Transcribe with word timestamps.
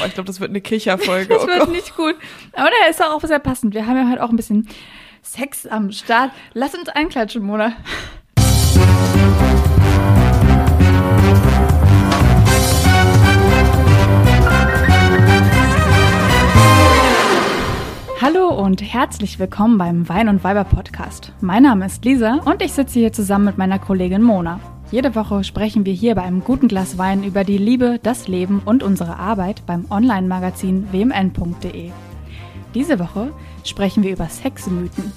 Oh, 0.00 0.04
ich 0.06 0.14
glaube, 0.14 0.26
das 0.26 0.40
wird 0.40 0.50
eine 0.50 0.60
Kicherfolge. 0.60 1.28
Das 1.28 1.44
Oh 1.44 1.46
wird 1.46 1.70
nicht 1.70 1.96
gut. 1.96 2.16
Aber 2.52 2.68
der 2.80 2.90
ist 2.90 3.02
auch 3.02 3.22
sehr 3.22 3.38
passend. 3.38 3.74
Wir 3.74 3.86
haben 3.86 3.96
ja 3.96 4.10
heute 4.10 4.22
auch 4.22 4.30
ein 4.30 4.36
bisschen 4.36 4.68
Sex 5.22 5.66
am 5.66 5.90
Start. 5.90 6.32
Lass 6.52 6.74
uns 6.74 6.88
einklatschen, 6.88 7.42
Mona. 7.42 7.72
Hallo 18.20 18.48
und 18.48 18.82
herzlich 18.82 19.38
willkommen 19.38 19.78
beim 19.78 20.08
Wein 20.08 20.28
und 20.28 20.42
Weiber 20.42 20.64
Podcast. 20.64 21.32
Mein 21.40 21.62
Name 21.62 21.86
ist 21.86 22.04
Lisa 22.04 22.40
und 22.44 22.60
ich 22.62 22.72
sitze 22.72 22.98
hier 22.98 23.12
zusammen 23.12 23.44
mit 23.46 23.58
meiner 23.58 23.78
Kollegin 23.78 24.22
Mona. 24.22 24.58
Jede 24.92 25.16
Woche 25.16 25.42
sprechen 25.42 25.84
wir 25.84 25.92
hier 25.92 26.14
bei 26.14 26.22
einem 26.22 26.44
guten 26.44 26.68
Glas 26.68 26.96
Wein 26.96 27.24
über 27.24 27.42
die 27.42 27.58
Liebe, 27.58 27.98
das 28.00 28.28
Leben 28.28 28.62
und 28.64 28.84
unsere 28.84 29.18
Arbeit 29.18 29.66
beim 29.66 29.84
Online-Magazin 29.90 30.86
wmn.de. 30.92 31.90
Diese 32.72 33.00
Woche 33.00 33.32
sprechen 33.64 34.04
wir 34.04 34.12
über 34.12 34.28
Sexmythen. 34.28 35.10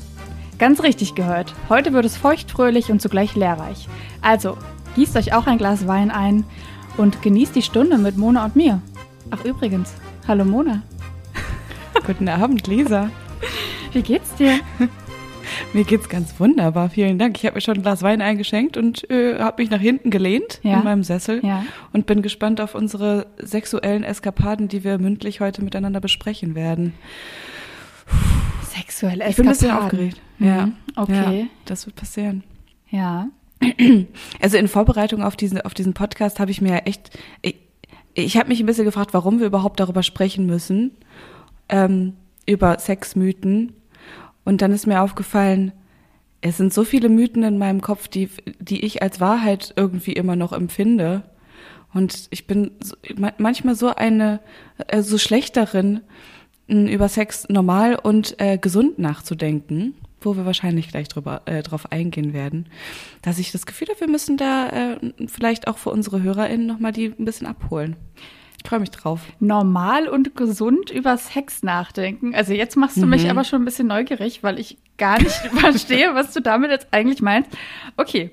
Ganz 0.57 0.81
richtig 0.81 1.13
gehört. 1.13 1.53
Heute 1.69 1.93
wird 1.93 2.05
es 2.05 2.17
feuchtfröhlich 2.17 2.91
und 2.91 2.99
zugleich 2.99 3.35
lehrreich. 3.35 3.87
Also, 4.21 4.57
gießt 4.95 5.15
euch 5.15 5.33
auch 5.33 5.45
ein 5.45 5.59
Glas 5.59 5.85
Wein 5.88 6.09
ein 6.09 6.45
und 6.97 7.21
genießt 7.21 7.55
die 7.55 7.61
Stunde 7.61 7.99
mit 7.99 8.17
Mona 8.17 8.45
und 8.45 8.55
mir. 8.55 8.81
Ach 9.29 9.45
übrigens, 9.45 9.93
hallo 10.27 10.45
Mona. 10.45 10.81
Guten 12.07 12.27
Abend, 12.27 12.65
Lisa. 12.65 13.11
Wie 13.93 14.01
geht's 14.01 14.33
dir? 14.33 14.59
Mir 15.73 15.83
geht's 15.83 16.09
ganz 16.09 16.39
wunderbar. 16.39 16.89
Vielen 16.89 17.19
Dank. 17.19 17.37
Ich 17.37 17.45
habe 17.45 17.55
mir 17.55 17.61
schon 17.61 17.75
ein 17.75 17.81
Glas 17.81 18.01
Wein 18.01 18.21
eingeschenkt 18.21 18.77
und 18.77 19.09
äh, 19.09 19.39
habe 19.39 19.61
mich 19.61 19.69
nach 19.69 19.79
hinten 19.79 20.09
gelehnt 20.09 20.59
Ja. 20.63 20.77
in 20.79 20.83
meinem 20.83 21.03
Sessel 21.03 21.39
Ja. 21.45 21.63
und 21.93 22.05
bin 22.05 22.21
gespannt 22.21 22.59
auf 22.61 22.75
unsere 22.75 23.27
sexuellen 23.37 24.03
Eskapaden, 24.03 24.67
die 24.67 24.83
wir 24.83 24.97
mündlich 24.97 25.39
heute 25.41 25.63
miteinander 25.63 25.99
besprechen 26.01 26.55
werden. 26.55 26.93
Sexuelle 28.63 29.27
Ich 29.29 29.35
bin 29.35 29.45
ein 29.45 29.49
bisschen 29.51 29.69
Eskapaden. 29.69 29.85
aufgeregt. 29.85 30.21
Ja. 30.39 30.66
Mhm, 30.67 30.73
Okay. 30.95 31.39
Ja, 31.41 31.45
das 31.66 31.85
wird 31.85 31.95
passieren. 31.95 32.44
Ja. 32.89 33.27
Also 34.41 34.57
in 34.57 34.67
Vorbereitung 34.67 35.21
auf 35.21 35.35
diesen, 35.35 35.59
auf 35.61 35.73
diesen 35.73 35.94
Podcast 35.94 36.39
habe 36.39 36.49
ich 36.51 36.61
mir 36.61 36.69
ja 36.71 36.77
echt, 36.79 37.17
ich, 37.41 37.55
ich 38.13 38.38
habe 38.38 38.47
mich 38.49 38.59
ein 38.61 38.66
bisschen 38.66 38.85
gefragt, 38.85 39.13
warum 39.13 39.39
wir 39.39 39.47
überhaupt 39.47 39.79
darüber 39.81 40.01
sprechen 40.01 40.45
müssen, 40.45 40.91
ähm, 41.67 42.13
über 42.45 42.79
Sexmythen. 42.79 43.73
Und 44.50 44.64
dann 44.64 44.72
ist 44.72 44.88
mir 44.88 45.02
aufgefallen, 45.02 45.73
es 46.42 46.58
sind 46.58 46.73
so 46.73 46.83
viele 46.83 47.08
Mythen 47.08 47.44
in 47.44 47.59
meinem 47.59 47.81
Kopf, 47.81 48.08
die, 48.08 48.31
die 48.58 48.83
ich 48.83 49.03
als 49.03 49.19
Wahrheit 49.19 49.73
irgendwie 49.75 50.14
immer 50.14 50.36
noch 50.36 50.53
empfinde. 50.53 51.22
Und 51.94 52.25
ich 52.31 52.47
bin 52.47 52.72
manchmal 53.38 53.75
so 53.75 53.94
eine, 53.94 54.39
äh, 54.88 55.03
so 55.03 55.19
schlecht 55.19 55.56
darin, 55.56 56.02
über 56.67 57.09
Sex 57.09 57.47
normal 57.47 57.94
und 57.94 58.41
äh, 58.41 58.58
gesund 58.58 58.97
nachzudenken, 58.97 59.94
wo 60.19 60.36
wir 60.36 60.47
wahrscheinlich 60.47 60.88
gleich 60.88 61.09
drüber, 61.09 61.44
äh, 61.45 61.61
drauf 61.61 61.91
eingehen 61.91 62.34
werden, 62.34 62.69
dass 63.22 63.38
ich 63.38 63.52
das 63.52 63.67
Gefühl 63.67 63.89
habe, 63.89 64.00
wir 64.00 64.09
müssen 64.09 64.36
da 64.36 64.69
äh, 64.69 64.97
vielleicht 65.28 65.67
auch 65.67 65.78
für 65.78 65.91
unsere 65.91 66.23
HörerInnen 66.23 66.66
nochmal 66.66 66.91
die 66.91 67.13
ein 67.19 67.25
bisschen 67.25 67.45
abholen. 67.45 67.97
Ich 68.61 68.69
freue 68.69 68.79
mich 68.81 68.91
drauf. 68.91 69.21
Normal 69.39 70.07
und 70.07 70.35
gesund 70.35 70.91
über 70.91 71.17
Sex 71.17 71.63
nachdenken. 71.63 72.35
Also 72.35 72.53
jetzt 72.53 72.75
machst 72.75 72.97
du 72.97 73.05
mich 73.05 73.29
aber 73.29 73.43
schon 73.43 73.61
ein 73.61 73.66
bisschen 73.66 73.88
neugierig, 73.88 74.43
weil 74.43 74.59
ich 74.59 74.77
gar 74.97 75.17
nicht 75.17 75.31
verstehe, 75.53 76.13
was 76.13 76.33
du 76.33 76.41
damit 76.41 76.69
jetzt 76.69 76.88
eigentlich 76.91 77.21
meinst. 77.21 77.49
Okay. 77.97 78.31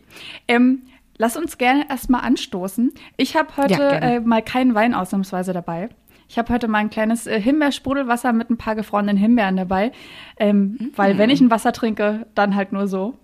Ähm, 0.48 0.82
lass 1.16 1.36
uns 1.36 1.58
gerne 1.58 1.88
erstmal 1.88 2.22
anstoßen. 2.22 2.92
Ich 3.16 3.36
habe 3.36 3.56
heute 3.56 3.74
Ja, 3.74 3.90
äh, 3.90 4.20
mal 4.20 4.42
keinen 4.42 4.74
Wein 4.74 4.94
ausnahmsweise 4.94 5.52
dabei. 5.52 5.88
Ich 6.28 6.38
habe 6.38 6.52
heute 6.52 6.66
mal 6.66 6.78
ein 6.78 6.90
kleines 6.90 7.26
äh, 7.26 7.40
Himbeersprudelwasser 7.40 8.32
mit 8.32 8.50
ein 8.50 8.56
paar 8.56 8.74
gefrorenen 8.74 9.16
Himbeeren 9.16 9.56
dabei. 9.56 9.92
Ähm, 10.38 10.90
Weil 10.96 11.18
wenn 11.18 11.30
ich 11.30 11.40
ein 11.40 11.50
Wasser 11.50 11.72
trinke, 11.72 12.26
dann 12.34 12.56
halt 12.56 12.72
nur 12.72 12.88
so. 12.88 13.14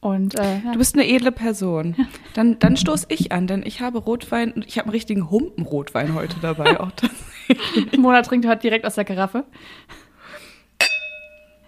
Und 0.00 0.34
äh, 0.38 0.60
ja. 0.64 0.72
Du 0.72 0.78
bist 0.78 0.94
eine 0.94 1.08
edle 1.08 1.32
Person. 1.32 1.96
Dann, 2.34 2.58
dann 2.58 2.76
stoß 2.76 3.06
ich 3.08 3.32
an, 3.32 3.46
denn 3.46 3.62
ich 3.64 3.80
habe 3.80 3.98
Rotwein 3.98 4.52
und 4.52 4.66
ich 4.66 4.78
habe 4.78 4.86
einen 4.86 4.92
richtigen 4.92 5.30
Humpenrotwein 5.30 6.14
heute 6.14 6.36
dabei. 6.40 6.78
Auch. 6.78 6.92
Mona 7.96 8.22
trinkt 8.22 8.46
heute 8.46 8.60
direkt 8.60 8.84
aus 8.84 8.94
der 8.94 9.04
Karaffe. 9.04 9.44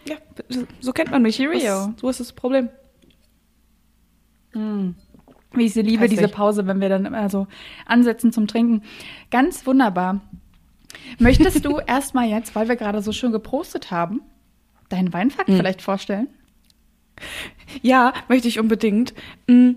Ja, 0.05 0.17
so 0.81 0.93
kennt 0.93 1.11
man 1.11 1.23
mich. 1.23 1.37
Cheerio. 1.37 1.95
So 2.01 2.09
ist 2.09 2.21
das 2.21 2.33
Problem. 2.33 2.69
Wie 4.53 5.65
ich 5.65 5.73
sie 5.73 5.83
liebe, 5.83 5.99
Köstlich. 6.03 6.21
diese 6.21 6.29
Pause, 6.29 6.67
wenn 6.67 6.81
wir 6.81 6.89
dann 6.89 7.07
immer 7.07 7.29
so 7.29 7.47
ansetzen 7.87 8.33
zum 8.33 8.47
Trinken. 8.47 8.83
Ganz 9.31 9.67
wunderbar. 9.67 10.21
Möchtest 11.19 11.65
du 11.65 11.79
erstmal 11.87 12.29
jetzt, 12.29 12.55
weil 12.55 12.69
wir 12.69 12.77
gerade 12.77 13.03
so 13.03 13.13
schön 13.13 13.33
gepostet 13.33 13.91
haben, 13.91 14.23
deinen 14.89 15.13
Weinfakt 15.13 15.51
vielleicht 15.51 15.83
vorstellen? 15.83 16.29
Ja, 17.83 18.13
möchte 18.29 18.49
ich 18.49 18.59
unbedingt. 18.59 19.15
Mm, 19.47 19.73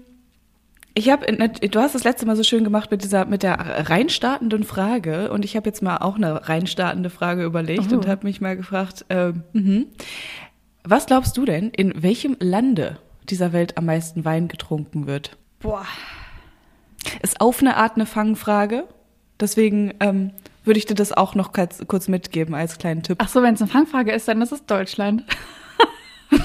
Ich 0.93 1.09
habe, 1.09 1.25
du 1.25 1.79
hast 1.79 1.95
das 1.95 2.03
letzte 2.03 2.25
Mal 2.25 2.35
so 2.35 2.43
schön 2.43 2.63
gemacht 2.65 2.91
mit 2.91 3.03
dieser, 3.03 3.25
mit 3.25 3.43
der 3.43 3.57
reinstartenden 3.89 4.63
Frage 4.65 5.31
und 5.31 5.45
ich 5.45 5.55
habe 5.55 5.69
jetzt 5.69 5.81
mal 5.81 5.97
auch 5.97 6.15
eine 6.15 6.49
reinstartende 6.49 7.09
Frage 7.09 7.43
überlegt 7.45 7.91
Oh. 7.91 7.95
und 7.95 8.07
habe 8.07 8.27
mich 8.27 8.41
mal 8.41 8.57
gefragt, 8.57 9.05
mhm. 9.53 9.85
was 10.83 11.05
glaubst 11.05 11.37
du 11.37 11.45
denn, 11.45 11.69
in 11.69 12.01
welchem 12.03 12.35
Lande 12.39 12.97
dieser 13.29 13.53
Welt 13.53 13.77
am 13.77 13.85
meisten 13.85 14.25
Wein 14.25 14.47
getrunken 14.49 15.07
wird? 15.07 15.37
Boah. 15.59 15.85
Ist 17.21 17.39
auf 17.39 17.61
eine 17.61 17.77
Art 17.77 17.95
eine 17.95 18.05
Fangfrage, 18.05 18.83
deswegen 19.39 19.93
ähm, 20.01 20.31
würde 20.65 20.77
ich 20.77 20.85
dir 20.85 20.95
das 20.95 21.11
auch 21.13 21.35
noch 21.35 21.53
kurz, 21.53 21.81
kurz 21.87 22.07
mitgeben 22.09 22.53
als 22.53 22.77
kleinen 22.77 23.01
Tipp. 23.01 23.17
Ach 23.21 23.29
so, 23.29 23.41
wenn 23.41 23.53
es 23.55 23.61
eine 23.61 23.71
Fangfrage 23.71 24.11
ist, 24.11 24.27
dann 24.27 24.41
ist 24.41 24.51
es 24.51 24.65
Deutschland. 24.65 25.23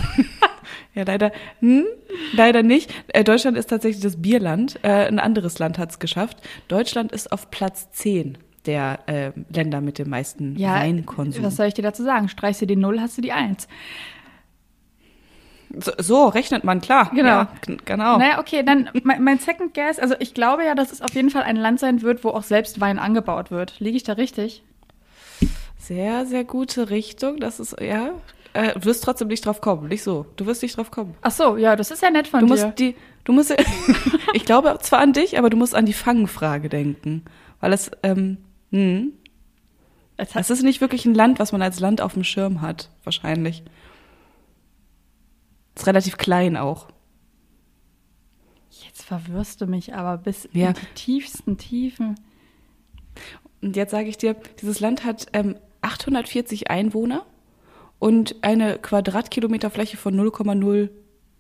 Ja, 0.95 1.03
leider, 1.07 1.31
hm, 1.61 1.85
leider 2.33 2.63
nicht. 2.63 2.91
Äh, 3.09 3.23
Deutschland 3.23 3.59
ist 3.59 3.69
tatsächlich 3.69 4.03
das 4.03 4.23
Bierland. 4.23 4.79
Äh, 4.83 5.07
ein 5.07 5.19
anderes 5.19 5.59
Land 5.59 5.77
hat 5.77 5.91
es 5.91 5.99
geschafft. 5.99 6.39
Deutschland 6.69 7.13
ist 7.13 7.33
auf 7.33 7.51
Platz 7.51 7.91
10 7.93 8.39
der 8.65 9.01
äh, 9.07 9.33
Länder 9.53 9.83
mit 9.83 9.99
dem 9.99 10.09
meisten 10.09 10.57
Ja, 10.57 10.75
Weinkonsum. 10.75 11.45
was 11.45 11.57
soll 11.57 11.67
ich 11.67 11.75
dir 11.75 11.83
dazu 11.83 12.03
sagen? 12.03 12.31
Streichst 12.31 12.63
du 12.63 12.67
die 12.67 12.77
Null, 12.77 12.99
hast 12.99 13.19
du 13.19 13.23
die 13.23 13.33
Eins. 13.33 13.69
So, 15.79 15.93
so 15.99 16.29
rechnet 16.29 16.65
man, 16.65 16.81
klar. 16.81 17.11
Genau. 17.15 17.29
Ja, 17.29 17.49
genau. 17.85 18.17
Naja, 18.19 18.41
okay, 18.41 18.63
dann 18.65 18.89
mein, 19.03 19.23
mein 19.23 19.39
Second 19.39 19.75
Guess, 19.75 19.99
also 19.99 20.15
ich 20.19 20.33
glaube 20.33 20.65
ja, 20.65 20.75
dass 20.75 20.93
es 20.93 21.03
auf 21.03 21.13
jeden 21.15 21.29
Fall 21.29 21.43
ein 21.43 21.57
Land 21.57 21.79
sein 21.79 22.01
wird, 22.01 22.25
wo 22.25 22.31
auch 22.31 22.43
selbst 22.43 22.81
Wein 22.81 22.99
angebaut 22.99 23.51
wird. 23.51 23.81
Liege 23.81 23.99
ich 23.99 24.03
da 24.05 24.15
richtig? 24.15 24.63
Sehr, 25.79 26.25
sehr 26.25 26.45
gute 26.45 26.89
Richtung. 26.89 27.39
Das 27.39 27.61
ist, 27.61 27.79
ja. 27.81 28.13
Äh, 28.57 28.75
du 28.79 28.85
wirst 28.87 29.05
trotzdem 29.05 29.29
nicht 29.29 29.45
drauf 29.45 29.61
kommen. 29.61 29.89
Nicht 29.89 30.03
so. 30.03 30.27
Du 30.37 30.47
wirst 30.47 30.63
nicht 30.63 30.77
drauf 30.77 30.91
kommen. 30.91 31.15
Ach 31.23 31.31
so, 31.31 31.57
ja, 31.57 31.77
das 31.77 31.91
ist 31.91 32.03
ja 32.03 32.11
nett 32.11 32.29
von 32.29 32.41
Du 32.41 32.47
dir. 32.47 32.53
musst 32.65 32.79
die, 32.79 32.97
du 33.25 33.33
musst, 33.33 33.55
ich 34.35 34.45
glaube 34.45 34.77
zwar 34.81 35.01
an 35.01 35.13
dich, 35.13 35.39
aber 35.39 35.51
du 35.51 35.57
musst 35.57 35.75
an 35.75 35.87
die 35.87 35.93
Fangfrage 35.93 36.69
denken. 36.69 37.25
Weil 37.61 37.73
es, 37.73 37.91
ähm, 38.03 38.39
hm, 38.71 39.13
Es 40.17 40.35
hat- 40.35 40.41
Es 40.43 40.51
ist 40.51 40.63
nicht 40.63 40.81
wirklich 40.81 41.05
ein 41.05 41.15
Land, 41.15 41.39
was 41.39 41.53
man 41.53 41.61
als 41.63 41.79
Land 41.81 42.01
auf 42.01 42.15
dem 42.15 42.25
Schirm 42.25 42.61
hat, 42.63 42.91
wahrscheinlich. 43.05 43.63
Ist 45.75 45.87
relativ 45.87 46.17
klein 46.17 46.57
auch. 46.57 46.89
Jetzt 48.71 49.03
verwirrst 49.03 49.61
du 49.61 49.67
mich 49.67 49.95
aber 49.95 50.19
bis 50.19 50.49
Ja. 50.53 50.69
in 50.69 50.75
die 50.75 50.87
tiefsten 50.95 51.59
Tiefen. 51.59 52.15
Und 53.63 53.77
jetzt 53.77 53.91
sage 53.91 54.09
ich 54.09 54.17
dir, 54.19 54.35
dieses 54.61 54.81
Land 54.81 55.05
hat 55.05 55.27
ähm, 55.33 55.57
840 55.83 56.71
Einwohner 56.71 57.25
und 57.99 58.37
eine 58.43 58.79
Quadratkilometer 58.79 59.71
Fläche 59.71 59.97
von 59.97 60.15
0,0, 60.19 60.89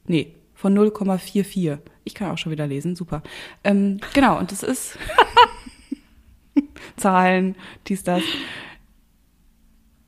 nee, 0.06 0.34
von 0.54 0.76
0,44. 0.76 1.78
Ich 2.04 2.14
kann 2.14 2.30
auch 2.30 2.38
schon 2.38 2.52
wieder 2.52 2.66
lesen, 2.66 2.96
super. 2.96 3.22
Ähm, 3.64 3.98
genau, 4.14 4.38
und 4.38 4.52
das 4.52 4.62
ist 4.62 4.98
Zahlen, 6.96 7.56
dies, 7.88 8.02
das. 8.02 8.22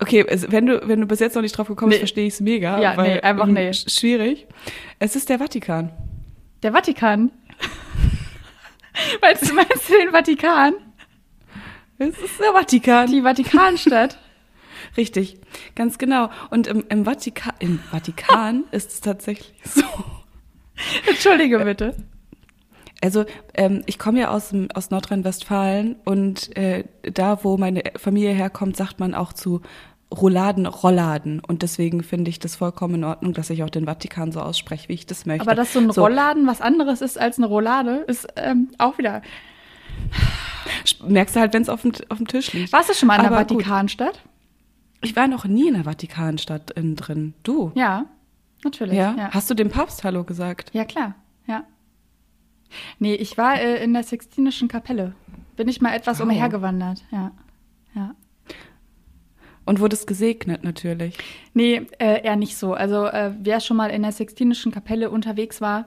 Okay, 0.01 0.25
also 0.29 0.51
wenn 0.53 0.67
du, 0.67 0.81
wenn 0.87 1.01
du 1.01 1.07
bis 1.07 1.19
jetzt 1.21 1.35
noch 1.35 1.43
nicht 1.43 1.57
drauf 1.57 1.67
gekommen 1.69 1.91
bist, 1.91 1.99
Nee. 1.99 2.07
verstehe 2.07 2.27
ich 2.29 2.35
es 2.35 2.41
mega. 2.41 2.81
Ja, 2.81 3.01
nee, 3.03 3.21
einfach 3.21 3.49
ähm, 3.49 3.55
nee. 3.55 3.71
sch- 3.71 3.91
Schwierig. 3.99 4.47
Es 5.01 5.17
ist 5.17 5.29
der 5.29 5.39
Vatikan. 5.39 5.91
Der 6.63 6.73
Vatikan. 6.73 7.33
meinst, 9.21 9.51
du, 9.51 9.55
meinst 9.55 9.89
du 9.89 9.95
den 9.99 10.11
Vatikan? 10.13 10.75
Es 11.99 12.17
ist 12.17 12.39
der 12.41 12.53
Vatikan. 12.53 13.11
Die 13.11 13.23
Vatikanstadt. 13.23 14.19
Richtig, 14.97 15.39
ganz 15.75 15.99
genau. 15.99 16.31
Und 16.51 16.67
im, 16.67 16.85
im, 16.89 17.07
Vatika 17.07 17.55
im 17.59 17.79
Vatikan 17.79 18.65
ist 18.71 18.93
es 18.93 19.01
tatsächlich 19.01 19.55
so. 19.65 19.83
Entschuldige 21.07 21.59
bitte. 21.61 21.97
Also 23.01 23.25
ähm, 23.55 23.83
ich 23.87 23.99
komme 23.99 24.21
ja 24.21 24.31
aus, 24.31 24.53
aus 24.75 24.91
Nordrhein-Westfalen 24.91 25.97
und 26.05 26.57
äh, 26.57 26.85
da, 27.03 27.45
wo 27.45 27.57
meine 27.57 27.83
Familie 27.97 28.33
herkommt, 28.33 28.77
sagt 28.77 28.99
man 28.99 29.15
auch 29.15 29.33
zu 29.33 29.63
Rouladen 30.11 30.67
Rolladen. 30.67 31.41
Und 31.41 31.63
deswegen 31.63 32.03
finde 32.03 32.31
ich 32.31 32.39
das 32.39 32.57
vollkommen 32.57 32.97
in 32.97 33.05
Ordnung, 33.05 33.35
dass 33.35 33.51
ich 33.51 33.63
auch 33.63 33.71
den 33.71 33.85
Vatikan 33.85 34.33
so 34.33 34.41
ausspreche, 34.41 34.89
wie 34.89 34.95
ich 34.95 35.07
das 35.07 35.27
möchte. 35.27 35.43
Aber 35.43 35.55
dass 35.55 35.73
so 35.73 35.81
ein 35.81 35.91
Rollladen 35.91 36.47
was 36.47 36.61
anderes 36.61 37.03
ist 37.03 37.19
als 37.19 37.39
eine 37.39 37.47
Roulade, 37.47 38.05
ist 38.07 38.27
ähm, 38.37 38.71
auch 38.79 38.99
wieder. 38.99 39.23
Merkst 41.07 41.37
du 41.37 41.41
halt, 41.41 41.53
wenn 41.53 41.63
es 41.63 41.69
auf 41.69 41.83
dem, 41.83 41.93
auf 42.09 42.19
dem 42.19 42.27
Tisch 42.27 42.53
liegt. 42.53 42.73
Warst 42.73 42.89
du 42.89 42.95
schon 42.95 43.07
mal 43.07 43.17
in 43.17 43.23
der 43.23 43.33
Aber 43.33 43.45
gut. 43.45 43.65
Ich 45.01 45.15
war 45.17 45.29
noch 45.29 45.45
nie 45.45 45.69
in 45.69 45.75
der 45.75 45.85
Vatikanstadt 45.85 46.71
innen 46.73 46.97
drin. 46.97 47.35
Du? 47.43 47.73
Ja, 47.75 48.07
natürlich. 48.65 48.97
Ja? 48.97 49.15
ja. 49.17 49.31
Hast 49.33 49.49
du 49.51 49.55
dem 49.55 49.69
Papst 49.71 50.03
Hallo 50.05 50.25
gesagt? 50.25 50.71
Ja, 50.75 50.85
klar. 50.85 51.15
Ja. 51.47 51.65
Nee, 52.99 53.15
ich 53.15 53.39
war 53.39 53.61
äh, 53.61 53.83
in 53.83 53.93
der 53.95 54.03
Sixtinischen 54.03 54.69
Kapelle. 54.69 55.15
Bin 55.57 55.69
ich 55.69 55.81
mal 55.81 55.95
etwas 55.95 56.21
Oh. 56.21 56.25
umhergewandert. 56.25 57.05
Ja. 57.11 57.31
Ja. 57.95 58.15
Und 59.65 59.81
wurdest 59.81 60.07
gesegnet 60.07 60.65
natürlich. 60.65 61.17
Nee, 61.55 61.87
äh, 61.99 62.23
eher 62.25 62.37
nicht 62.37 62.57
so. 62.57 62.75
Also 62.75 63.05
äh, 63.07 63.33
wer 63.39 63.61
schon 63.61 63.77
mal 63.77 63.91
in 63.91 64.03
der 64.03 64.13
Sixtinischen 64.13 64.73
Kapelle 64.73 65.11
unterwegs 65.11 65.61
war, 65.61 65.87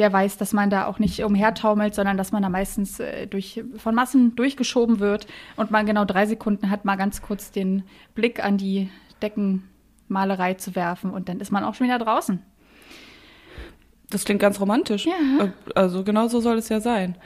der 0.00 0.12
weiß, 0.12 0.38
dass 0.38 0.52
man 0.52 0.70
da 0.70 0.86
auch 0.86 0.98
nicht 0.98 1.22
umhertaumelt, 1.22 1.94
sondern 1.94 2.16
dass 2.16 2.32
man 2.32 2.42
da 2.42 2.48
meistens 2.48 2.98
äh, 2.98 3.26
durch, 3.26 3.62
von 3.76 3.94
Massen 3.94 4.34
durchgeschoben 4.34 4.98
wird 4.98 5.26
und 5.56 5.70
man 5.70 5.86
genau 5.86 6.04
drei 6.06 6.26
Sekunden 6.26 6.70
hat, 6.70 6.84
mal 6.84 6.96
ganz 6.96 7.20
kurz 7.22 7.52
den 7.52 7.84
Blick 8.14 8.42
an 8.42 8.56
die 8.56 8.90
Deckenmalerei 9.22 10.54
zu 10.54 10.74
werfen 10.74 11.10
und 11.10 11.28
dann 11.28 11.38
ist 11.38 11.52
man 11.52 11.64
auch 11.64 11.74
schon 11.74 11.86
wieder 11.86 11.98
draußen. 11.98 12.42
Das 14.08 14.24
klingt 14.24 14.40
ganz 14.40 14.58
romantisch. 14.58 15.06
Ja. 15.06 15.44
Äh, 15.44 15.50
Also 15.74 16.02
genau 16.02 16.26
so 16.28 16.40
soll 16.40 16.56
es 16.56 16.70
ja 16.70 16.80
sein. 16.80 17.16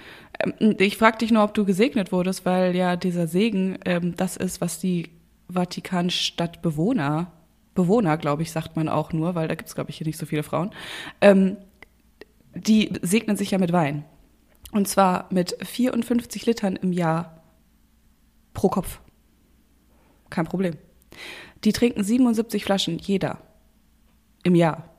Ähm, 0.41 0.75
Ich 0.79 0.99
frage 0.99 1.19
dich 1.19 1.31
nur, 1.31 1.45
ob 1.45 1.55
du 1.55 1.65
gesegnet 1.65 2.11
wurdest, 2.11 2.45
weil 2.45 2.75
ja 2.75 2.97
dieser 2.97 3.29
Segen 3.29 3.79
ähm, 3.85 4.17
das 4.17 4.37
ist, 4.37 4.61
was 4.61 4.81
die 4.81 5.11
Vatikanstadtbewohner, 5.49 7.31
Bewohner, 7.75 8.17
glaube 8.17 8.43
ich, 8.43 8.53
sagt 8.53 8.77
man 8.77 8.89
auch 8.89 9.13
nur, 9.13 9.35
weil 9.35 9.49
da 9.49 9.55
gibt 9.55 9.69
es, 9.69 9.75
glaube 9.75 9.91
ich, 9.91 9.99
hier 9.99 10.07
nicht 10.07 10.19
so 10.19 10.27
viele 10.27 10.43
Frauen, 10.43 10.71
ähm, 11.21 11.57
die 12.55 12.93
segnen 13.03 13.37
sich 13.37 13.51
ja 13.51 13.59
mit 13.59 13.73
Wein. 13.73 14.05
Und 14.73 14.89
zwar 14.89 15.27
mit 15.31 15.57
54 15.63 16.47
Litern 16.47 16.77
im 16.77 16.93
Jahr 16.93 17.43
pro 18.55 18.69
Kopf. 18.69 19.01
Kein 20.31 20.47
Problem. 20.47 20.75
Die 21.65 21.73
trinken 21.73 22.03
77 22.03 22.65
Flaschen 22.65 22.99
jeder 22.99 23.39
im 24.43 24.55
Jahr. 24.55 24.91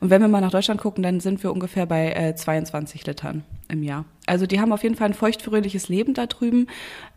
Und 0.00 0.10
wenn 0.10 0.20
wir 0.20 0.28
mal 0.28 0.40
nach 0.40 0.50
Deutschland 0.50 0.80
gucken, 0.80 1.02
dann 1.02 1.20
sind 1.20 1.42
wir 1.42 1.52
ungefähr 1.52 1.86
bei 1.86 2.12
äh, 2.12 2.34
22 2.34 3.06
Litern 3.06 3.44
im 3.68 3.82
Jahr. 3.82 4.04
Also 4.26 4.46
die 4.46 4.60
haben 4.60 4.72
auf 4.72 4.82
jeden 4.82 4.96
Fall 4.96 5.08
ein 5.08 5.14
feuchtfröhliches 5.14 5.88
Leben 5.88 6.14
da 6.14 6.26
drüben. 6.26 6.66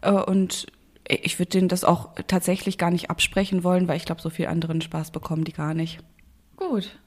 Äh, 0.02 0.12
und 0.12 0.68
ich 1.08 1.38
würde 1.38 1.50
denen 1.50 1.68
das 1.68 1.84
auch 1.84 2.16
tatsächlich 2.28 2.78
gar 2.78 2.92
nicht 2.92 3.10
absprechen 3.10 3.64
wollen, 3.64 3.88
weil 3.88 3.98
ich 3.98 4.06
glaube, 4.06 4.22
so 4.22 4.30
viel 4.30 4.48
anderen 4.48 4.82
Spaß 4.82 5.12
bekommen 5.12 5.44
die 5.44 5.54
gar 5.54 5.74
nicht. 5.74 6.00
Gut. 6.56 6.98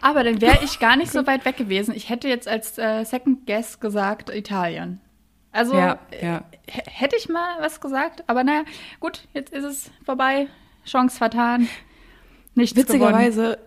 Aber 0.00 0.22
dann 0.24 0.40
wäre 0.40 0.58
ich 0.64 0.78
gar 0.78 0.96
nicht 0.96 1.10
so 1.10 1.26
weit 1.26 1.44
weg 1.44 1.56
gewesen. 1.56 1.94
Ich 1.94 2.08
hätte 2.08 2.28
jetzt 2.28 2.46
als 2.48 2.78
äh, 2.78 3.04
Second 3.04 3.46
Guess 3.46 3.80
gesagt 3.80 4.30
Italien. 4.34 5.00
Also 5.52 5.74
Ja, 5.76 5.98
äh, 6.10 6.24
ja. 6.26 6.44
hätte 6.66 7.16
ich 7.16 7.28
mal 7.28 7.56
was 7.60 7.80
gesagt, 7.80 8.24
aber 8.26 8.44
naja, 8.44 8.64
gut, 9.00 9.26
jetzt 9.34 9.52
ist 9.52 9.64
es 9.64 9.90
vorbei. 10.04 10.48
Chance 10.84 11.16
vertan. 11.16 11.68
Nichts. 12.54 12.76
Witzigerweise 12.76 13.58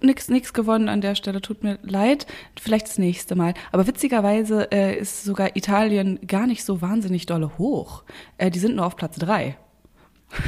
nix, 0.00 0.28
nix 0.28 0.52
gewonnen 0.52 0.88
an 0.88 1.00
der 1.00 1.14
Stelle, 1.14 1.40
tut 1.40 1.62
mir 1.62 1.78
leid. 1.82 2.26
Vielleicht 2.60 2.88
das 2.88 2.98
nächste 2.98 3.36
Mal. 3.36 3.54
Aber 3.72 3.86
witzigerweise 3.86 4.70
äh, 4.72 4.98
ist 4.98 5.24
sogar 5.24 5.56
Italien 5.56 6.18
gar 6.26 6.46
nicht 6.46 6.64
so 6.64 6.82
wahnsinnig 6.82 7.26
dolle 7.26 7.56
hoch. 7.58 8.04
Äh, 8.38 8.50
die 8.50 8.58
sind 8.58 8.76
nur 8.76 8.86
auf 8.86 8.96
Platz 8.96 9.16
drei 9.16 9.56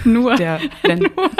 Nur. 0.05 0.35
der 0.37 0.61
Länder. 0.83 1.11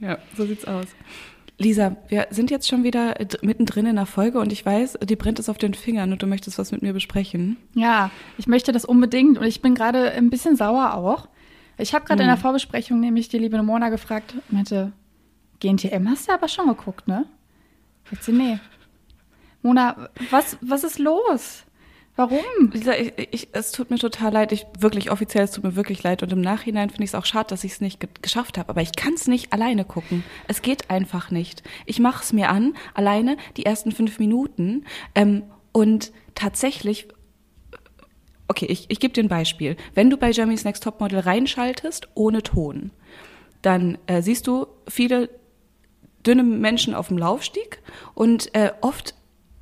ja, 0.00 0.18
so 0.36 0.46
sieht's 0.46 0.64
aus. 0.64 0.86
Lisa, 1.58 1.96
wir 2.08 2.26
sind 2.30 2.50
jetzt 2.50 2.68
schon 2.68 2.84
wieder 2.84 3.14
mittendrin 3.42 3.84
in 3.84 3.96
der 3.96 4.06
Folge 4.06 4.40
und 4.40 4.50
ich 4.50 4.64
weiß, 4.64 4.98
dir 5.04 5.18
brennt 5.18 5.38
es 5.38 5.50
auf 5.50 5.58
den 5.58 5.74
Fingern 5.74 6.10
und 6.10 6.22
du 6.22 6.26
möchtest 6.26 6.58
was 6.58 6.72
mit 6.72 6.80
mir 6.80 6.94
besprechen. 6.94 7.58
Ja, 7.74 8.10
ich 8.38 8.46
möchte 8.46 8.72
das 8.72 8.86
unbedingt 8.86 9.36
und 9.36 9.44
ich 9.44 9.60
bin 9.60 9.74
gerade 9.74 10.10
ein 10.12 10.30
bisschen 10.30 10.56
sauer 10.56 10.94
auch. 10.94 11.28
Ich 11.76 11.94
habe 11.94 12.06
gerade 12.06 12.22
in 12.22 12.28
der 12.28 12.36
Hm. 12.36 12.42
Vorbesprechung 12.42 12.98
nämlich 13.00 13.28
die 13.28 13.38
liebe 13.38 13.62
Mona 13.62 13.90
gefragt, 13.90 14.34
meinte, 14.48 14.92
GNTM 15.60 16.08
hast 16.08 16.28
du 16.28 16.32
aber 16.32 16.48
schon 16.48 16.66
geguckt, 16.66 17.06
ne? 17.06 17.26
Sagt 18.10 18.24
sie, 18.24 18.32
nee. 18.32 18.58
Mona, 19.62 20.08
was, 20.30 20.56
was 20.62 20.82
ist 20.84 20.98
los? 20.98 21.64
Warum? 22.20 22.70
Lisa, 22.74 22.92
ich, 22.92 23.14
ich, 23.30 23.48
es 23.52 23.72
tut 23.72 23.88
mir 23.88 23.96
total 23.96 24.34
leid. 24.34 24.52
Ich 24.52 24.66
wirklich 24.78 25.10
offiziell, 25.10 25.44
es 25.44 25.52
tut 25.52 25.64
mir 25.64 25.74
wirklich 25.74 26.02
leid. 26.02 26.22
Und 26.22 26.30
im 26.30 26.42
Nachhinein 26.42 26.90
finde 26.90 27.04
ich 27.04 27.10
es 27.10 27.14
auch 27.14 27.24
schade, 27.24 27.46
dass 27.48 27.64
ich 27.64 27.72
es 27.72 27.80
nicht 27.80 27.98
ge 27.98 28.10
geschafft 28.20 28.58
habe. 28.58 28.68
Aber 28.68 28.82
ich 28.82 28.92
kann 28.92 29.14
es 29.14 29.26
nicht 29.26 29.54
alleine 29.54 29.86
gucken. 29.86 30.22
Es 30.46 30.60
geht 30.60 30.90
einfach 30.90 31.30
nicht. 31.30 31.62
Ich 31.86 31.98
mache 31.98 32.22
es 32.22 32.34
mir 32.34 32.50
an, 32.50 32.74
alleine 32.92 33.38
die 33.56 33.64
ersten 33.64 33.90
fünf 33.90 34.18
Minuten. 34.18 34.84
Ähm, 35.14 35.44
und 35.72 36.12
tatsächlich 36.34 37.08
Okay, 38.48 38.66
ich, 38.66 38.90
ich 38.90 39.00
gebe 39.00 39.14
dir 39.14 39.22
ein 39.22 39.28
Beispiel. 39.28 39.76
Wenn 39.94 40.10
du 40.10 40.18
bei 40.18 40.30
Jeremy's 40.30 40.64
Next 40.64 40.82
Topmodel 40.82 41.20
reinschaltest, 41.20 42.08
ohne 42.14 42.42
Ton, 42.42 42.90
dann 43.62 43.96
äh, 44.06 44.20
siehst 44.20 44.46
du 44.46 44.66
viele 44.88 45.30
dünne 46.26 46.42
Menschen 46.42 46.94
auf 46.94 47.08
dem 47.08 47.16
Laufstieg 47.16 47.80
und 48.12 48.54
äh, 48.54 48.72
oft 48.82 49.14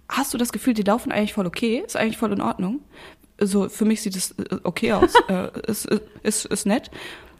hast 0.08 0.32
du 0.34 0.38
das 0.38 0.52
Gefühl, 0.52 0.74
die 0.74 0.82
laufen 0.82 1.12
eigentlich 1.12 1.34
voll 1.34 1.46
okay, 1.46 1.82
ist 1.84 1.96
eigentlich 1.96 2.16
voll 2.18 2.32
in 2.32 2.40
Ordnung. 2.40 2.80
So, 3.40 3.68
für 3.68 3.84
mich 3.84 4.02
sieht 4.02 4.16
es 4.16 4.32
äh, 4.32 4.56
okay 4.64 4.92
aus, 4.92 5.14
ist, 5.66 5.86
ist, 6.22 6.44
ist 6.46 6.66
nett. 6.66 6.90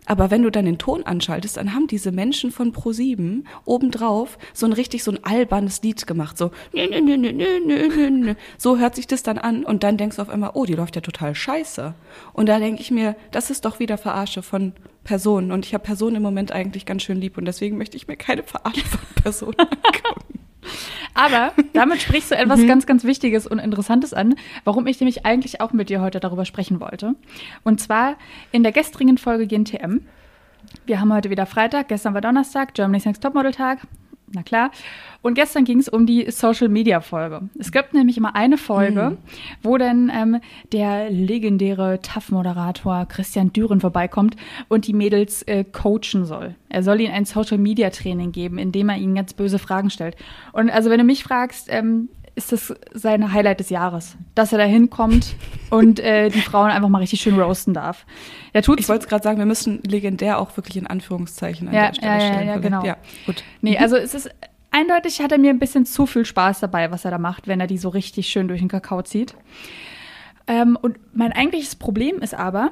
Aber 0.09 0.31
wenn 0.31 0.43
du 0.43 0.51
dann 0.51 0.65
den 0.65 0.79
Ton 0.79 1.03
anschaltest, 1.03 1.59
dann 1.59 1.75
haben 1.75 1.87
diese 1.87 2.13
Menschen 2.13 2.51
von 2.51 2.73
Pro7 2.73 3.45
obendrauf 3.67 4.39
so 4.55 4.65
ein 4.65 4.73
richtig 4.73 5.05
so 5.05 5.11
ein 5.11 5.23
albernes 5.23 5.83
Lied 5.83 6.07
gemacht. 6.07 6.39
So, 6.39 6.51
nö, 6.73 6.89
nö, 6.89 7.03
nö, 7.03 7.19
nö, 7.19 7.33
nö, 7.33 7.61
nö. 7.67 8.11
nö. 8.11 8.35
so 8.57 8.79
hört 8.79 8.97
sich 8.97 9.07
das 9.07 9.23
dann 9.23 9.37
an 9.37 9.65
und 9.65 9.83
dann 9.83 9.99
denkst 9.99 10.17
du 10.17 10.23
auf 10.23 10.31
einmal, 10.31 10.53
oh, 10.55 10.65
die 10.65 10.73
läuft 10.73 10.97
ja 10.97 11.03
total 11.03 11.35
scheiße. 11.35 11.95
Und 12.33 12.49
da 12.49 12.59
denke 12.59 12.81
ich 12.81 12.91
mir, 12.91 13.17
das 13.33 13.51
ist 13.51 13.67
doch 13.67 13.81
wieder 13.81 13.99
Verarsche 13.99 14.43
von 14.43 14.73
Personen. 15.05 15.53
Und 15.53 15.67
ich 15.67 15.75
habe 15.75 15.85
Personen 15.85 16.17
im 16.17 16.23
Moment 16.23 16.53
eigentlich 16.53 16.87
ganz 16.87 17.03
schön 17.03 17.21
lieb 17.21 17.37
und 17.37 17.45
deswegen 17.45 17.77
möchte 17.77 17.99
ich 17.99 18.09
mir 18.09 18.17
keine 18.17 18.45
Verarsche 18.45 18.87
von 18.87 19.23
Personen 19.23 19.61
angucken. 19.61 20.41
Aber 21.19 21.53
damit 21.73 22.01
sprichst 22.01 22.31
du 22.31 22.37
etwas 22.37 22.65
ganz, 22.69 22.87
ganz 22.87 23.03
Wichtiges 23.03 23.49
und 23.49 23.59
Interessantes 23.59 24.15
an, 24.15 24.37
warum 24.63 24.87
ich 24.87 25.01
nämlich 25.01 25.27
eigentlich 25.27 25.61
auch 25.61 25.73
mit 25.73 25.91
dir 25.91 26.01
heute 26.01 26.21
darüber 26.21 26.45
sprechen 26.45 26.81
wollte. 26.81 27.17
Und 27.65 27.81
zwar 27.81 28.15
in 28.53 28.63
der 28.63 28.71
gestrigen 28.71 29.19
Folge 29.19 29.49
GNTM. 29.49 30.03
Wir 30.87 31.01
haben 31.01 31.13
heute 31.13 31.29
wieder 31.29 31.47
Freitag, 31.47 31.89
gestern 31.89 32.15
war 32.15 32.21
Donnerstag, 32.21 32.73
Germany's 32.75 33.05
Next 33.05 33.21
Topmodel 33.21 33.51
Tag. 33.51 33.81
Na 34.33 34.43
klar. 34.43 34.71
Und 35.23 35.35
gestern 35.35 35.65
ging 35.65 35.79
es 35.79 35.89
um 35.89 36.07
die 36.07 36.31
Social 36.31 36.69
Media 36.69 37.01
Folge. 37.01 37.49
Es 37.59 37.73
gibt 37.73 37.95
nämlich 37.95 38.17
immer 38.17 38.35
eine 38.35 38.59
Folge, 38.59 39.17
wo 39.63 39.79
dann 39.79 40.11
ähm, 40.15 40.41
der 40.73 41.11
legendäre 41.11 42.01
TAF-Moderator 42.03 43.07
Christian 43.07 43.53
Düren 43.53 43.81
vorbeikommt 43.81 44.37
und 44.69 44.87
die 44.87 44.93
Mädels 44.93 45.43
äh, 45.43 45.65
coachen 45.65 46.25
soll. 46.25 46.55
Er 46.69 46.83
soll 46.83 47.01
ihnen 47.01 47.15
ein 47.15 47.25
Social 47.25 47.59
Media 47.59 47.91
Training 47.91 48.33
geben, 48.33 48.59
in 48.59 48.71
dem 48.71 48.89
er 48.91 48.99
ihnen 48.99 49.15
ganz 49.15 49.33
böse 49.33 49.59
Fragen 49.59 49.91
stellt. 49.91 50.17
Und 50.53 50.71
also, 50.71 50.91
wenn 50.91 50.99
du 50.99 51.05
mich 51.05 51.25
fragst, 51.25 51.69
ähm, 51.71 52.09
ist 52.39 52.53
das 52.53 52.75
sein 52.95 53.33
Highlight 53.33 53.61
des 53.61 53.69
Jahres, 53.69 54.17
dass 54.35 54.53
er 54.53 54.59
da 54.59 54.65
hinkommt 54.65 55.35
und 55.71 56.01
äh, 56.01 56.31
die 56.31 56.41
Frauen 56.41 56.71
einfach 56.71 56.89
mal 56.89 56.99
richtig 56.99 57.21
schön 57.21 57.39
roasten 57.39 57.75
darf. 57.75 58.07
Er 58.55 58.63
tut's 58.63 58.81
Ich 58.83 58.89
wollte 58.89 59.05
es 59.05 59.09
gerade 59.11 59.23
sagen, 59.23 59.39
wir 59.39 59.45
müssen 59.47 59.83
legendär 59.83 60.39
auch 60.39 60.57
wirklich 60.57 60.77
in 60.77 60.87
Anführungszeichen 60.87 61.69
an 61.69 61.75
Ja, 61.75 61.89
der 61.89 61.95
Stelle 61.95 62.13
ja, 62.13 62.19
ja, 62.19 62.21
stellen. 62.33 62.47
ja, 62.49 62.53
vielleicht. 62.55 62.63
genau. 62.63 62.85
Ja, 62.85 62.97
gut. 63.27 63.45
Nee, 63.61 63.77
also 63.77 63.97
es 63.97 64.15
ist 64.15 64.31
eindeutig 64.71 65.21
hat 65.21 65.33
er 65.33 65.39
mir 65.39 65.51
ein 65.51 65.59
bisschen 65.59 65.85
zu 65.85 66.07
viel 66.07 66.25
Spaß 66.25 66.61
dabei, 66.61 66.91
was 66.91 67.05
er 67.05 67.11
da 67.11 67.19
macht, 67.19 67.47
wenn 67.49 67.61
er 67.61 67.67
die 67.67 67.79
so 67.79 67.89
richtig 67.91 68.29
schön 68.29 68.49
durch 68.49 68.61
den 68.61 68.69
Kakao 68.69 69.03
zieht. 69.03 69.35
Ähm, 70.47 70.79
und 70.81 70.99
mein 71.15 71.33
eigentliches 71.33 71.77
Problem 71.77 72.21
ist 72.21 72.35
aber 72.35 72.71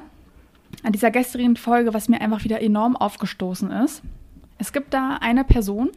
an 0.83 0.91
dieser 0.93 1.11
gestrigen 1.11 1.55
Folge, 1.55 1.93
was 1.93 2.09
mir 2.09 2.21
einfach 2.21 2.43
wieder 2.43 2.61
enorm 2.61 2.95
aufgestoßen 2.95 3.71
ist. 3.71 4.01
Es 4.57 4.73
gibt 4.73 4.93
da 4.93 5.17
eine 5.21 5.43
Person, 5.43 5.89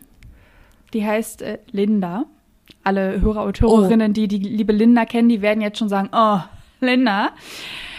die 0.93 1.07
heißt 1.07 1.43
äh, 1.43 1.59
Linda. 1.71 2.25
Alle 2.83 3.21
Hörer 3.21 3.45
und 3.45 3.61
Hörerinnen, 3.61 4.13
die 4.13 4.29
die 4.29 4.39
liebe 4.39 4.73
Linda 4.73 5.05
kennen, 5.05 5.29
die 5.29 5.43
werden 5.43 5.61
jetzt 5.61 5.79
schon 5.79 5.89
sagen, 5.89 6.09
oh, 6.13 6.39
Linda. 6.81 7.31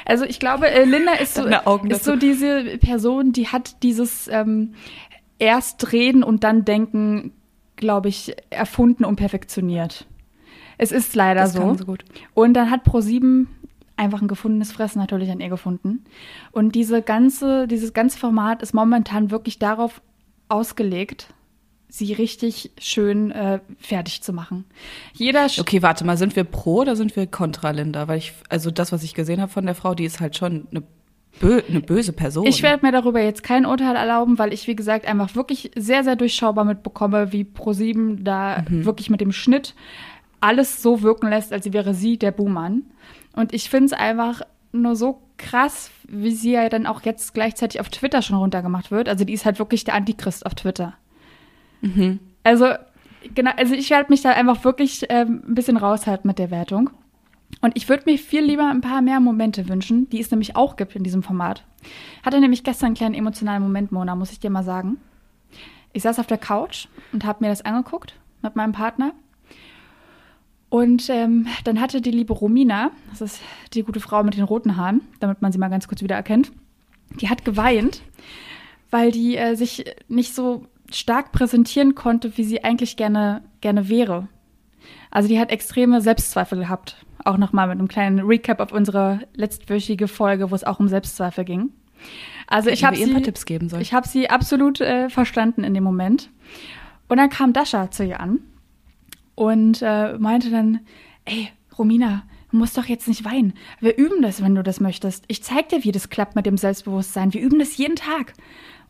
Also 0.06 0.26
ich 0.26 0.40
glaube, 0.40 0.70
äh, 0.70 0.86
Linda 0.86 1.14
ist 1.14 1.36
so, 1.36 1.46
ist 1.46 2.04
so 2.04 2.16
diese 2.16 2.78
Person, 2.80 3.32
die 3.32 3.48
hat 3.48 3.84
dieses 3.84 4.28
ähm, 4.28 4.74
erst 5.40 5.92
reden 5.92 6.24
und 6.24 6.44
dann 6.44 6.66
denken, 6.66 7.34
glaube 7.76 8.10
ich, 8.10 8.36
erfunden 8.50 9.06
und 9.06 9.16
perfektioniert. 9.16 10.08
Es 10.78 10.92
ist 10.92 11.16
leider 11.16 11.42
Das 11.42 11.54
so. 11.54 11.74
so. 11.76 11.96
Und 12.34 12.54
dann 12.54 12.72
hat 12.72 12.88
Pro7 12.88 13.46
einfach 13.98 14.22
ein 14.22 14.28
gefundenes 14.28 14.72
Fressen 14.72 15.00
natürlich 15.00 15.30
an 15.30 15.40
ihr 15.40 15.50
gefunden. 15.50 16.04
Und 16.52 16.74
diese 16.74 17.02
ganze, 17.02 17.68
dieses 17.68 17.94
ganze 17.94 18.18
Format 18.18 18.64
ist 18.64 18.74
momentan 18.74 19.30
wirklich 19.30 19.60
darauf 19.60 20.02
ausgelegt, 20.50 21.28
sie 21.94 22.14
richtig 22.14 22.72
schön 22.80 23.32
äh, 23.32 23.60
fertig 23.80 24.22
zu 24.24 24.34
machen. 24.34 24.66
Jeder 25.14 25.46
sch- 25.46 25.60
Okay, 25.62 25.82
warte 25.82 26.06
mal, 26.06 26.18
sind 26.18 26.36
wir 26.36 26.44
pro 26.46 26.78
oder 26.82 26.96
sind 26.96 27.16
wir 27.16 27.28
kontra 27.28 27.72
Linda? 27.72 28.08
Weil 28.08 28.18
ich, 28.20 28.34
also 28.50 28.72
das, 28.72 28.92
was 28.92 29.04
ich 29.04 29.14
gesehen 29.14 29.42
habe 29.42 29.52
von 29.52 29.66
der 29.66 29.76
Frau, 29.76 29.94
die 29.94 30.06
ist 30.06 30.20
halt 30.20 30.38
schon 30.38 30.68
eine, 30.72 30.84
bö 31.40 31.62
eine 31.68 31.82
böse 31.82 32.14
Person. 32.14 32.46
Ich 32.48 32.64
werde 32.64 32.86
mir 32.86 32.92
darüber 32.92 33.22
jetzt 33.22 33.44
kein 33.44 33.66
Urteil 33.66 33.96
erlauben, 33.96 34.40
weil 34.40 34.54
ich, 34.54 34.68
wie 34.68 34.76
gesagt, 34.76 35.06
einfach 35.06 35.36
wirklich 35.36 35.72
sehr, 35.76 36.04
sehr 36.04 36.16
durchschaubar 36.16 36.64
mitbekomme, 36.66 37.32
wie 37.34 37.44
Pro7 37.44 38.24
da 38.24 38.64
wirklich 38.70 39.10
mit 39.10 39.22
dem 39.22 39.32
Schnitt 39.32 39.76
alles 40.40 40.82
so 40.82 41.02
wirken 41.02 41.30
lässt, 41.30 41.54
als 41.54 41.72
wäre 41.72 41.94
sie 41.94 42.18
der 42.18 42.32
Buhmann. 42.32 42.84
Und 43.36 43.54
ich 43.54 43.70
finde 43.70 43.86
es 43.88 43.94
einfach 43.94 44.42
nur 44.72 44.96
so 44.96 45.22
krass, 45.38 45.92
wie 46.08 46.32
sie 46.32 46.52
ja 46.54 46.70
dann 46.70 46.86
auch 46.88 47.02
jetzt 47.04 47.34
gleichzeitig 47.34 47.80
auf 47.82 47.90
Twitter 47.90 48.22
schon 48.22 48.38
runtergemacht 48.38 48.92
wird. 48.92 49.10
Also 49.10 49.26
die 49.26 49.34
ist 49.34 49.46
halt 49.46 49.60
wirklich 49.60 49.84
der 49.84 49.94
Antichrist 49.96 50.46
auf 50.46 50.56
Twitter. 50.56 50.94
Mhm. 51.82 52.20
Also, 52.44 52.68
genau, 53.36 53.52
also 53.58 53.74
ich 53.74 53.90
werde 53.90 54.12
mich 54.12 54.22
da 54.22 54.32
einfach 54.32 54.64
wirklich 54.64 55.06
ähm, 55.10 55.44
ein 55.48 55.56
bisschen 55.56 55.78
raushalten 55.78 56.28
mit 56.28 56.40
der 56.40 56.52
Wertung. 56.52 56.90
Und 57.60 57.76
ich 57.76 57.90
würde 57.90 58.04
mir 58.06 58.18
viel 58.18 58.42
lieber 58.42 58.70
ein 58.70 58.82
paar 58.82 59.02
mehr 59.02 59.20
Momente 59.20 59.68
wünschen, 59.68 60.10
die 60.10 60.22
es 60.22 60.32
nämlich 60.32 60.56
auch 60.56 60.78
gibt 60.78 60.96
in 60.96 61.04
diesem 61.04 61.22
Format. 61.22 61.66
Hatte 62.24 62.40
nämlich 62.40 62.64
gestern 62.64 62.88
einen 62.88 62.96
kleinen 62.96 63.16
emotionalen 63.16 63.62
Moment, 63.62 63.92
Mona, 63.92 64.16
muss 64.16 64.32
ich 64.32 64.40
dir 64.40 64.50
mal 64.50 64.64
sagen. 64.64 64.98
Ich 65.94 66.04
saß 66.04 66.20
auf 66.20 66.28
der 66.28 66.38
Couch 66.38 66.88
und 67.12 67.26
habe 67.26 67.44
mir 67.44 67.50
das 67.50 67.64
angeguckt 67.64 68.16
mit 68.42 68.56
meinem 68.56 68.72
Partner. 68.72 69.14
Und 70.70 71.10
ähm, 71.10 71.48
dann 71.66 71.82
hatte 71.82 72.00
die 72.00 72.12
liebe 72.12 72.32
Romina, 72.32 72.92
das 73.10 73.20
ist 73.20 73.42
die 73.74 73.84
gute 73.84 74.00
Frau 74.00 74.24
mit 74.24 74.38
den 74.38 74.46
roten 74.46 74.78
Haaren, 74.78 75.02
damit 75.20 75.42
man 75.42 75.52
sie 75.52 75.58
mal 75.58 75.70
ganz 75.70 75.88
kurz 75.88 76.02
wieder 76.02 76.16
erkennt, 76.16 76.54
die 77.20 77.28
hat 77.30 77.44
geweint, 77.44 78.02
weil 78.90 79.12
die 79.12 79.36
äh, 79.36 79.56
sich 79.56 79.84
nicht 80.08 80.34
so 80.34 80.66
stark 80.96 81.32
präsentieren 81.32 81.96
konnte, 81.96 82.38
wie 82.38 82.44
sie 82.44 82.64
eigentlich 82.64 82.98
gerne, 82.98 83.44
gerne 83.62 83.90
wäre. 83.90 84.28
Also 85.10 85.28
die 85.28 85.40
hat 85.40 85.52
extreme 85.52 86.02
Selbstzweifel 86.02 86.60
gehabt. 86.60 86.96
Auch 87.24 87.38
nochmal 87.38 87.68
mit 87.68 87.78
einem 87.78 87.88
kleinen 87.88 88.20
Recap 88.20 88.60
auf 88.60 88.72
unsere 88.72 89.20
letztwöchige 89.36 90.08
Folge, 90.08 90.50
wo 90.50 90.56
es 90.56 90.64
auch 90.64 90.80
um 90.80 90.88
Selbstzweifel 90.88 91.46
ging. 91.46 91.70
Also 92.48 92.70
ich 92.70 92.84
habe 92.84 92.96
sie, 92.96 93.22
Tipps 93.22 93.46
geben 93.46 93.70
sollen. 93.70 93.82
Ich 93.82 93.94
habe 93.94 94.08
sie 94.08 94.30
absolut 94.30 94.82
äh, 94.82 95.10
verstanden 95.10 95.64
in 95.64 95.74
dem 95.74 95.84
Moment. 95.84 96.30
Und 97.08 97.18
dann 97.18 97.30
kam 97.30 97.54
Dasha 97.54 97.92
zu 97.92 98.04
ihr 98.04 98.20
an 98.20 98.40
und 99.36 99.82
äh, 99.82 100.18
meinte 100.18 100.50
dann, 100.50 100.80
ey, 101.26 101.50
Romina, 101.78 102.24
du 102.52 102.58
musst 102.58 102.78
doch 102.78 102.86
jetzt 102.86 103.08
nicht 103.08 103.24
weinen. 103.24 103.54
Wir 103.80 103.98
üben 103.98 104.22
das, 104.22 104.44
wenn 104.44 104.56
du 104.56 104.64
das 104.64 104.80
möchtest. 104.80 105.26
Ich 105.28 105.44
zeig 105.44 105.70
dir, 105.70 105.84
wie 105.84 105.92
das 105.92 106.10
klappt 106.10 106.36
mit 106.36 106.46
dem 106.46 106.58
Selbstbewusstsein. 106.58 107.34
Wir 107.34 107.42
üben 107.42 107.60
das 107.60 107.78
jeden 107.78 107.96
Tag. 107.96 108.34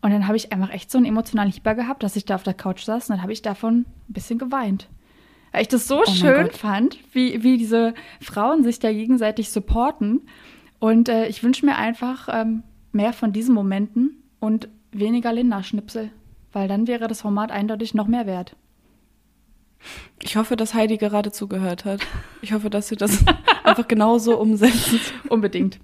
Und 0.01 0.11
dann 0.11 0.27
habe 0.27 0.37
ich 0.37 0.51
einfach 0.51 0.71
echt 0.71 0.89
so 0.89 0.97
einen 0.97 1.05
emotionalen 1.05 1.51
Hieber 1.51 1.75
gehabt, 1.75 2.03
dass 2.03 2.15
ich 2.15 2.25
da 2.25 2.35
auf 2.35 2.43
der 2.43 2.55
Couch 2.55 2.83
saß 2.83 3.09
und 3.09 3.15
dann 3.15 3.21
habe 3.21 3.33
ich 3.33 3.41
davon 3.41 3.85
ein 4.09 4.13
bisschen 4.13 4.39
geweint. 4.39 4.87
Weil 5.51 5.63
ich 5.63 5.67
das 5.67 5.87
so 5.87 6.01
oh 6.01 6.11
schön 6.11 6.49
fand, 6.51 6.97
wie, 7.13 7.43
wie 7.43 7.57
diese 7.57 7.93
Frauen 8.19 8.63
sich 8.63 8.79
da 8.79 8.91
gegenseitig 8.91 9.51
supporten. 9.51 10.21
Und 10.79 11.09
äh, 11.09 11.27
ich 11.27 11.43
wünsche 11.43 11.65
mir 11.65 11.75
einfach 11.75 12.29
ähm, 12.31 12.63
mehr 12.91 13.13
von 13.13 13.33
diesen 13.33 13.53
Momenten 13.53 14.23
und 14.39 14.69
weniger 14.91 15.31
Linda-Schnipsel, 15.33 16.09
weil 16.51 16.67
dann 16.67 16.87
wäre 16.87 17.07
das 17.07 17.21
Format 17.21 17.51
eindeutig 17.51 17.93
noch 17.93 18.07
mehr 18.07 18.25
wert. 18.25 18.55
Ich 20.21 20.35
hoffe, 20.35 20.55
dass 20.55 20.73
Heidi 20.73 20.97
gerade 20.97 21.31
zugehört 21.31 21.85
hat. 21.85 22.01
Ich 22.41 22.53
hoffe, 22.53 22.69
dass 22.69 22.87
sie 22.87 22.95
das 22.95 23.23
einfach 23.63 23.87
genauso 23.87 24.39
umsetzt. 24.39 25.13
Unbedingt. 25.27 25.79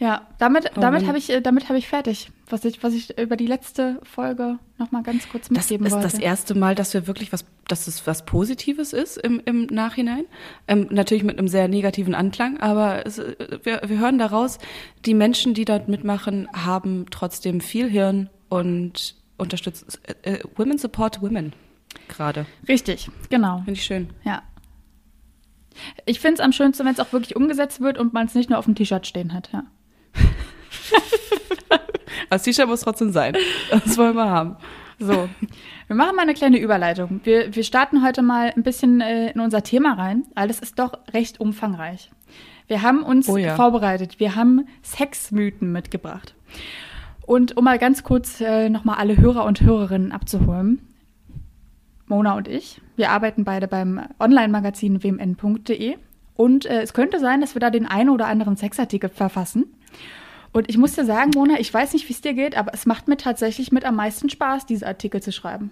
Ja, 0.00 0.28
damit, 0.38 0.70
oh, 0.76 0.80
damit 0.80 1.08
habe 1.08 1.18
ich, 1.18 1.28
äh, 1.28 1.40
damit 1.40 1.68
hab 1.68 1.76
ich 1.76 1.88
fertig, 1.88 2.30
was 2.48 2.64
ich, 2.64 2.82
was 2.84 2.94
ich 2.94 3.18
über 3.18 3.36
die 3.36 3.48
letzte 3.48 3.98
Folge 4.04 4.58
noch 4.78 4.92
mal 4.92 5.02
ganz 5.02 5.28
kurz 5.28 5.50
mitgeben 5.50 5.90
wollte. 5.90 5.96
Das 5.96 6.04
ist 6.04 6.12
wollte. 6.12 6.16
das 6.16 6.24
erste 6.24 6.54
Mal, 6.54 6.76
dass 6.76 6.94
wir 6.94 7.08
wirklich 7.08 7.32
was, 7.32 7.44
dass 7.66 7.88
es 7.88 8.06
was 8.06 8.24
Positives 8.24 8.92
ist 8.92 9.16
im, 9.16 9.42
im 9.44 9.66
Nachhinein. 9.66 10.24
Ähm, 10.68 10.86
natürlich 10.90 11.24
mit 11.24 11.36
einem 11.36 11.48
sehr 11.48 11.66
negativen 11.66 12.14
Anklang, 12.14 12.60
aber 12.60 13.04
es, 13.06 13.18
wir, 13.18 13.82
wir 13.84 13.98
hören 13.98 14.18
daraus, 14.18 14.58
die 15.04 15.14
Menschen, 15.14 15.52
die 15.52 15.64
dort 15.64 15.88
mitmachen, 15.88 16.48
haben 16.52 17.06
trotzdem 17.10 17.60
viel 17.60 17.90
Hirn 17.90 18.30
und 18.48 19.16
unterstützen. 19.36 19.88
Äh, 20.22 20.34
äh, 20.34 20.38
women 20.54 20.78
support 20.78 21.20
Women 21.22 21.52
gerade. 22.06 22.46
Richtig, 22.68 23.10
genau. 23.30 23.56
Finde 23.58 23.72
ich 23.72 23.84
schön. 23.84 24.10
Ja. 24.24 24.42
Ich 26.06 26.20
finde 26.20 26.34
es 26.34 26.40
am 26.40 26.52
schönsten, 26.52 26.84
wenn 26.86 26.92
es 26.92 27.00
auch 27.00 27.12
wirklich 27.12 27.34
umgesetzt 27.34 27.80
wird 27.80 27.98
und 27.98 28.12
man 28.12 28.26
es 28.26 28.36
nicht 28.36 28.48
nur 28.48 28.60
auf 28.60 28.64
dem 28.64 28.76
T-Shirt 28.76 29.04
stehen 29.04 29.34
hat, 29.34 29.50
ja. 29.52 29.64
Das 32.30 32.42
T-Shirt 32.42 32.68
muss 32.68 32.80
trotzdem 32.80 33.10
sein. 33.10 33.36
Das 33.70 33.96
wollen 33.96 34.14
wir 34.14 34.28
haben. 34.28 34.56
So, 34.98 35.28
wir 35.86 35.96
machen 35.96 36.16
mal 36.16 36.22
eine 36.22 36.34
kleine 36.34 36.58
Überleitung. 36.58 37.20
Wir, 37.24 37.54
wir 37.54 37.62
starten 37.62 38.04
heute 38.04 38.20
mal 38.20 38.52
ein 38.54 38.62
bisschen 38.62 39.00
äh, 39.00 39.30
in 39.30 39.40
unser 39.40 39.62
Thema 39.62 39.94
rein, 39.94 40.24
weil 40.34 40.48
das 40.48 40.58
ist 40.58 40.78
doch 40.78 40.92
recht 41.14 41.40
umfangreich. 41.40 42.10
Wir 42.66 42.82
haben 42.82 43.02
uns 43.02 43.28
oh 43.28 43.36
ja. 43.36 43.54
vorbereitet. 43.54 44.20
Wir 44.20 44.34
haben 44.34 44.66
Sexmythen 44.82 45.72
mitgebracht. 45.72 46.34
Und 47.24 47.56
um 47.56 47.64
mal 47.64 47.78
ganz 47.78 48.02
kurz 48.02 48.40
äh, 48.40 48.68
nochmal 48.68 48.96
alle 48.96 49.16
Hörer 49.16 49.44
und 49.44 49.60
Hörerinnen 49.60 50.12
abzuholen. 50.12 50.80
Mona 52.06 52.36
und 52.36 52.48
ich, 52.48 52.80
wir 52.96 53.10
arbeiten 53.10 53.44
beide 53.44 53.68
beim 53.68 54.00
Online-Magazin 54.18 55.02
wmn.de. 55.02 55.96
Und 56.34 56.66
äh, 56.66 56.82
es 56.82 56.92
könnte 56.92 57.20
sein, 57.20 57.40
dass 57.40 57.54
wir 57.54 57.60
da 57.60 57.70
den 57.70 57.86
einen 57.86 58.10
oder 58.10 58.26
anderen 58.26 58.56
Sexartikel 58.56 59.10
verfassen. 59.10 59.66
Und 60.52 60.68
ich 60.70 60.78
muss 60.78 60.94
dir 60.94 61.04
sagen, 61.04 61.30
Mona, 61.34 61.60
ich 61.60 61.72
weiß 61.72 61.92
nicht, 61.92 62.08
wie 62.08 62.12
es 62.12 62.20
dir 62.20 62.34
geht, 62.34 62.56
aber 62.56 62.72
es 62.72 62.86
macht 62.86 63.06
mir 63.08 63.16
tatsächlich 63.16 63.70
mit 63.70 63.84
am 63.84 63.96
meisten 63.96 64.30
Spaß, 64.30 64.66
diese 64.66 64.86
Artikel 64.86 65.22
zu 65.22 65.30
schreiben. 65.32 65.70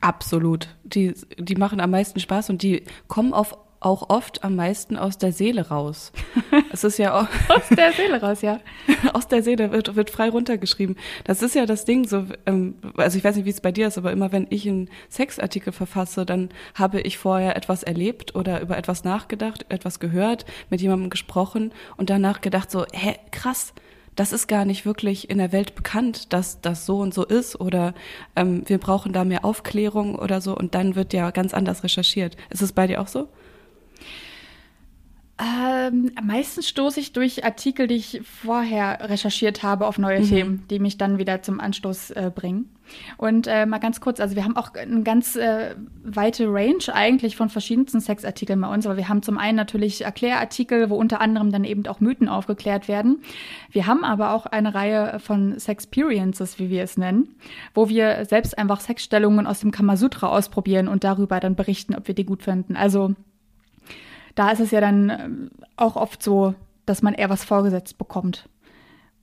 Absolut. 0.00 0.68
Die, 0.82 1.14
die 1.38 1.54
machen 1.54 1.80
am 1.80 1.90
meisten 1.90 2.18
Spaß 2.18 2.50
und 2.50 2.62
die 2.62 2.82
kommen 3.06 3.32
auf 3.32 3.56
auch 3.84 4.08
oft 4.08 4.44
am 4.44 4.56
meisten 4.56 4.96
aus 4.96 5.18
der 5.18 5.32
Seele 5.32 5.68
raus. 5.68 6.12
Es 6.72 6.84
ist 6.84 6.98
ja 6.98 7.20
auch 7.20 7.28
aus 7.54 7.68
der 7.76 7.92
Seele 7.92 8.20
raus, 8.20 8.40
ja. 8.40 8.60
aus 9.12 9.28
der 9.28 9.42
Seele 9.42 9.72
wird, 9.72 9.94
wird 9.94 10.10
frei 10.10 10.30
runtergeschrieben. 10.30 10.96
Das 11.24 11.42
ist 11.42 11.54
ja 11.54 11.66
das 11.66 11.84
Ding, 11.84 12.06
so, 12.06 12.24
ähm, 12.46 12.76
also 12.96 13.18
ich 13.18 13.24
weiß 13.24 13.36
nicht, 13.36 13.44
wie 13.44 13.50
es 13.50 13.60
bei 13.60 13.72
dir 13.72 13.88
ist, 13.88 13.98
aber 13.98 14.10
immer 14.10 14.32
wenn 14.32 14.46
ich 14.48 14.66
einen 14.66 14.88
Sexartikel 15.10 15.72
verfasse, 15.72 16.24
dann 16.24 16.48
habe 16.74 17.00
ich 17.00 17.18
vorher 17.18 17.56
etwas 17.56 17.82
erlebt 17.82 18.34
oder 18.34 18.60
über 18.60 18.78
etwas 18.78 19.04
nachgedacht, 19.04 19.66
etwas 19.68 20.00
gehört, 20.00 20.46
mit 20.70 20.80
jemandem 20.80 21.10
gesprochen 21.10 21.72
und 21.96 22.08
danach 22.08 22.40
gedacht 22.40 22.70
so, 22.70 22.86
hä, 22.92 23.16
krass, 23.30 23.74
das 24.16 24.32
ist 24.32 24.46
gar 24.46 24.64
nicht 24.64 24.84
wirklich 24.84 25.30
in 25.30 25.38
der 25.38 25.52
Welt 25.52 25.74
bekannt, 25.74 26.32
dass 26.32 26.60
das 26.60 26.84
so 26.84 26.98
und 26.98 27.14
so 27.14 27.24
ist 27.24 27.58
oder 27.58 27.94
ähm, 28.36 28.62
wir 28.66 28.78
brauchen 28.78 29.12
da 29.12 29.24
mehr 29.24 29.44
Aufklärung 29.44 30.16
oder 30.16 30.40
so 30.40 30.56
und 30.56 30.74
dann 30.74 30.94
wird 30.94 31.12
ja 31.12 31.30
ganz 31.30 31.54
anders 31.54 31.82
recherchiert. 31.82 32.36
Ist 32.50 32.62
es 32.62 32.72
bei 32.72 32.86
dir 32.86 33.00
auch 33.00 33.08
so? 33.08 33.28
Ähm, 35.42 36.12
meistens 36.22 36.68
stoße 36.68 37.00
ich 37.00 37.12
durch 37.12 37.44
Artikel, 37.44 37.88
die 37.88 37.96
ich 37.96 38.20
vorher 38.22 38.98
recherchiert 39.08 39.62
habe, 39.64 39.86
auf 39.86 39.98
neue 39.98 40.20
mhm. 40.20 40.28
Themen, 40.28 40.64
die 40.70 40.78
mich 40.78 40.98
dann 40.98 41.18
wieder 41.18 41.42
zum 41.42 41.58
Anstoß 41.58 42.12
äh, 42.12 42.30
bringen. 42.32 42.70
Und 43.16 43.46
äh, 43.48 43.66
mal 43.66 43.78
ganz 43.78 44.00
kurz, 44.00 44.20
also 44.20 44.36
wir 44.36 44.44
haben 44.44 44.56
auch 44.56 44.74
eine 44.74 45.02
ganz 45.02 45.34
äh, 45.34 45.74
weite 46.04 46.46
Range 46.46 46.84
eigentlich 46.92 47.36
von 47.36 47.48
verschiedensten 47.48 48.00
Sexartikeln 48.00 48.60
bei 48.60 48.68
uns, 48.68 48.86
aber 48.86 48.96
wir 48.96 49.08
haben 49.08 49.22
zum 49.22 49.38
einen 49.38 49.56
natürlich 49.56 50.04
Erklärartikel, 50.04 50.90
wo 50.90 50.96
unter 50.96 51.20
anderem 51.20 51.50
dann 51.50 51.64
eben 51.64 51.86
auch 51.86 52.00
Mythen 52.00 52.28
aufgeklärt 52.28 52.86
werden. 52.86 53.22
Wir 53.70 53.86
haben 53.86 54.04
aber 54.04 54.34
auch 54.34 54.46
eine 54.46 54.74
Reihe 54.74 55.18
von 55.18 55.58
Sexperiences, 55.58 56.58
wie 56.58 56.70
wir 56.70 56.82
es 56.82 56.96
nennen, 56.96 57.34
wo 57.74 57.88
wir 57.88 58.26
selbst 58.26 58.58
einfach 58.58 58.80
Sexstellungen 58.80 59.46
aus 59.46 59.60
dem 59.60 59.72
Kamasutra 59.72 60.28
ausprobieren 60.28 60.86
und 60.86 61.02
darüber 61.02 61.40
dann 61.40 61.56
berichten, 61.56 61.94
ob 61.96 62.06
wir 62.06 62.14
die 62.14 62.26
gut 62.26 62.42
finden. 62.42 62.76
Also 62.76 63.14
da 64.34 64.50
ist 64.50 64.60
es 64.60 64.70
ja 64.70 64.80
dann 64.80 65.10
ähm, 65.10 65.50
auch 65.76 65.96
oft 65.96 66.22
so, 66.22 66.54
dass 66.86 67.02
man 67.02 67.14
eher 67.14 67.30
was 67.30 67.44
vorgesetzt 67.44 67.98
bekommt. 67.98 68.48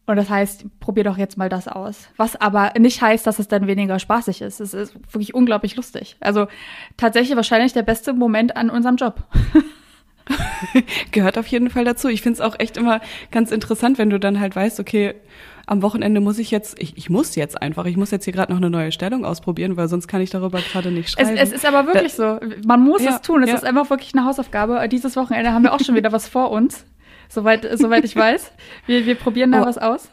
Und 0.09 0.15
das 0.15 0.29
heißt, 0.29 0.65
probier 0.79 1.03
doch 1.03 1.19
jetzt 1.19 1.37
mal 1.37 1.49
das 1.49 1.67
aus. 1.67 2.09
Was 2.17 2.35
aber 2.35 2.73
nicht 2.79 2.99
heißt, 2.99 3.27
dass 3.27 3.37
es 3.37 3.47
dann 3.47 3.67
weniger 3.67 3.99
spaßig 3.99 4.41
ist. 4.41 4.59
Es 4.59 4.73
ist 4.73 4.95
wirklich 5.13 5.35
unglaublich 5.35 5.75
lustig. 5.75 6.17
Also 6.19 6.47
tatsächlich 6.97 7.35
wahrscheinlich 7.35 7.73
der 7.73 7.83
beste 7.83 8.13
Moment 8.13 8.57
an 8.57 8.71
unserem 8.71 8.95
Job. 8.95 9.23
Gehört 11.11 11.37
auf 11.37 11.45
jeden 11.45 11.69
Fall 11.69 11.85
dazu. 11.85 12.07
Ich 12.07 12.23
finde 12.23 12.37
es 12.37 12.41
auch 12.41 12.55
echt 12.57 12.77
immer 12.77 13.01
ganz 13.29 13.51
interessant, 13.51 13.99
wenn 13.99 14.09
du 14.09 14.19
dann 14.19 14.39
halt 14.39 14.55
weißt, 14.55 14.79
okay, 14.79 15.13
am 15.69 15.83
Wochenende 15.83 16.19
muss 16.19 16.39
ich 16.39 16.49
jetzt, 16.49 16.79
ich, 16.81 16.97
ich 16.97 17.09
muss 17.11 17.35
jetzt 17.35 17.61
einfach, 17.61 17.85
ich 17.85 17.95
muss 17.95 18.09
jetzt 18.09 18.25
hier 18.25 18.33
gerade 18.33 18.51
noch 18.51 18.57
eine 18.57 18.71
neue 18.71 18.91
Stellung 18.91 19.23
ausprobieren, 19.23 19.77
weil 19.77 19.87
sonst 19.87 20.07
kann 20.07 20.19
ich 20.19 20.31
darüber 20.31 20.59
gerade 20.61 20.89
nicht 20.89 21.11
schreiben. 21.11 21.37
Es, 21.37 21.49
es, 21.49 21.57
ist 21.57 21.65
aber 21.65 21.85
wirklich 21.85 22.15
da, 22.15 22.39
so. 22.41 22.47
Man 22.65 22.81
muss 22.81 23.03
ja, 23.03 23.11
es 23.11 23.21
tun. 23.21 23.43
Es 23.43 23.49
ja. 23.49 23.55
ist 23.55 23.63
einfach 23.63 23.89
wirklich 23.91 24.15
eine 24.15 24.25
Hausaufgabe. 24.25 24.87
Dieses 24.89 25.15
Wochenende 25.15 25.53
haben 25.53 25.63
wir 25.63 25.73
auch 25.73 25.79
schon 25.79 25.95
wieder 25.95 26.11
was 26.11 26.27
vor 26.27 26.49
uns, 26.49 26.85
soweit, 27.27 27.67
soweit 27.77 28.03
ich 28.03 28.15
weiß. 28.15 28.51
Wir, 28.87 29.05
wir 29.05 29.13
probieren 29.13 29.51
da 29.51 29.61
oh. 29.61 29.65
was 29.65 29.77
aus. 29.77 30.09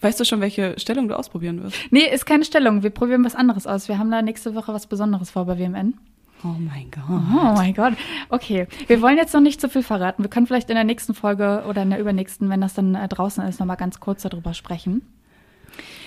Weißt 0.00 0.20
du 0.20 0.24
schon, 0.24 0.42
welche 0.42 0.78
Stellung 0.78 1.08
du 1.08 1.16
ausprobieren 1.16 1.62
wirst? 1.62 1.76
Nee, 1.90 2.06
ist 2.12 2.26
keine 2.26 2.44
Stellung. 2.44 2.82
Wir 2.82 2.90
probieren 2.90 3.24
was 3.24 3.34
anderes 3.34 3.66
aus. 3.66 3.88
Wir 3.88 3.98
haben 3.98 4.10
da 4.10 4.20
nächste 4.20 4.54
Woche 4.54 4.74
was 4.74 4.86
Besonderes 4.86 5.30
vor 5.30 5.46
bei 5.46 5.58
WMN. 5.58 5.94
Oh 6.44 6.56
mein 6.58 6.90
Gott. 6.90 7.04
Oh 7.08 7.54
mein 7.54 7.72
Gott. 7.72 7.94
Okay, 8.28 8.66
wir 8.86 9.00
wollen 9.00 9.16
jetzt 9.16 9.32
noch 9.32 9.40
nicht 9.40 9.60
zu 9.60 9.70
viel 9.70 9.82
verraten. 9.82 10.22
Wir 10.22 10.28
können 10.28 10.46
vielleicht 10.46 10.68
in 10.68 10.74
der 10.74 10.84
nächsten 10.84 11.14
Folge 11.14 11.64
oder 11.66 11.82
in 11.82 11.90
der 11.90 11.98
übernächsten, 11.98 12.50
wenn 12.50 12.60
das 12.60 12.74
dann 12.74 12.94
äh, 12.94 13.08
draußen 13.08 13.42
ist, 13.44 13.60
nochmal 13.60 13.78
ganz 13.78 13.98
kurz 13.98 14.22
darüber 14.22 14.52
sprechen. 14.52 15.02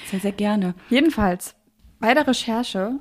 Sehr, 0.06 0.20
sehr 0.20 0.32
gerne. 0.32 0.76
Jedenfalls, 0.90 1.56
bei 2.00 2.14
der 2.14 2.28
Recherche 2.28 3.00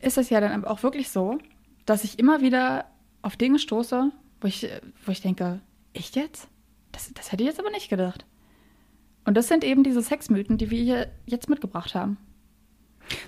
ist 0.00 0.18
es 0.18 0.30
ja 0.30 0.40
dann 0.40 0.64
auch 0.64 0.84
wirklich 0.84 1.10
so, 1.10 1.38
dass 1.84 2.04
ich 2.04 2.18
immer 2.18 2.40
wieder 2.42 2.84
auf 3.22 3.36
Dinge 3.36 3.58
stoße, 3.58 4.12
wo 4.40 4.46
ich, 4.46 4.68
wo 5.04 5.10
ich 5.10 5.20
denke, 5.20 5.60
echt 5.94 6.14
jetzt? 6.14 6.48
Das, 6.92 7.12
das 7.12 7.32
hätte 7.32 7.42
ich 7.42 7.48
jetzt 7.48 7.58
aber 7.58 7.70
nicht 7.70 7.90
gedacht. 7.90 8.24
Und 9.24 9.36
das 9.36 9.48
sind 9.48 9.64
eben 9.64 9.82
diese 9.82 10.00
Sexmythen, 10.00 10.58
die 10.58 10.70
wir 10.70 10.82
hier 10.82 11.08
jetzt 11.26 11.50
mitgebracht 11.50 11.94
haben. 11.96 12.18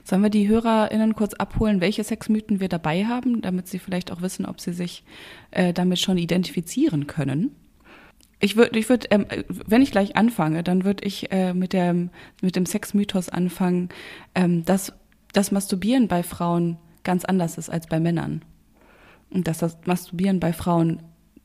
Sollen 0.04 0.22
wir 0.22 0.30
die 0.30 0.48
HörerInnen 0.48 1.14
kurz 1.14 1.34
abholen, 1.34 1.80
welche 1.80 2.04
Sexmythen 2.04 2.60
wir 2.60 2.68
dabei 2.68 3.04
haben, 3.06 3.42
damit 3.42 3.68
sie 3.68 3.78
vielleicht 3.78 4.12
auch 4.12 4.22
wissen, 4.22 4.46
ob 4.46 4.60
sie 4.60 4.72
sich 4.72 5.04
äh, 5.50 5.72
damit 5.72 5.98
schon 5.98 6.18
identifizieren 6.18 7.06
können? 7.06 7.54
Ich 8.40 8.56
würde, 8.56 8.78
ich 8.78 8.88
würde, 8.88 9.06
ähm, 9.10 9.26
wenn 9.66 9.82
ich 9.82 9.90
gleich 9.90 10.16
anfange, 10.16 10.62
dann 10.62 10.84
würde 10.84 11.04
ich 11.04 11.30
äh, 11.30 11.52
mit 11.52 11.74
dem 11.74 12.10
mit 12.40 12.56
dem 12.56 12.64
Sexmythos 12.64 13.28
anfangen, 13.28 13.90
ähm, 14.34 14.64
dass 14.64 14.94
das 15.32 15.52
Masturbieren 15.52 16.08
bei 16.08 16.22
Frauen 16.22 16.78
ganz 17.04 17.24
anders 17.26 17.58
ist 17.58 17.68
als 17.68 17.86
bei 17.86 18.00
Männern 18.00 18.42
und 19.28 19.46
dass 19.46 19.58
das 19.58 19.76
Masturbieren 19.84 20.40
bei 20.40 20.54
Frauen 20.54 21.02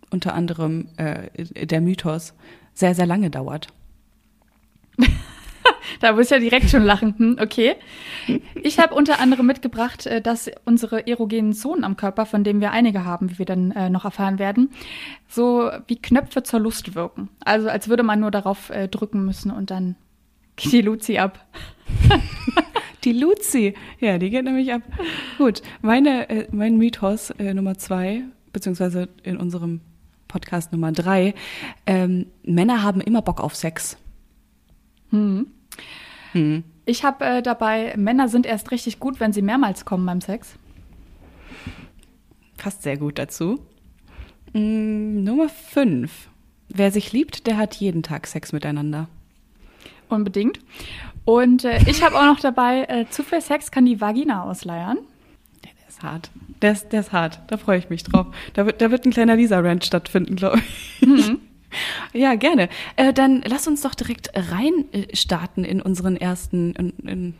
unter 0.09 0.33
anderem 0.33 0.87
äh, 0.95 1.29
der 1.65 1.81
Mythos 1.81 2.33
sehr 2.73 2.95
sehr 2.95 3.05
lange 3.05 3.29
dauert. 3.29 3.67
da 5.99 6.13
muss 6.13 6.25
ich 6.25 6.31
ja 6.31 6.39
direkt 6.39 6.69
schon 6.69 6.83
lachen. 6.83 7.15
Hm, 7.17 7.37
okay. 7.41 7.75
Ich 8.61 8.79
habe 8.79 8.95
unter 8.95 9.19
anderem 9.19 9.45
mitgebracht, 9.45 10.05
äh, 10.05 10.21
dass 10.21 10.49
unsere 10.65 11.07
erogenen 11.07 11.53
Zonen 11.53 11.83
am 11.83 11.97
Körper, 11.97 12.25
von 12.25 12.43
denen 12.43 12.61
wir 12.61 12.71
einige 12.71 13.05
haben, 13.05 13.31
wie 13.31 13.39
wir 13.39 13.45
dann 13.45 13.71
äh, 13.71 13.89
noch 13.89 14.05
erfahren 14.05 14.39
werden, 14.39 14.69
so 15.27 15.69
wie 15.87 15.97
Knöpfe 15.97 16.43
zur 16.43 16.59
Lust 16.59 16.95
wirken. 16.95 17.29
Also 17.43 17.69
als 17.69 17.87
würde 17.87 18.03
man 18.03 18.19
nur 18.19 18.31
darauf 18.31 18.69
äh, 18.69 18.87
drücken 18.87 19.25
müssen 19.25 19.51
und 19.51 19.71
dann 19.71 19.95
geht 20.55 20.71
die 20.71 20.81
Luzi 20.81 21.17
ab. 21.17 21.45
die 23.03 23.13
Luzi, 23.13 23.73
ja, 23.99 24.17
die 24.17 24.29
geht 24.29 24.45
nämlich 24.45 24.73
ab. 24.73 24.81
Gut, 25.37 25.61
meine, 25.81 26.29
äh, 26.29 26.47
mein 26.51 26.77
Mythos 26.77 27.31
äh, 27.31 27.53
Nummer 27.53 27.77
zwei, 27.77 28.23
beziehungsweise 28.51 29.09
in 29.23 29.37
unserem 29.37 29.81
Podcast 30.27 30.71
Nummer 30.71 30.91
drei, 30.91 31.33
ähm, 31.85 32.27
Männer 32.43 32.83
haben 32.83 33.01
immer 33.01 33.21
Bock 33.21 33.39
auf 33.39 33.55
Sex. 33.55 33.97
Hm. 35.11 35.47
Hm. 36.33 36.63
Ich 36.85 37.03
habe 37.03 37.25
äh, 37.25 37.41
dabei, 37.41 37.93
Männer 37.97 38.27
sind 38.27 38.45
erst 38.45 38.71
richtig 38.71 38.99
gut, 38.99 39.19
wenn 39.19 39.33
sie 39.33 39.41
mehrmals 39.41 39.85
kommen 39.85 40.05
beim 40.05 40.21
Sex. 40.21 40.55
Passt 42.57 42.83
sehr 42.83 42.97
gut 42.97 43.17
dazu. 43.17 43.59
Hm, 44.53 45.23
Nummer 45.23 45.49
5. 45.49 46.29
Wer 46.69 46.91
sich 46.91 47.11
liebt, 47.11 47.47
der 47.47 47.57
hat 47.57 47.75
jeden 47.75 48.03
Tag 48.03 48.27
Sex 48.27 48.51
miteinander. 48.51 49.07
Unbedingt. 50.09 50.59
Und 51.25 51.65
äh, 51.65 51.79
ich 51.87 52.03
habe 52.03 52.15
auch 52.15 52.25
noch 52.25 52.39
dabei, 52.39 52.83
äh, 52.83 53.05
zu 53.09 53.23
viel 53.23 53.41
Sex 53.41 53.71
kann 53.71 53.85
die 53.85 53.99
Vagina 53.99 54.43
ausleiern. 54.43 54.99
Der, 55.63 55.71
der 55.79 55.87
ist 55.87 56.03
hart. 56.03 56.31
Der 56.61 56.71
ist, 56.71 56.89
der 56.93 56.99
ist 56.99 57.11
hart. 57.11 57.39
Da 57.47 57.57
freue 57.57 57.79
ich 57.79 57.89
mich 57.89 58.03
drauf. 58.03 58.27
Da 58.53 58.65
wird, 58.65 58.81
da 58.81 58.91
wird 58.91 59.05
ein 59.05 59.11
kleiner 59.11 59.35
Lisa-Rant 59.35 59.85
stattfinden, 59.85 60.35
glaube 60.35 60.59
ich. 60.59 61.07
Mhm. 61.07 61.39
Ja, 62.13 62.35
gerne. 62.35 62.69
Äh, 62.95 63.13
dann 63.13 63.43
lass 63.45 63.67
uns 63.67 63.81
doch 63.81 63.95
direkt 63.95 64.31
rein 64.35 64.85
äh, 64.91 65.07
in 65.63 65.81
unseren 65.81 66.17
ersten, 66.17 66.73
in, 66.73 66.93
in 67.07 67.33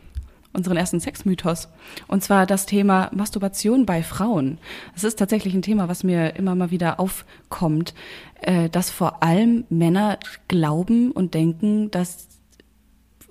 unseren 0.53 0.77
ersten 0.77 0.99
Sexmythos. 0.99 1.67
Und 2.07 2.23
zwar 2.23 2.45
das 2.45 2.65
Thema 2.65 3.09
Masturbation 3.13 3.85
bei 3.85 4.03
Frauen. 4.03 4.57
Das 4.93 5.03
ist 5.03 5.19
tatsächlich 5.19 5.53
ein 5.53 5.61
Thema, 5.61 5.87
was 5.89 6.03
mir 6.03 6.35
immer 6.35 6.55
mal 6.55 6.71
wieder 6.71 6.99
aufkommt, 6.99 7.93
äh, 8.41 8.69
dass 8.69 8.89
vor 8.89 9.21
allem 9.21 9.65
Männer 9.69 10.17
glauben 10.47 11.11
und 11.11 11.33
denken, 11.33 11.91
dass 11.91 12.27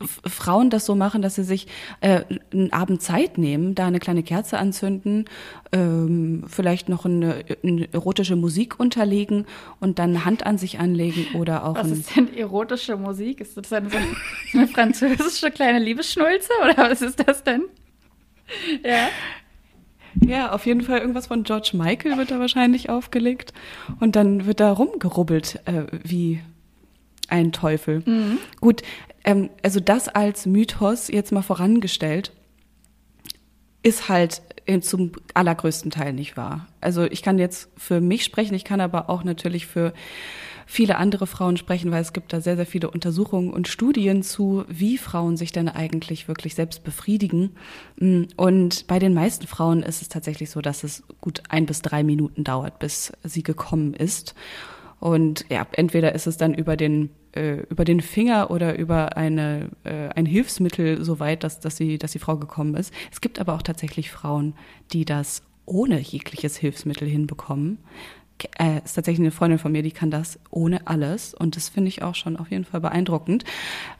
Frauen 0.00 0.70
das 0.70 0.86
so 0.86 0.94
machen, 0.94 1.22
dass 1.22 1.36
sie 1.36 1.44
sich 1.44 1.66
äh, 2.00 2.22
einen 2.52 2.72
Abend 2.72 3.02
Zeit 3.02 3.38
nehmen, 3.38 3.74
da 3.74 3.86
eine 3.86 4.00
kleine 4.00 4.22
Kerze 4.22 4.58
anzünden, 4.58 5.26
ähm, 5.72 6.44
vielleicht 6.48 6.88
noch 6.88 7.04
eine, 7.04 7.44
eine, 7.62 7.92
erotische 7.92 8.36
Musik 8.36 8.78
unterlegen 8.78 9.46
und 9.80 9.98
dann 9.98 10.24
Hand 10.24 10.46
an 10.46 10.58
sich 10.58 10.78
anlegen 10.80 11.26
oder 11.34 11.64
auch. 11.64 11.76
Was 11.76 11.90
ist 11.90 12.16
denn 12.16 12.34
erotische 12.36 12.96
Musik? 12.96 13.40
Ist 13.40 13.56
das 13.56 13.72
eine, 13.72 13.90
so 13.90 13.98
eine 14.52 14.68
französische 14.68 15.50
kleine 15.50 15.78
Liebesschnulze 15.78 16.50
oder 16.62 16.76
was 16.76 17.02
ist 17.02 17.26
das 17.26 17.44
denn? 17.44 17.62
Ja. 18.84 19.08
Ja, 20.24 20.52
auf 20.52 20.66
jeden 20.66 20.82
Fall 20.82 21.00
irgendwas 21.00 21.26
von 21.26 21.42
George 21.42 21.70
Michael 21.74 22.16
wird 22.16 22.30
da 22.30 22.38
wahrscheinlich 22.38 22.88
aufgelegt 22.88 23.52
und 23.98 24.14
dann 24.14 24.46
wird 24.46 24.60
da 24.60 24.70
rumgerubbelt 24.70 25.60
äh, 25.64 25.86
wie 26.04 26.40
ein 27.28 27.52
Teufel. 27.52 28.02
Mhm. 28.06 28.38
Gut, 28.60 28.82
ähm, 29.24 29.50
also 29.62 29.80
das 29.80 30.08
als 30.08 30.46
Mythos 30.46 31.08
jetzt 31.08 31.32
mal 31.32 31.42
vorangestellt, 31.42 32.32
ist 33.82 34.08
halt 34.08 34.42
zum 34.80 35.12
allergrößten 35.34 35.90
Teil 35.90 36.14
nicht 36.14 36.38
wahr. 36.38 36.66
Also 36.80 37.04
ich 37.04 37.22
kann 37.22 37.38
jetzt 37.38 37.68
für 37.76 38.00
mich 38.00 38.24
sprechen, 38.24 38.54
ich 38.54 38.64
kann 38.64 38.80
aber 38.80 39.10
auch 39.10 39.24
natürlich 39.24 39.66
für 39.66 39.92
viele 40.66 40.96
andere 40.96 41.26
Frauen 41.26 41.58
sprechen, 41.58 41.90
weil 41.90 42.00
es 42.00 42.14
gibt 42.14 42.32
da 42.32 42.40
sehr, 42.40 42.56
sehr 42.56 42.64
viele 42.64 42.90
Untersuchungen 42.90 43.52
und 43.52 43.68
Studien 43.68 44.22
zu, 44.22 44.64
wie 44.68 44.96
Frauen 44.96 45.36
sich 45.36 45.52
denn 45.52 45.68
eigentlich 45.68 46.28
wirklich 46.28 46.54
selbst 46.54 46.84
befriedigen. 46.84 47.50
Und 48.36 48.86
bei 48.86 48.98
den 48.98 49.12
meisten 49.12 49.46
Frauen 49.46 49.82
ist 49.82 50.00
es 50.00 50.08
tatsächlich 50.08 50.50
so, 50.50 50.62
dass 50.62 50.82
es 50.82 51.02
gut 51.20 51.42
ein 51.50 51.66
bis 51.66 51.82
drei 51.82 52.02
Minuten 52.02 52.44
dauert, 52.44 52.78
bis 52.78 53.12
sie 53.22 53.42
gekommen 53.42 53.92
ist. 53.92 54.34
Und 55.00 55.44
ja, 55.50 55.66
entweder 55.72 56.14
ist 56.14 56.26
es 56.26 56.36
dann 56.36 56.54
über 56.54 56.76
den 56.76 57.10
äh, 57.34 57.62
über 57.68 57.84
den 57.84 58.00
Finger 58.00 58.50
oder 58.50 58.78
über 58.78 59.16
eine, 59.16 59.70
äh, 59.84 60.08
ein 60.14 60.26
Hilfsmittel 60.26 61.04
so 61.04 61.18
weit, 61.18 61.42
dass, 61.42 61.60
dass, 61.60 61.76
sie, 61.76 61.98
dass 61.98 62.12
die 62.12 62.18
Frau 62.18 62.36
gekommen 62.36 62.74
ist. 62.74 62.92
Es 63.10 63.20
gibt 63.20 63.40
aber 63.40 63.54
auch 63.54 63.62
tatsächlich 63.62 64.10
Frauen, 64.10 64.54
die 64.92 65.04
das 65.04 65.42
ohne 65.66 65.98
jegliches 65.98 66.56
Hilfsmittel 66.56 67.08
hinbekommen. 67.08 67.78
Äh, 68.58 68.80
ist 68.84 68.94
tatsächlich 68.94 69.20
eine 69.20 69.30
Freundin 69.30 69.58
von 69.58 69.72
mir, 69.72 69.82
die 69.82 69.92
kann 69.92 70.10
das 70.10 70.40
ohne 70.50 70.86
alles 70.86 71.34
und 71.34 71.56
das 71.56 71.68
finde 71.68 71.88
ich 71.88 72.02
auch 72.02 72.16
schon 72.16 72.36
auf 72.36 72.50
jeden 72.50 72.64
Fall 72.64 72.80
beeindruckend. 72.80 73.44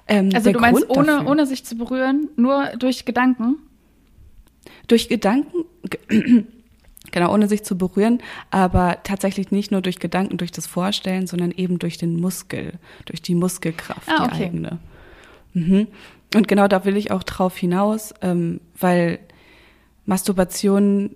Ähm, 0.08 0.30
also 0.34 0.50
du 0.50 0.58
meinst 0.58 0.90
ohne, 0.90 1.24
ohne 1.24 1.46
sich 1.46 1.64
zu 1.64 1.76
berühren, 1.76 2.28
nur 2.36 2.70
durch 2.78 3.04
Gedanken? 3.04 3.56
Durch 4.88 5.08
Gedanken, 5.08 5.64
Genau, 7.14 7.32
ohne 7.32 7.46
sich 7.46 7.62
zu 7.62 7.78
berühren, 7.78 8.18
aber 8.50 8.98
tatsächlich 9.04 9.52
nicht 9.52 9.70
nur 9.70 9.82
durch 9.82 10.00
Gedanken, 10.00 10.36
durch 10.36 10.50
das 10.50 10.66
Vorstellen, 10.66 11.28
sondern 11.28 11.52
eben 11.52 11.78
durch 11.78 11.96
den 11.96 12.20
Muskel, 12.20 12.72
durch 13.04 13.22
die 13.22 13.36
Muskelkraft, 13.36 14.08
ah, 14.08 14.24
okay. 14.24 14.36
die 14.36 14.44
eigene. 14.46 14.78
Mhm. 15.52 15.86
Und 16.34 16.48
genau 16.48 16.66
da 16.66 16.84
will 16.84 16.96
ich 16.96 17.12
auch 17.12 17.22
drauf 17.22 17.56
hinaus, 17.56 18.14
ähm, 18.20 18.60
weil 18.76 19.20
Masturbation 20.06 21.14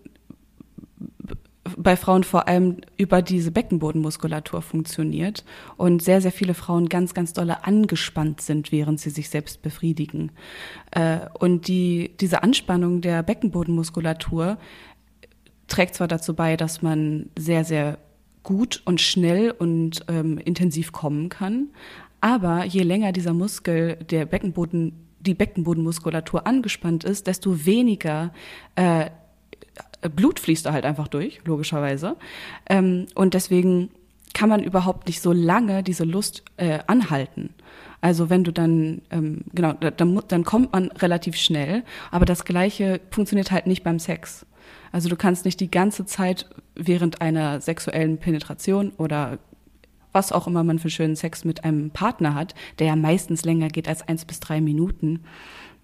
bei 1.76 1.96
Frauen 1.96 2.24
vor 2.24 2.48
allem 2.48 2.78
über 2.96 3.22
diese 3.22 3.50
Beckenbodenmuskulatur 3.50 4.62
funktioniert 4.62 5.44
und 5.76 6.02
sehr, 6.02 6.20
sehr 6.20 6.32
viele 6.32 6.54
Frauen 6.54 6.88
ganz, 6.88 7.14
ganz 7.14 7.32
dolle 7.32 7.64
angespannt 7.64 8.40
sind, 8.40 8.72
während 8.72 9.00
sie 9.00 9.10
sich 9.10 9.28
selbst 9.28 9.62
befriedigen. 9.62 10.30
Äh, 10.92 11.20
und 11.38 11.68
die, 11.68 12.12
diese 12.20 12.42
Anspannung 12.42 13.00
der 13.00 13.22
Beckenbodenmuskulatur 13.22 14.58
trägt 15.68 15.94
zwar 15.94 16.08
dazu 16.08 16.34
bei, 16.34 16.56
dass 16.56 16.82
man 16.82 17.30
sehr, 17.38 17.64
sehr 17.64 17.98
gut 18.42 18.82
und 18.84 19.00
schnell 19.00 19.50
und 19.50 20.04
ähm, 20.08 20.38
intensiv 20.38 20.92
kommen 20.92 21.28
kann, 21.28 21.68
aber 22.20 22.64
je 22.64 22.82
länger 22.82 23.12
dieser 23.12 23.34
Muskel, 23.34 23.96
der 23.96 24.26
Beckenboden, 24.26 24.92
die 25.20 25.34
Beckenbodenmuskulatur 25.34 26.46
angespannt 26.46 27.04
ist, 27.04 27.26
desto 27.26 27.64
weniger 27.66 28.32
äh, 28.74 29.10
Blut 30.14 30.40
fließt 30.40 30.66
da 30.66 30.72
halt 30.72 30.84
einfach 30.84 31.08
durch, 31.08 31.40
logischerweise. 31.44 32.16
Ähm, 32.68 33.06
und 33.14 33.34
deswegen 33.34 33.90
kann 34.34 34.48
man 34.48 34.62
überhaupt 34.62 35.06
nicht 35.08 35.20
so 35.20 35.32
lange 35.32 35.82
diese 35.82 36.04
Lust 36.04 36.44
äh, 36.56 36.78
anhalten. 36.86 37.50
Also 38.00 38.30
wenn 38.30 38.44
du 38.44 38.52
dann, 38.52 39.02
ähm, 39.10 39.42
genau, 39.52 39.72
dann, 39.72 40.22
dann 40.28 40.44
kommt 40.44 40.72
man 40.72 40.90
relativ 40.92 41.36
schnell, 41.36 41.82
aber 42.10 42.24
das 42.24 42.44
Gleiche 42.44 43.00
funktioniert 43.10 43.50
halt 43.50 43.66
nicht 43.66 43.82
beim 43.82 43.98
Sex. 43.98 44.46
Also 44.92 45.08
du 45.08 45.16
kannst 45.16 45.44
nicht 45.44 45.60
die 45.60 45.70
ganze 45.70 46.06
Zeit 46.06 46.46
während 46.74 47.20
einer 47.20 47.60
sexuellen 47.60 48.18
Penetration 48.18 48.92
oder 48.96 49.38
was 50.12 50.32
auch 50.32 50.46
immer 50.46 50.64
man 50.64 50.78
für 50.78 50.90
schönen 50.90 51.16
Sex 51.16 51.44
mit 51.44 51.64
einem 51.64 51.90
Partner 51.90 52.34
hat, 52.34 52.54
der 52.78 52.88
ja 52.88 52.96
meistens 52.96 53.44
länger 53.44 53.68
geht 53.68 53.88
als 53.88 54.06
eins 54.08 54.24
bis 54.24 54.40
drei 54.40 54.60
Minuten, 54.60 55.20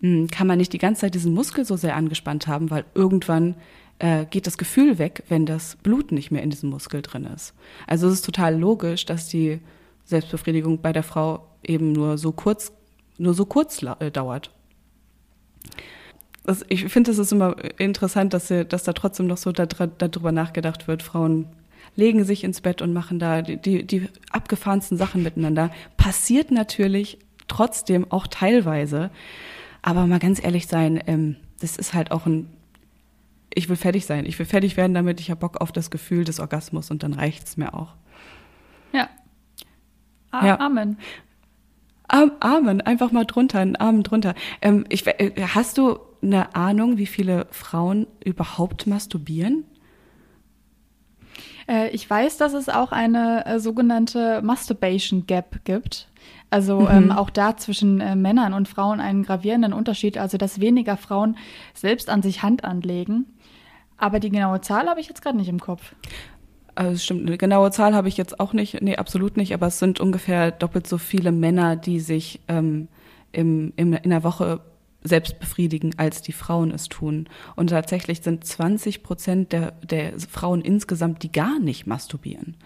hm, 0.00 0.28
kann 0.28 0.46
man 0.46 0.58
nicht 0.58 0.72
die 0.72 0.78
ganze 0.78 1.02
Zeit 1.02 1.14
diesen 1.14 1.34
Muskel 1.34 1.64
so 1.64 1.76
sehr 1.76 1.96
angespannt 1.96 2.46
haben, 2.46 2.70
weil 2.70 2.84
irgendwann 2.94 3.54
äh, 3.98 4.24
geht 4.26 4.46
das 4.46 4.58
Gefühl 4.58 4.98
weg, 4.98 5.24
wenn 5.28 5.46
das 5.46 5.76
Blut 5.76 6.10
nicht 6.10 6.30
mehr 6.30 6.42
in 6.42 6.50
diesem 6.50 6.70
Muskel 6.70 7.02
drin 7.02 7.24
ist. 7.24 7.54
Also 7.86 8.08
es 8.08 8.14
ist 8.14 8.24
total 8.24 8.58
logisch, 8.58 9.04
dass 9.04 9.28
die 9.28 9.60
Selbstbefriedigung 10.04 10.80
bei 10.80 10.92
der 10.92 11.02
Frau 11.02 11.46
eben 11.62 11.92
nur 11.92 12.18
so 12.18 12.32
kurz, 12.32 12.72
nur 13.18 13.34
so 13.34 13.46
kurz 13.46 13.82
äh, 13.82 14.10
dauert 14.10 14.50
das, 16.44 16.64
ich 16.68 16.84
finde, 16.84 17.10
es 17.10 17.18
ist 17.18 17.32
immer 17.32 17.56
interessant, 17.78 18.34
dass, 18.34 18.48
sie, 18.48 18.64
dass 18.64 18.84
da 18.84 18.92
trotzdem 18.92 19.26
noch 19.26 19.38
so 19.38 19.50
darüber 19.50 20.30
nachgedacht 20.30 20.86
wird. 20.86 21.02
Frauen 21.02 21.46
legen 21.96 22.24
sich 22.24 22.44
ins 22.44 22.60
Bett 22.60 22.82
und 22.82 22.92
machen 22.92 23.18
da 23.18 23.40
die, 23.40 23.56
die, 23.56 23.86
die 23.86 24.08
abgefahrensten 24.30 24.98
Sachen 24.98 25.22
miteinander. 25.22 25.70
Passiert 25.96 26.50
natürlich 26.50 27.18
trotzdem 27.48 28.10
auch 28.10 28.26
teilweise. 28.26 29.10
Aber 29.80 30.06
mal 30.06 30.18
ganz 30.18 30.42
ehrlich 30.42 30.66
sein, 30.66 31.02
ähm, 31.06 31.36
das 31.60 31.76
ist 31.76 31.94
halt 31.94 32.10
auch 32.10 32.26
ein, 32.26 32.50
ich 33.54 33.68
will 33.70 33.76
fertig 33.76 34.04
sein. 34.04 34.26
Ich 34.26 34.38
will 34.38 34.46
fertig 34.46 34.76
werden 34.76 34.92
damit. 34.92 35.20
Ich 35.20 35.30
habe 35.30 35.40
Bock 35.40 35.60
auf 35.62 35.72
das 35.72 35.90
Gefühl 35.90 36.24
des 36.24 36.40
Orgasmus 36.40 36.90
und 36.90 37.02
dann 37.02 37.14
reicht's 37.14 37.56
mir 37.56 37.72
auch. 37.72 37.94
Ja. 38.92 39.08
A 40.30 40.46
ja. 40.46 40.60
Amen. 40.60 40.98
Amen. 42.08 42.80
Einfach 42.82 43.12
mal 43.12 43.24
drunter, 43.24 43.60
einen 43.60 43.76
Arm 43.76 44.02
drunter. 44.02 44.34
Ähm, 44.60 44.84
ich, 44.90 45.06
äh, 45.06 45.32
hast 45.54 45.78
du 45.78 45.98
eine 46.24 46.54
Ahnung, 46.54 46.98
wie 46.98 47.06
viele 47.06 47.46
Frauen 47.50 48.06
überhaupt 48.24 48.86
masturbieren? 48.86 49.64
Äh, 51.68 51.90
ich 51.90 52.08
weiß, 52.08 52.36
dass 52.36 52.52
es 52.52 52.68
auch 52.68 52.92
eine 52.92 53.46
äh, 53.46 53.60
sogenannte 53.60 54.42
Masturbation 54.42 55.26
Gap 55.26 55.64
gibt. 55.64 56.08
Also 56.50 56.82
Mhm. 56.82 56.88
ähm, 56.90 57.12
auch 57.12 57.30
da 57.30 57.56
zwischen 57.56 58.00
äh, 58.00 58.16
Männern 58.16 58.54
und 58.54 58.68
Frauen 58.68 59.00
einen 59.00 59.22
gravierenden 59.22 59.72
Unterschied. 59.72 60.18
Also 60.18 60.38
dass 60.38 60.60
weniger 60.60 60.96
Frauen 60.96 61.36
selbst 61.74 62.08
an 62.08 62.22
sich 62.22 62.42
Hand 62.42 62.64
anlegen. 62.64 63.26
Aber 63.96 64.20
die 64.20 64.30
genaue 64.30 64.60
Zahl 64.60 64.88
habe 64.88 65.00
ich 65.00 65.08
jetzt 65.08 65.22
gerade 65.22 65.36
nicht 65.36 65.48
im 65.48 65.60
Kopf. 65.60 65.94
Also 66.74 66.98
stimmt, 66.98 67.28
eine 67.28 67.38
genaue 67.38 67.70
Zahl 67.70 67.94
habe 67.94 68.08
ich 68.08 68.16
jetzt 68.16 68.40
auch 68.40 68.52
nicht, 68.52 68.82
nee, 68.82 68.96
absolut 68.96 69.36
nicht, 69.36 69.54
aber 69.54 69.68
es 69.68 69.78
sind 69.78 70.00
ungefähr 70.00 70.50
doppelt 70.50 70.88
so 70.88 70.98
viele 70.98 71.30
Männer, 71.30 71.76
die 71.76 72.00
sich 72.00 72.40
ähm, 72.48 72.88
im, 73.30 73.72
im, 73.76 73.92
in 73.92 74.10
der 74.10 74.24
Woche 74.24 74.60
selbst 75.04 75.38
befriedigen, 75.38 75.92
als 75.98 76.22
die 76.22 76.32
Frauen 76.32 76.70
es 76.70 76.88
tun. 76.88 77.28
Und 77.56 77.68
tatsächlich 77.68 78.22
sind 78.22 78.44
20 78.44 79.02
Prozent 79.02 79.52
der, 79.52 79.72
der 79.72 80.18
Frauen 80.18 80.62
insgesamt, 80.62 81.22
die 81.22 81.30
gar 81.30 81.60
nicht 81.60 81.86
masturbieren, 81.86 82.56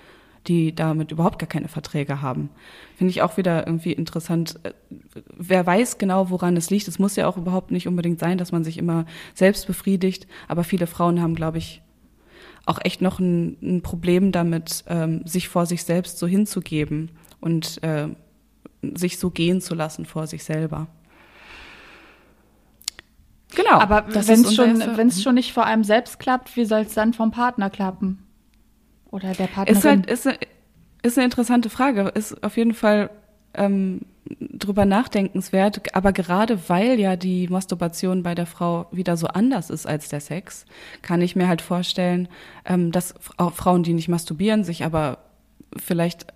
die 0.47 0.73
damit 0.75 1.11
überhaupt 1.11 1.41
gar 1.41 1.49
keine 1.49 1.69
Verträge 1.69 2.23
haben. 2.23 2.49
Finde 2.97 3.11
ich 3.11 3.23
auch 3.23 3.37
wieder 3.37 3.67
irgendwie 3.67 3.93
interessant. 3.93 4.61
Äh, 4.63 4.73
Wer 5.37 5.67
weiß 5.67 5.99
genau, 5.99 6.31
woran 6.31 6.57
es 6.57 6.71
liegt. 6.71 6.87
Es 6.87 7.01
muss 7.01 7.17
ja 7.17 7.27
auch 7.27 7.37
überhaupt 7.37 7.73
nicht 7.73 7.89
unbedingt 7.89 8.21
sein, 8.21 8.39
dass 8.39 8.53
man 8.53 8.63
sich 8.63 8.79
immer 8.79 9.05
selbst 9.35 9.67
befriedigt, 9.67 10.29
aber 10.47 10.63
viele 10.63 10.87
Frauen 10.87 11.21
haben, 11.21 11.35
glaube 11.35 11.59
ich, 11.59 11.83
auch 12.67 12.79
echt 12.85 13.01
noch 13.01 13.19
ein, 13.19 13.57
ein 13.63 13.83
Problem 13.83 14.31
damit, 14.31 14.85
ähm, 14.87 15.23
sich 15.27 15.49
vor 15.49 15.67
sich 15.67 15.83
selbst 15.83 16.19
so 16.19 16.27
hinzugeben 16.27 17.11
und 17.41 17.83
äh, 17.83 18.09
sich 18.83 19.19
so 19.19 19.31
gehen 19.31 19.61
zu 19.61 19.75
lassen 19.75 20.05
vor 20.05 20.27
sich 20.27 20.45
selber. 20.45 20.87
Genau. 23.55 23.79
Aber 23.79 24.05
wenn 24.09 24.19
es 24.43 24.55
schon, 24.55 24.71
unser 24.71 24.85
erster- 24.85 24.97
wenn 24.99 25.09
es 25.09 25.23
schon 25.23 25.35
nicht 25.35 25.53
vor 25.53 25.65
einem 25.65 25.85
selbst 25.85 26.19
klappt, 26.19 26.57
wie 26.57 26.65
soll 26.65 26.83
es 26.83 26.95
dann 26.95 27.15
vom 27.15 27.31
Partner 27.31 27.71
klappen? 27.71 28.23
Oder 29.11 29.33
der 29.33 29.47
Partnerin? 29.47 29.77
Ist 29.79 29.85
halt 29.85 30.07
ist, 30.11 30.27
eine- 30.27 30.39
ist 31.03 31.17
eine 31.19 31.25
interessante 31.25 31.71
Frage. 31.71 32.03
Ist 32.15 32.43
auf 32.45 32.57
jeden 32.57 32.75
Fall 32.75 33.11
ähm, 33.55 34.03
drüber 34.39 34.85
nachdenkenswert. 34.85 35.95
Aber 35.97 36.13
gerade 36.13 36.69
weil 36.69 37.01
ja 37.01 37.17
die 37.17 37.49
Masturbation 37.49 38.23
bei 38.23 38.35
der 38.35 38.45
Frau 38.47 38.87
wieder 38.93 39.17
so 39.17 39.27
anders 39.29 39.71
ist 39.71 39.87
als 39.87 40.11
der 40.11 40.21
Sex, 40.21 40.67
kann 41.01 41.23
ich 41.23 41.35
mir 41.35 41.49
halt 41.49 41.63
vorstellen, 41.63 42.29
ähm, 42.67 42.93
dass 42.93 43.15
auch 43.39 43.55
Frauen, 43.55 43.83
die 43.83 43.95
nicht 43.95 44.09
masturbieren, 44.09 44.65
sich 44.65 44.85
aber 44.85 45.19
vielleicht 45.77 46.27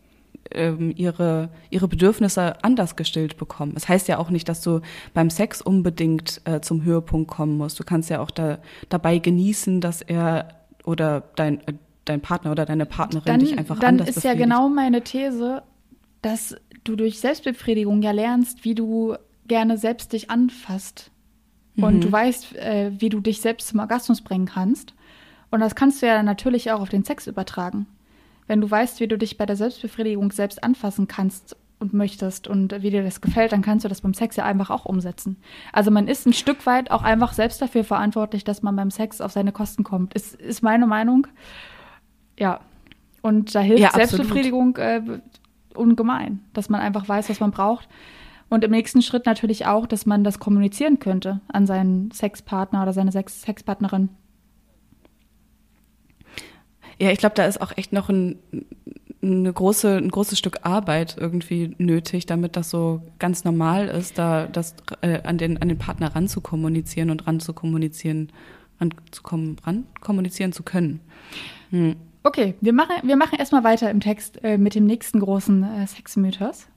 ähm, 0.51 0.93
ihre, 0.97 1.49
ihre 1.71 1.89
Bedürfnisse 1.89 2.63
anders 2.65 2.97
gestillt 2.97 3.37
bekommen. 3.37 3.73
Es 3.77 3.89
heißt 3.89 4.09
ja 4.09 4.19
auch 4.19 4.31
nicht, 4.31 4.49
dass 4.49 4.61
du 4.61 4.81
beim 5.15 5.31
Sex 5.31 5.63
unbedingt 5.63 6.41
äh, 6.45 6.61
zum 6.61 6.83
Höhepunkt 6.85 7.31
kommen 7.31 7.57
musst. 7.57 7.79
Du 7.79 7.85
kannst 7.85 8.11
ja 8.11 8.21
auch 8.21 8.31
da, 8.31 8.59
dabei 8.89 9.19
genießen, 9.19 9.81
dass 9.81 10.03
er 10.03 10.49
oder 10.85 11.23
dein, 11.37 11.61
äh, 11.69 11.75
dein 12.05 12.21
Partner 12.21 12.51
oder 12.51 12.67
deine 12.67 12.87
Partnerin 12.87 13.27
dann, 13.27 13.41
dich 13.41 13.57
einfach 13.57 13.79
dann 13.79 14.01
anders 14.01 14.09
ist 14.09 14.17
ja 14.25 14.33
befriedigt. 14.33 14.45
genau 14.51 14.69
meine 14.69 15.03
These, 15.03 15.63
dass 16.21 16.57
du 16.85 16.97
durch 16.97 17.21
Selbstbefriedigung 17.21 18.03
ja 18.03 18.11
lernst, 18.11 18.65
wie 18.65 18.75
du 18.75 19.17
gerne 19.47 19.79
selbst 19.79 20.13
dich 20.13 20.31
anfasst. 20.31 21.11
Und 21.77 21.97
Mhm. 21.97 22.01
du 22.01 22.13
weißt, 22.13 22.57
äh, 22.57 22.91
wie 22.99 23.09
du 23.09 23.21
dich 23.21 23.41
selbst 23.41 23.69
zum 23.69 23.81
Orgasmus 23.81 24.21
bringen 24.21 24.47
kannst. 24.47 24.95
Und 25.51 25.61
das 25.61 25.75
kannst 25.75 26.03
du 26.03 26.07
ja 26.07 26.23
natürlich 26.23 26.71
auch 26.71 26.81
auf 26.81 26.89
den 26.89 27.05
Sex 27.05 27.27
übertragen. 27.27 27.87
Wenn 28.47 28.61
du 28.61 28.71
weißt, 28.71 29.01
wie 29.01 29.09
du 29.09 29.17
dich 29.17 29.37
bei 29.37 29.47
der 29.47 29.57
Selbstbefriedigung 29.57 30.33
selbst 30.33 30.63
anfassen 30.63 31.07
kannst 31.07 31.57
und 31.79 31.93
möchtest 31.93 32.49
und 32.49 32.83
wie 32.83 32.91
dir 32.91 33.03
das 33.03 33.21
gefällt, 33.21 33.53
dann 33.53 33.63
kannst 33.63 33.85
du 33.85 33.89
das 33.89 34.01
beim 34.01 34.15
Sex 34.15 34.37
ja 34.37 34.45
einfach 34.45 34.71
auch 34.71 34.85
umsetzen. 34.85 35.37
Also 35.73 35.91
man 35.91 36.09
ist 36.09 36.27
ein 36.27 36.33
Stück 36.33 36.65
weit 36.67 36.91
auch 36.91 37.03
einfach 37.03 37.33
selbst 37.33 37.61
dafür 37.61 37.85
verantwortlich, 37.85 38.45
dass 38.45 38.63
man 38.63 38.77
beim 38.77 38.91
Sex 38.91 39.21
auf 39.21 39.33
seine 39.33 39.53
Kosten 39.53 39.85
kommt. 39.85 40.15
Ist, 40.15 40.35
ist 40.35 40.63
meine 40.63 40.87
Meinung. 40.87 41.27
Ja. 42.39 42.61
Und 43.21 43.55
da 43.55 43.61
hilft 43.61 43.83
Ja. 43.83 43.91
Selbstbefriedigung 43.91 44.77
äh, 44.77 45.03
ungemein, 45.75 46.41
dass 46.53 46.69
man 46.69 46.81
einfach 46.81 47.09
weiß, 47.09 47.29
was 47.31 47.41
man 47.41 47.51
braucht. 47.51 47.89
Und 48.49 48.65
im 48.65 48.71
nächsten 48.71 49.01
Schritt 49.01 49.27
natürlich 49.27 49.67
auch, 49.67 49.87
dass 49.87 50.05
man 50.05 50.25
das 50.25 50.39
kommunizieren 50.39 50.99
könnte 50.99 51.41
an 51.49 51.67
seinen 51.67 52.11
Sexpartner 52.11 52.83
oder 52.83 52.93
seine 52.93 53.11
Sex 53.11 53.43
Sexpartnerin. 53.43 54.11
Ja, 57.03 57.11
ich 57.11 57.19
glaube, 57.19 57.35
da 57.35 57.47
ist 57.47 57.61
auch 57.61 57.77
echt 57.77 57.93
noch 57.93 58.09
ein, 58.09 58.39
eine 59.23 59.53
große, 59.53 59.97
ein 59.97 60.09
großes 60.09 60.39
Stück 60.39 60.61
Arbeit 60.63 61.17
irgendwie 61.19 61.75
nötig, 61.79 62.27
damit 62.27 62.55
das 62.55 62.71
so 62.71 63.03
ganz 63.19 63.43
normal 63.43 63.89
ist, 63.89 64.19
da 64.19 64.47
das 64.47 64.77
äh, 65.01 65.21
an 65.25 65.37
den 65.37 65.61
an 65.61 65.69
den 65.69 65.79
Partner 65.79 66.15
ran 66.15 66.29
zu 66.29 66.41
kommunizieren 66.41 67.11
und 67.11 67.27
ran 67.27 67.41
zu 67.41 67.55
kommunizieren, 67.55 68.31
ran 68.81 68.93
zu 69.11 70.63
können. 70.63 71.01
Hm. 71.71 71.97
Okay, 72.23 72.55
wir 72.61 72.73
machen, 72.73 72.95
wir 73.03 73.17
machen 73.17 73.37
erstmal 73.37 73.65
weiter 73.65 73.91
im 73.91 73.99
Text 73.99 74.39
äh, 74.45 74.57
mit 74.57 74.77
dem 74.77 74.87
nächsten 74.87 75.19
großen 75.19 75.65
äh, 75.65 75.85
Sexmythos. 75.89 76.69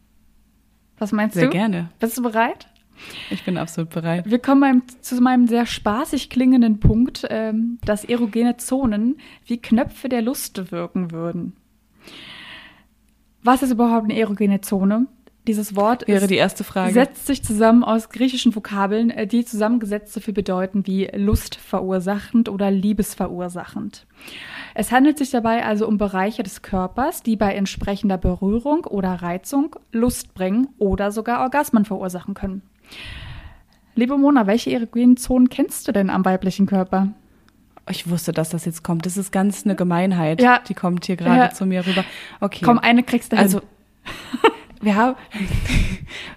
Was 0.98 1.12
meinst 1.12 1.36
Sehr 1.36 1.46
du? 1.46 1.50
gerne. 1.52 1.92
Bist 2.00 2.18
du 2.18 2.24
bereit? 2.24 2.68
Ich 3.30 3.44
bin 3.44 3.58
absolut 3.58 3.90
bereit. 3.90 4.30
Wir 4.30 4.40
kommen 4.40 4.62
beim, 4.62 4.84
zu 5.02 5.16
meinem 5.22 5.48
sehr 5.48 5.66
spaßig 5.66 6.30
klingenden 6.30 6.80
Punkt, 6.80 7.26
ähm, 7.30 7.80
dass 7.86 8.04
erogene 8.04 8.58
Zonen 8.58 9.18
wie 9.46 9.58
Knöpfe 9.58 10.10
der 10.10 10.22
Lust 10.22 10.72
wirken 10.72 11.12
würden. 11.12 11.54
Was 13.44 13.62
ist 13.62 13.72
überhaupt 13.72 14.06
eine 14.06 14.20
erogene 14.20 14.62
Zone? 14.62 15.08
Dieses 15.48 15.76
Wort 15.76 16.08
Wäre 16.08 16.24
ist, 16.24 16.32
die 16.32 16.36
erste 16.36 16.64
Frage. 16.64 16.94
setzt 16.94 17.28
sich 17.28 17.44
zusammen 17.44 17.84
aus 17.84 18.10
griechischen 18.10 18.56
Vokabeln, 18.56 19.12
äh, 19.12 19.28
die 19.28 19.46
zusammengesetzt 19.46 20.14
so 20.14 20.20
viel 20.20 20.34
bedeuten 20.34 20.88
wie 20.88 21.06
Lust 21.14 21.56
verursachend 21.56 22.50
oder 22.50 22.72
Liebesverursachend. 22.72 24.08
Es 24.74 24.92
handelt 24.92 25.20
sich 25.20 25.30
dabei 25.30 25.64
also 25.64 25.88
um 25.88 25.98
Bereiche 25.98 26.42
des 26.42 26.64
Körpers, 26.64 27.22
die 27.22 27.36
bei 27.36 27.54
entsprechender 27.54 28.18
Berührung 28.18 28.86
oder 28.86 29.10
Reizung 29.10 29.76
Lust 29.92 30.34
bringen 30.34 30.68
oder 30.80 31.12
sogar 31.12 31.42
Orgasmen 31.42 31.86
verursachen 31.86 32.34
können. 32.34 32.64
Liebe 33.96 34.18
Mona, 34.18 34.46
welche 34.48 34.72
erogenen 34.74 35.16
Zonen 35.18 35.50
kennst 35.50 35.88
du 35.88 35.92
denn 35.92 36.10
am 36.10 36.26
weiblichen 36.26 36.66
Körper? 36.66 37.10
Ich 37.90 38.10
wusste, 38.10 38.32
dass 38.32 38.50
das 38.50 38.66
jetzt 38.66 38.84
kommt. 38.84 39.06
Das 39.06 39.16
ist 39.16 39.32
ganz 39.32 39.64
eine 39.64 39.76
Gemeinheit. 39.76 40.42
Ja. 40.42 40.60
Die 40.68 40.74
kommt 40.74 41.06
hier 41.06 41.16
gerade 41.16 41.38
Ja. 41.38 41.50
zu 41.52 41.66
mir 41.66 41.86
rüber. 41.86 42.04
Okay. 42.42 42.62
Komm, 42.66 42.80
eine 42.80 43.04
kriegst 43.04 43.32
du 43.32 43.38
hin. 43.38 43.44
Also, 43.44 43.62
wir 44.82 44.96
haben. 44.96 45.16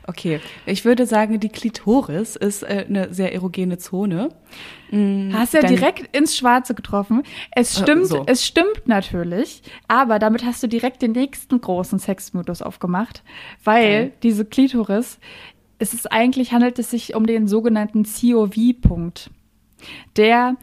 Okay, 0.07 0.41
ich 0.65 0.87
würde 0.87 1.05
sagen, 1.07 1.39
die 1.39 1.51
Klitoris 1.51 2.35
ist 2.35 2.63
äh, 2.63 2.87
eine 2.89 3.13
sehr 3.13 3.35
erogene 3.35 3.77
Zone. 3.77 4.31
Mm, 4.91 5.31
Hast 5.35 5.53
ja 5.53 5.61
direkt 5.63 6.17
ins 6.17 6.35
Schwarze 6.37 6.75
getroffen. 6.75 7.23
Es 7.53 7.77
Äh, 7.79 7.83
stimmt, 7.83 8.07
so. 8.07 8.25
es 8.27 8.45
stimmt 8.45 8.87
natürlich, 8.87 9.63
aber 9.87 10.19
damit 10.19 10.45
hast 10.47 10.63
du 10.63 10.67
direkt 10.67 11.03
den 11.03 11.13
nächsten 11.13 11.61
großen 11.61 11.99
Sexmodus 11.99 12.63
aufgemacht, 12.63 13.23
weil 13.63 13.83
Geil. 14.05 14.13
diese 14.23 14.47
Klitoris, 14.47 15.19
es 15.79 15.95
ist 15.95 16.11
eigentlich 16.11 16.53
handelt 16.53 16.79
es 16.79 16.91
sich 16.91 17.15
um 17.15 17.27
den 17.27 17.47
sogenannten 17.49 18.05
COV-Punkt, 18.05 19.31
der 20.17 20.57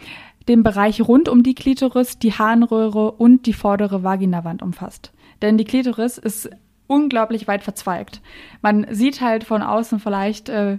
den 0.47 0.61
Bereich 0.63 1.01
rund 1.01 1.29
um 1.29 1.41
die 1.41 1.55
Klitoris, 1.55 2.19
die 2.19 2.33
Harnröhre 2.33 3.11
und 3.13 3.45
die 3.45 3.53
vordere 3.53 4.03
Vaginawand 4.03 4.61
umfasst. 4.61 5.11
Denn 5.41 5.57
die 5.57 5.65
Klitoris 5.65 6.17
ist 6.17 6.49
unglaublich 6.87 7.47
weit 7.47 7.63
verzweigt. 7.63 8.21
Man 8.61 8.85
sieht 8.91 9.21
halt 9.21 9.43
von 9.43 9.63
außen 9.63 9.99
vielleicht 9.99 10.49
äh, 10.49 10.77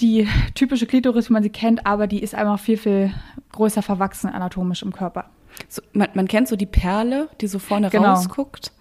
die 0.00 0.26
typische 0.54 0.86
Klitoris, 0.86 1.28
wie 1.28 1.34
man 1.34 1.42
sie 1.42 1.50
kennt, 1.50 1.86
aber 1.86 2.06
die 2.06 2.22
ist 2.22 2.34
einfach 2.34 2.58
viel, 2.58 2.78
viel 2.78 3.12
größer 3.52 3.82
verwachsen 3.82 4.30
anatomisch 4.30 4.82
im 4.82 4.92
Körper. 4.94 5.26
So, 5.68 5.82
man, 5.92 6.08
man 6.14 6.26
kennt 6.26 6.48
so 6.48 6.56
die 6.56 6.66
Perle, 6.66 7.28
die 7.40 7.48
so 7.48 7.58
vorne 7.58 7.90
Genau. 7.90 8.10
rausguckt. 8.14 8.72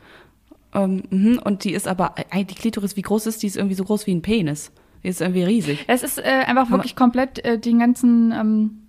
Ähm, 0.73 1.03
mhm, 1.09 1.39
und 1.43 1.63
die 1.63 1.73
ist 1.73 1.87
aber, 1.87 2.15
äh, 2.31 2.45
die 2.45 2.55
Klitoris, 2.55 2.95
wie 2.95 3.01
groß 3.01 3.27
ist 3.27 3.41
die? 3.41 3.47
Ist 3.47 3.57
irgendwie 3.57 3.75
so 3.75 3.83
groß 3.83 4.07
wie 4.07 4.13
ein 4.13 4.21
Penis. 4.21 4.71
Die 5.03 5.07
ist 5.07 5.21
irgendwie 5.21 5.43
riesig. 5.43 5.85
Es 5.87 6.03
ist 6.03 6.19
äh, 6.19 6.43
einfach 6.45 6.69
wirklich 6.71 6.95
komplett 6.95 7.43
äh, 7.45 7.57
den 7.57 7.79
ganzen, 7.79 8.31
ähm, 8.31 8.81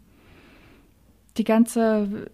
die 1.37 1.45
ganze 1.45 2.27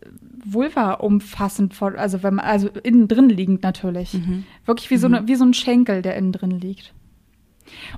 Vulva 0.45 0.95
umfassend, 0.95 1.75
von, 1.75 1.97
also 1.97 2.23
wenn 2.23 2.37
man, 2.37 2.45
also 2.45 2.69
innen 2.83 3.07
drin 3.09 3.29
liegend 3.29 3.63
natürlich. 3.63 4.15
Mhm. 4.15 4.45
Wirklich 4.65 4.91
wie 4.91 4.97
so, 4.97 5.07
eine, 5.07 5.29
wie 5.29 5.35
so 5.35 5.45
ein 5.45 5.55
Schenkel, 5.55 6.03
der 6.03 6.17
innen 6.17 6.33
drin 6.33 6.59
liegt. 6.59 6.95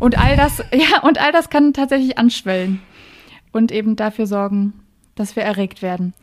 Und 0.01 0.19
all 0.19 0.37
das, 0.37 0.59
ja, 0.73 1.03
und 1.03 1.19
all 1.19 1.33
das 1.33 1.51
kann 1.51 1.73
tatsächlich 1.73 2.19
anschwellen 2.19 2.81
und 3.53 3.73
eben 3.73 3.97
dafür 3.97 4.27
sorgen, 4.27 4.73
dass 5.15 5.37
wir 5.37 5.45
erregt 5.45 5.83
werden. 5.83 6.15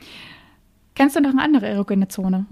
Kennst 0.95 1.15
du 1.15 1.21
noch 1.21 1.31
eine 1.31 1.41
andere 1.41 1.67
erogene 1.67 2.07
Zone? 2.07 2.45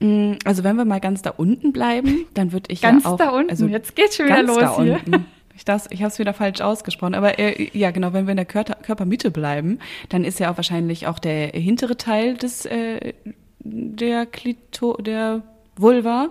Mm, 0.00 0.32
Also 0.44 0.64
wenn 0.64 0.76
wir 0.76 0.84
mal 0.84 1.00
ganz 1.00 1.22
da 1.22 1.30
unten 1.30 1.72
bleiben, 1.72 2.26
dann 2.34 2.52
würde 2.52 2.70
ich 2.72 2.80
Ganz 2.80 3.04
ja 3.04 3.10
auch, 3.10 3.16
da 3.16 3.30
unten. 3.30 3.50
also 3.50 3.66
Jetzt 3.66 3.96
geht's 3.96 4.16
schon 4.16 4.26
wieder 4.26 4.42
los 4.42 4.58
hier. 4.76 5.00
unten. 5.04 5.26
Ich, 5.56 5.64
das, 5.64 5.88
ich 5.90 6.02
habe 6.02 6.08
es 6.12 6.18
wieder 6.20 6.32
falsch 6.34 6.60
ausgesprochen, 6.60 7.14
aber 7.16 7.38
äh, 7.40 7.68
ja 7.76 7.90
genau, 7.90 8.12
wenn 8.12 8.26
wir 8.26 8.30
in 8.30 8.36
der 8.36 8.46
Körper, 8.46 8.74
Körpermitte 8.74 9.32
bleiben, 9.32 9.80
dann 10.08 10.22
ist 10.24 10.38
ja 10.38 10.52
auch 10.52 10.56
wahrscheinlich 10.56 11.08
auch 11.08 11.18
der 11.18 11.48
hintere 11.48 11.96
Teil 11.96 12.36
des 12.36 12.64
äh, 12.66 13.12
der 13.60 14.24
Klito, 14.26 14.96
der 14.98 15.42
Vulva 15.76 16.28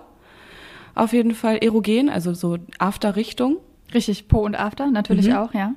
auf 0.94 1.12
jeden 1.12 1.34
Fall 1.34 1.58
erogen, 1.58 2.08
also 2.08 2.32
so 2.32 2.56
After-Richtung. 2.78 3.58
Richtig, 3.92 4.28
Po 4.28 4.38
und 4.40 4.54
After, 4.58 4.90
natürlich 4.90 5.28
Mhm. 5.28 5.34
auch, 5.36 5.52
ja. 5.54 5.74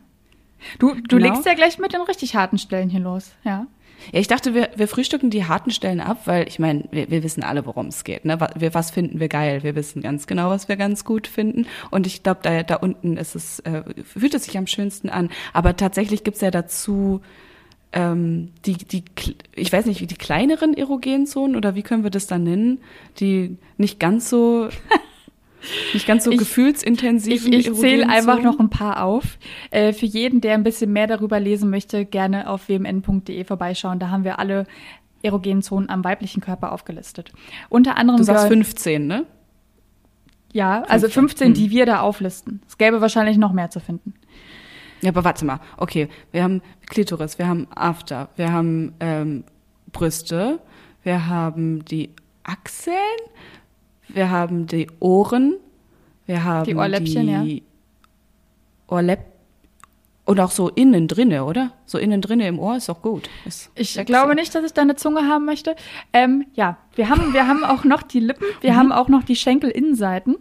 Du, 0.79 0.93
du 0.95 1.17
genau. 1.17 1.27
legst 1.33 1.45
ja 1.45 1.53
gleich 1.53 1.77
mit 1.77 1.91
den 1.93 2.01
richtig 2.01 2.35
harten 2.35 2.57
Stellen 2.57 2.89
hier 2.89 3.01
los, 3.01 3.31
ja. 3.43 3.67
Ja, 4.11 4.19
ich 4.19 4.27
dachte, 4.27 4.53
wir, 4.53 4.69
wir 4.75 4.87
frühstücken 4.87 5.29
die 5.29 5.45
harten 5.45 5.71
Stellen 5.71 5.99
ab, 5.99 6.21
weil 6.25 6.47
ich 6.47 6.59
meine, 6.59 6.85
wir, 6.91 7.09
wir 7.09 7.23
wissen 7.23 7.43
alle, 7.43 7.65
worum 7.65 7.87
es 7.87 8.03
geht. 8.03 8.25
Ne? 8.25 8.39
Was, 8.39 8.51
wir, 8.57 8.73
was 8.73 8.91
finden 8.91 9.19
wir 9.19 9.27
geil? 9.27 9.63
Wir 9.63 9.75
wissen 9.75 10.01
ganz 10.01 10.27
genau, 10.27 10.49
was 10.49 10.67
wir 10.67 10.75
ganz 10.75 11.05
gut 11.05 11.27
finden. 11.27 11.67
Und 11.91 12.07
ich 12.07 12.23
glaube, 12.23 12.39
da, 12.43 12.63
da 12.63 12.75
unten 12.75 13.17
ist 13.17 13.35
es, 13.35 13.59
äh, 13.61 13.83
fühlt 14.03 14.33
es 14.33 14.45
sich 14.45 14.57
am 14.57 14.67
schönsten 14.67 15.09
an. 15.09 15.29
Aber 15.53 15.75
tatsächlich 15.75 16.23
gibt's 16.23 16.41
ja 16.41 16.51
dazu 16.51 17.21
ähm, 17.93 18.51
die, 18.65 18.73
die, 18.73 19.03
ich 19.55 19.71
weiß 19.71 19.85
nicht, 19.85 20.01
wie 20.01 20.07
die 20.07 20.15
kleineren 20.15 20.73
Erogenzonen 20.73 21.55
oder 21.55 21.75
wie 21.75 21.83
können 21.83 22.03
wir 22.03 22.09
das 22.09 22.27
dann 22.27 22.43
nennen, 22.43 22.79
die 23.19 23.57
nicht 23.77 23.99
ganz 23.99 24.29
so 24.29 24.69
nicht 25.93 26.07
ganz 26.07 26.23
so 26.23 26.31
ich, 26.31 26.37
gefühlsintensiv. 26.37 27.47
Ich, 27.47 27.67
ich 27.67 27.73
zähle 27.73 28.09
einfach 28.09 28.41
noch 28.41 28.59
ein 28.59 28.69
paar 28.69 29.03
auf. 29.03 29.37
Äh, 29.69 29.93
für 29.93 30.05
jeden, 30.05 30.41
der 30.41 30.55
ein 30.55 30.63
bisschen 30.63 30.91
mehr 30.91 31.07
darüber 31.07 31.39
lesen 31.39 31.69
möchte, 31.69 32.05
gerne 32.05 32.49
auf 32.49 32.67
wmn.de 32.67 33.43
vorbeischauen. 33.43 33.99
Da 33.99 34.09
haben 34.09 34.23
wir 34.23 34.39
alle 34.39 34.65
erogenen 35.23 35.61
Zonen 35.61 35.89
am 35.89 36.03
weiblichen 36.03 36.41
Körper 36.41 36.71
aufgelistet. 36.71 37.31
Unter 37.69 37.97
anderem. 37.97 38.17
Du 38.17 38.23
sagst 38.23 38.47
15, 38.47 39.05
ne? 39.05 39.25
Ja, 40.53 40.77
15. 40.77 40.91
also 40.93 41.09
15, 41.09 41.47
hm. 41.47 41.53
die 41.53 41.69
wir 41.69 41.85
da 41.85 42.01
auflisten. 42.01 42.61
Es 42.67 42.77
gäbe 42.77 43.01
wahrscheinlich 43.01 43.37
noch 43.37 43.53
mehr 43.53 43.69
zu 43.69 43.79
finden. 43.79 44.13
Ja, 45.01 45.09
aber 45.09 45.23
warte 45.23 45.45
mal. 45.45 45.59
Okay, 45.77 46.09
wir 46.31 46.43
haben 46.43 46.61
Klitoris, 46.87 47.39
wir 47.39 47.47
haben 47.47 47.67
After, 47.73 48.29
wir 48.35 48.51
haben 48.51 48.93
ähm, 48.99 49.43
Brüste, 49.91 50.59
wir 51.03 51.27
haben 51.27 51.83
die 51.85 52.11
Achseln, 52.43 52.95
wir 54.13 54.29
haben 54.29 54.67
die 54.67 54.87
Ohren, 54.99 55.55
wir 56.25 56.43
haben 56.43 56.65
die 56.65 56.75
Ohrläppchen, 56.75 57.27
die 57.45 57.55
ja. 57.57 57.61
Ohrläpp 58.87 59.31
und 60.25 60.39
auch 60.39 60.51
so 60.51 60.69
innen 60.69 61.07
drinne, 61.07 61.43
oder? 61.43 61.71
So 61.85 61.97
innen 61.97 62.21
drinne 62.21 62.47
im 62.47 62.59
Ohr 62.59 62.77
ist 62.77 62.89
doch 62.89 63.01
gut. 63.01 63.29
Ist 63.45 63.71
ich 63.75 64.05
glaube 64.05 64.35
nicht, 64.35 64.53
dass 64.53 64.63
ich 64.63 64.73
da 64.73 64.81
eine 64.81 64.95
Zunge 64.95 65.27
haben 65.27 65.45
möchte. 65.45 65.75
Ähm, 66.13 66.45
ja, 66.53 66.77
wir 66.95 67.09
haben, 67.09 67.33
wir 67.33 67.47
haben 67.47 67.63
auch 67.63 67.83
noch 67.83 68.03
die 68.03 68.19
Lippen, 68.19 68.45
wir 68.61 68.73
mhm. 68.73 68.77
haben 68.77 68.91
auch 68.91 69.09
noch 69.09 69.23
die 69.23 69.35
Schenkelinnenseiten, 69.35 70.37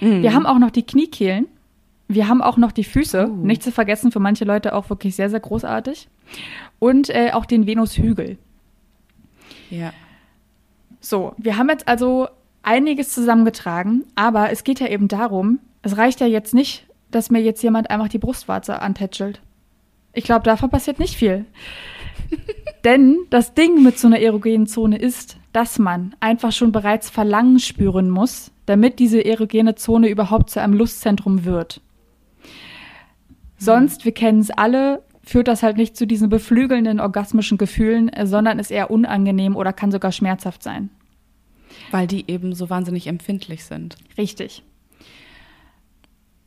mhm. 0.00 0.22
wir 0.22 0.34
haben 0.34 0.46
auch 0.46 0.58
noch 0.58 0.70
die 0.70 0.82
Kniekehlen, 0.82 1.46
wir 2.08 2.28
haben 2.28 2.42
auch 2.42 2.56
noch 2.56 2.72
die 2.72 2.84
Füße, 2.84 3.28
uh. 3.28 3.36
nicht 3.46 3.62
zu 3.62 3.70
vergessen, 3.70 4.12
für 4.12 4.20
manche 4.20 4.44
Leute 4.44 4.74
auch 4.74 4.90
wirklich 4.90 5.14
sehr, 5.16 5.30
sehr 5.30 5.40
großartig. 5.40 6.08
Und 6.78 7.10
äh, 7.10 7.30
auch 7.32 7.46
den 7.46 7.66
Venushügel. 7.66 8.38
Ja. 9.70 9.92
So, 11.00 11.34
wir 11.36 11.56
haben 11.56 11.68
jetzt 11.68 11.88
also 11.88 12.28
einiges 12.62 13.10
zusammengetragen, 13.12 14.04
aber 14.14 14.50
es 14.50 14.64
geht 14.64 14.80
ja 14.80 14.88
eben 14.88 15.08
darum, 15.08 15.58
es 15.82 15.96
reicht 15.96 16.20
ja 16.20 16.26
jetzt 16.26 16.54
nicht, 16.54 16.86
dass 17.10 17.30
mir 17.30 17.40
jetzt 17.40 17.62
jemand 17.62 17.90
einfach 17.90 18.08
die 18.08 18.18
Brustwarze 18.18 18.80
antätschelt. 18.80 19.40
Ich 20.12 20.24
glaube, 20.24 20.44
davon 20.44 20.70
passiert 20.70 20.98
nicht 20.98 21.16
viel. 21.16 21.44
Denn 22.84 23.18
das 23.30 23.54
Ding 23.54 23.82
mit 23.82 23.98
so 23.98 24.06
einer 24.06 24.20
erogenen 24.20 24.66
Zone 24.66 24.98
ist, 24.98 25.36
dass 25.52 25.78
man 25.78 26.14
einfach 26.20 26.52
schon 26.52 26.72
bereits 26.72 27.10
Verlangen 27.10 27.58
spüren 27.58 28.10
muss, 28.10 28.50
damit 28.66 28.98
diese 28.98 29.24
erogene 29.24 29.74
Zone 29.74 30.08
überhaupt 30.08 30.50
zu 30.50 30.60
einem 30.60 30.74
Lustzentrum 30.74 31.44
wird. 31.44 31.80
Sonst, 33.58 34.04
wir 34.04 34.12
kennen 34.12 34.40
es 34.40 34.50
alle, 34.50 35.02
führt 35.22 35.46
das 35.46 35.62
halt 35.62 35.76
nicht 35.76 35.96
zu 35.96 36.06
diesen 36.06 36.28
beflügelnden 36.28 36.98
orgasmischen 36.98 37.58
Gefühlen, 37.58 38.10
sondern 38.24 38.58
ist 38.58 38.72
eher 38.72 38.90
unangenehm 38.90 39.54
oder 39.54 39.72
kann 39.72 39.92
sogar 39.92 40.10
schmerzhaft 40.10 40.62
sein. 40.62 40.90
Weil 41.90 42.06
die 42.06 42.30
eben 42.30 42.54
so 42.54 42.70
wahnsinnig 42.70 43.06
empfindlich 43.06 43.64
sind. 43.64 43.96
Richtig. 44.16 44.62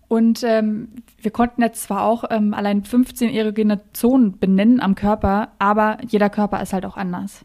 Und 0.07 0.43
ähm, 0.43 0.89
wir 1.21 1.31
konnten 1.31 1.61
jetzt 1.61 1.83
zwar 1.83 2.03
auch 2.03 2.25
ähm, 2.29 2.53
allein 2.53 2.83
15 2.83 3.33
erogene 3.33 3.81
Zonen 3.93 4.39
benennen 4.39 4.79
am 4.79 4.95
Körper, 4.95 5.49
aber 5.57 5.97
jeder 6.07 6.29
Körper 6.29 6.61
ist 6.61 6.73
halt 6.73 6.85
auch 6.85 6.97
anders. 6.97 7.43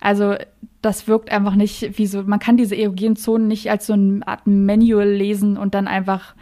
Also 0.00 0.34
das 0.82 1.06
wirkt 1.06 1.30
einfach 1.30 1.54
nicht 1.54 1.96
wie 1.98 2.06
so, 2.06 2.24
man 2.24 2.40
kann 2.40 2.56
diese 2.56 2.76
erogenen 2.76 3.16
Zonen 3.16 3.46
nicht 3.46 3.70
als 3.70 3.86
so 3.86 3.92
eine 3.92 4.26
Art 4.26 4.46
Manual 4.46 5.08
lesen 5.08 5.56
und 5.56 5.74
dann 5.74 5.86
einfach 5.86 6.34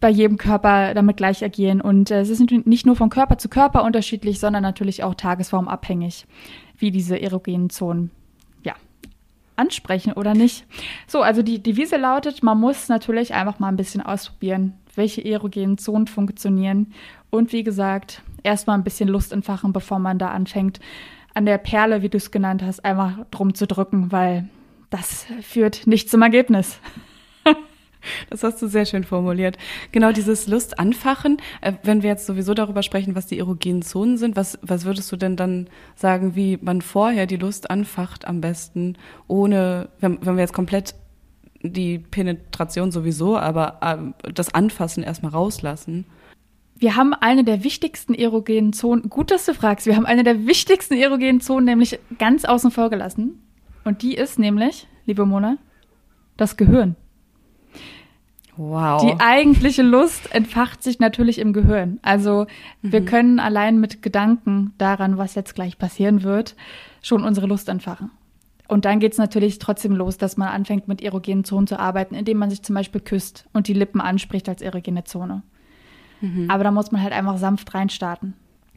bei 0.00 0.08
jedem 0.08 0.38
Körper 0.38 0.94
damit 0.94 1.18
gleich 1.18 1.44
agieren. 1.44 1.80
Und 1.80 2.10
äh, 2.10 2.20
es 2.20 2.30
ist 2.30 2.40
nicht 2.50 2.86
nur 2.86 2.96
von 2.96 3.10
Körper 3.10 3.36
zu 3.36 3.48
Körper 3.48 3.84
unterschiedlich, 3.84 4.40
sondern 4.40 4.62
natürlich 4.62 5.04
auch 5.04 5.14
tagesformabhängig, 5.14 6.26
wie 6.78 6.90
diese 6.90 7.20
erogenen 7.20 7.68
Zonen 7.68 8.10
ansprechen 9.58 10.12
oder 10.12 10.34
nicht. 10.34 10.64
So, 11.06 11.22
also 11.22 11.42
die 11.42 11.62
Devise 11.62 11.96
lautet, 11.96 12.42
man 12.42 12.58
muss 12.58 12.88
natürlich 12.88 13.34
einfach 13.34 13.58
mal 13.58 13.68
ein 13.68 13.76
bisschen 13.76 14.00
ausprobieren, 14.00 14.74
welche 14.94 15.24
erogenen 15.24 15.78
Zonen 15.78 16.06
funktionieren. 16.06 16.92
Und 17.30 17.52
wie 17.52 17.64
gesagt, 17.64 18.22
erstmal 18.42 18.78
ein 18.78 18.84
bisschen 18.84 19.08
Lust 19.08 19.32
entfachen, 19.32 19.72
bevor 19.72 19.98
man 19.98 20.18
da 20.18 20.28
anfängt, 20.28 20.80
an 21.34 21.46
der 21.46 21.58
Perle, 21.58 22.02
wie 22.02 22.08
du 22.08 22.16
es 22.16 22.30
genannt 22.30 22.62
hast, 22.62 22.84
einfach 22.84 23.18
drum 23.30 23.54
zu 23.54 23.66
drücken, 23.66 24.10
weil 24.10 24.48
das 24.90 25.26
führt 25.42 25.86
nicht 25.86 26.10
zum 26.10 26.22
Ergebnis. 26.22 26.80
Das 28.30 28.42
hast 28.42 28.60
du 28.60 28.68
sehr 28.68 28.86
schön 28.86 29.04
formuliert. 29.04 29.56
Genau 29.92 30.12
dieses 30.12 30.46
Lust 30.46 30.78
anfachen. 30.78 31.38
Äh, 31.60 31.74
wenn 31.82 32.02
wir 32.02 32.10
jetzt 32.10 32.26
sowieso 32.26 32.54
darüber 32.54 32.82
sprechen, 32.82 33.14
was 33.14 33.26
die 33.26 33.38
erogenen 33.38 33.82
Zonen 33.82 34.16
sind, 34.16 34.36
was, 34.36 34.58
was 34.62 34.84
würdest 34.84 35.10
du 35.12 35.16
denn 35.16 35.36
dann 35.36 35.68
sagen, 35.94 36.36
wie 36.36 36.58
man 36.60 36.82
vorher 36.82 37.26
die 37.26 37.36
Lust 37.36 37.70
anfacht 37.70 38.26
am 38.26 38.40
besten, 38.40 38.96
ohne, 39.26 39.88
wenn, 40.00 40.18
wenn 40.24 40.36
wir 40.36 40.42
jetzt 40.42 40.52
komplett 40.52 40.94
die 41.62 41.98
Penetration 41.98 42.92
sowieso, 42.92 43.36
aber 43.36 44.12
äh, 44.24 44.30
das 44.32 44.54
Anfassen 44.54 45.02
erstmal 45.02 45.32
rauslassen? 45.32 46.06
Wir 46.76 46.94
haben 46.94 47.12
eine 47.12 47.42
der 47.42 47.64
wichtigsten 47.64 48.14
erogenen 48.14 48.72
Zonen, 48.72 49.08
gut, 49.08 49.32
dass 49.32 49.44
du 49.46 49.54
fragst, 49.54 49.86
wir 49.86 49.96
haben 49.96 50.06
eine 50.06 50.22
der 50.22 50.46
wichtigsten 50.46 50.94
erogenen 50.94 51.40
Zonen 51.40 51.66
nämlich 51.66 51.98
ganz 52.18 52.44
außen 52.44 52.70
vor 52.70 52.88
gelassen. 52.88 53.42
Und 53.84 54.02
die 54.02 54.14
ist 54.14 54.38
nämlich, 54.38 54.86
liebe 55.04 55.26
Mona, 55.26 55.58
das 56.36 56.56
Gehirn. 56.56 56.94
Wow. 58.58 59.00
Die 59.02 59.20
eigentliche 59.20 59.82
Lust 59.82 60.34
entfacht 60.34 60.82
sich 60.82 60.98
natürlich 60.98 61.38
im 61.38 61.52
Gehirn. 61.52 62.00
Also 62.02 62.46
mhm. 62.82 62.92
wir 62.92 63.04
können 63.04 63.38
allein 63.38 63.78
mit 63.78 64.02
Gedanken 64.02 64.74
daran, 64.78 65.16
was 65.16 65.36
jetzt 65.36 65.54
gleich 65.54 65.78
passieren 65.78 66.24
wird, 66.24 66.56
schon 67.00 67.22
unsere 67.22 67.46
Lust 67.46 67.68
entfachen. 67.68 68.10
Und 68.66 68.84
dann 68.84 68.98
geht 68.98 69.12
es 69.12 69.18
natürlich 69.18 69.60
trotzdem 69.60 69.94
los, 69.94 70.18
dass 70.18 70.36
man 70.36 70.48
anfängt, 70.48 70.88
mit 70.88 71.02
erogenen 71.02 71.44
Zonen 71.44 71.68
zu 71.68 71.78
arbeiten, 71.78 72.16
indem 72.16 72.38
man 72.38 72.50
sich 72.50 72.62
zum 72.62 72.74
Beispiel 72.74 73.00
küsst 73.00 73.46
und 73.52 73.68
die 73.68 73.74
Lippen 73.74 74.00
anspricht 74.00 74.48
als 74.48 74.60
erogene 74.60 75.04
Zone. 75.04 75.42
Mhm. 76.20 76.50
Aber 76.50 76.64
da 76.64 76.72
muss 76.72 76.90
man 76.90 77.00
halt 77.00 77.12
einfach 77.12 77.38
sanft 77.38 77.72
reinstarten. 77.74 78.34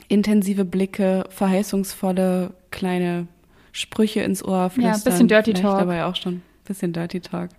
Intensive 0.10 0.64
Blicke, 0.64 1.26
verheißungsvolle 1.30 2.54
kleine 2.70 3.28
Sprüche 3.72 4.22
ins 4.22 4.46
Ohr 4.46 4.70
flüstern. 4.70 4.94
Ja, 4.94 4.98
ein 5.00 5.04
bisschen 5.04 5.28
Dirty 5.28 5.54
Talk. 5.54 5.80
dabei 5.80 6.06
auch 6.06 6.16
schon. 6.16 6.44
Bisschen 6.66 6.94
Dirty 6.94 7.20
Talk 7.20 7.50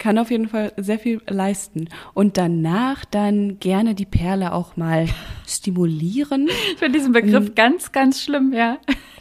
kann 0.00 0.18
auf 0.18 0.32
jeden 0.32 0.48
Fall 0.48 0.72
sehr 0.76 0.98
viel 0.98 1.22
leisten. 1.28 1.88
Und 2.14 2.36
danach 2.36 3.04
dann 3.04 3.60
gerne 3.60 3.94
die 3.94 4.06
Perle 4.06 4.52
auch 4.52 4.76
mal 4.76 5.06
stimulieren. 5.46 6.48
Ich 6.48 6.78
finde 6.78 6.98
diesen 6.98 7.12
Begriff 7.12 7.50
um, 7.50 7.54
ganz, 7.54 7.92
ganz 7.92 8.20
schlimm, 8.20 8.52
ja. 8.52 8.78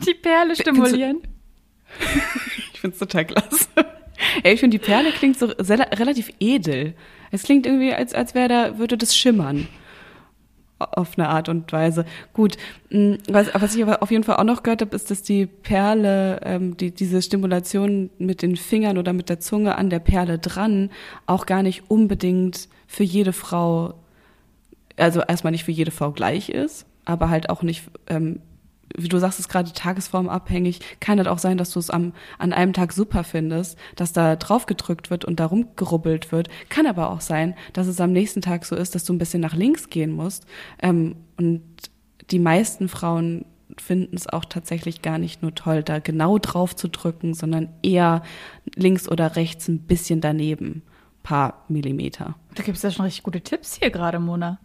Die 0.08 0.16
Perle 0.16 0.56
stimulieren. 0.56 1.22
ich 2.74 2.80
finde 2.80 2.94
es 2.96 3.00
total 3.00 3.26
klasse. 3.26 3.68
Ey, 4.42 4.54
ich 4.54 4.60
finde, 4.60 4.80
die 4.80 4.84
Perle 4.84 5.12
klingt 5.12 5.38
so 5.38 5.46
relativ 5.46 6.32
edel. 6.40 6.96
Es 7.30 7.44
klingt 7.44 7.66
irgendwie, 7.68 7.94
als, 7.94 8.14
als 8.14 8.34
wäre 8.34 8.48
da, 8.48 8.78
würde 8.80 8.98
das 8.98 9.16
schimmern 9.16 9.68
auf 10.80 11.18
eine 11.18 11.30
Art 11.30 11.50
und 11.50 11.72
Weise. 11.72 12.06
Gut, 12.34 12.58
mm, 12.90 13.16
was, 13.30 13.50
was 13.54 13.76
ich 13.76 13.84
aber 13.84 14.02
auf 14.02 14.12
jeden 14.12 14.24
Fall 14.24 14.38
auch 14.38 14.44
noch 14.44 14.64
gehört 14.64 14.82
habe, 14.82 14.96
ist, 14.96 15.12
dass 15.12 15.22
die 15.22 15.46
Perle, 15.46 16.40
ähm, 16.44 16.78
die, 16.78 16.92
diese 16.92 17.22
Stimulation 17.22 18.10
mit 18.18 18.42
den 18.42 18.56
Fingern 18.56 18.98
oder 18.98 19.14
mit 19.14 19.30
der 19.30 19.40
Zunge 19.40 19.78
an 19.78 19.90
der 19.90 20.00
Perle 20.00 20.40
dran, 20.40 20.90
auch 21.26 21.46
gar 21.46 21.64
nicht 21.64 21.84
unbedingt 21.90 22.70
für 22.88 23.04
jede 23.04 23.34
Frau, 23.34 23.94
also 24.98 25.22
erstmal 25.22 25.52
nicht 25.52 25.66
für 25.66 25.72
jede 25.72 25.92
Frau 25.92 26.12
gleich 26.12 26.50
ist, 26.50 26.86
aber 27.06 27.30
halt 27.30 27.50
auch 27.50 27.62
nicht 27.62 27.84
ähm, 28.08 28.40
wie 28.98 29.08
du 29.08 29.18
sagst, 29.20 29.40
ist 29.40 29.50
gerade 29.50 29.72
tagesformabhängig. 29.72 30.80
Kann 31.00 31.18
halt 31.18 31.28
auch 31.28 31.38
sein, 31.38 31.58
dass 31.58 31.72
du 31.72 31.80
es 31.80 31.90
am, 31.90 32.14
an 32.38 32.54
einem 32.54 32.74
Tag 32.74 32.94
super 32.94 33.24
findest, 33.24 33.78
dass 33.96 34.14
da 34.14 34.36
drauf 34.36 34.66
gedrückt 34.66 35.10
wird 35.10 35.26
und 35.26 35.40
da 35.40 35.46
rumgerubbelt 35.46 36.32
wird. 36.32 36.50
Kann 36.70 36.88
aber 36.88 37.12
auch 37.12 37.22
sein, 37.22 37.56
dass 37.74 37.88
es 37.88 38.02
am 38.02 38.12
nächsten 38.12 38.42
Tag 38.42 38.66
so 38.66 38.76
ist, 38.76 38.96
dass 38.96 39.06
du 39.06 39.14
ein 39.14 39.20
bisschen 39.20 39.42
nach 39.42 39.56
links 39.56 39.90
gehen 39.90 40.12
musst. 40.12 40.46
Ähm, 40.82 41.16
und 41.38 41.62
die 42.32 42.40
meisten 42.40 42.90
Frauen 42.90 43.46
finden 43.78 44.16
es 44.16 44.28
auch 44.28 44.46
tatsächlich 44.46 45.02
gar 45.02 45.18
nicht 45.18 45.42
nur 45.42 45.54
toll, 45.56 45.84
da 45.84 46.00
genau 46.00 46.38
drauf 46.38 46.76
zu 46.76 46.90
drücken, 46.90 47.34
sondern 47.34 47.70
eher 47.82 48.24
links 48.76 49.08
oder 49.08 49.36
rechts 49.36 49.68
ein 49.68 49.80
bisschen 49.80 50.22
daneben. 50.22 50.82
Paar 51.24 51.66
Millimeter. 51.68 52.36
Da 52.56 52.64
gibt 52.64 52.78
es 52.78 52.84
ja 52.84 52.92
schon 52.92 53.06
richtig 53.06 53.24
gute 53.24 53.42
Tipps 53.42 53.76
hier 53.76 53.92
gerade, 53.92 54.20
Mona. 54.20 54.60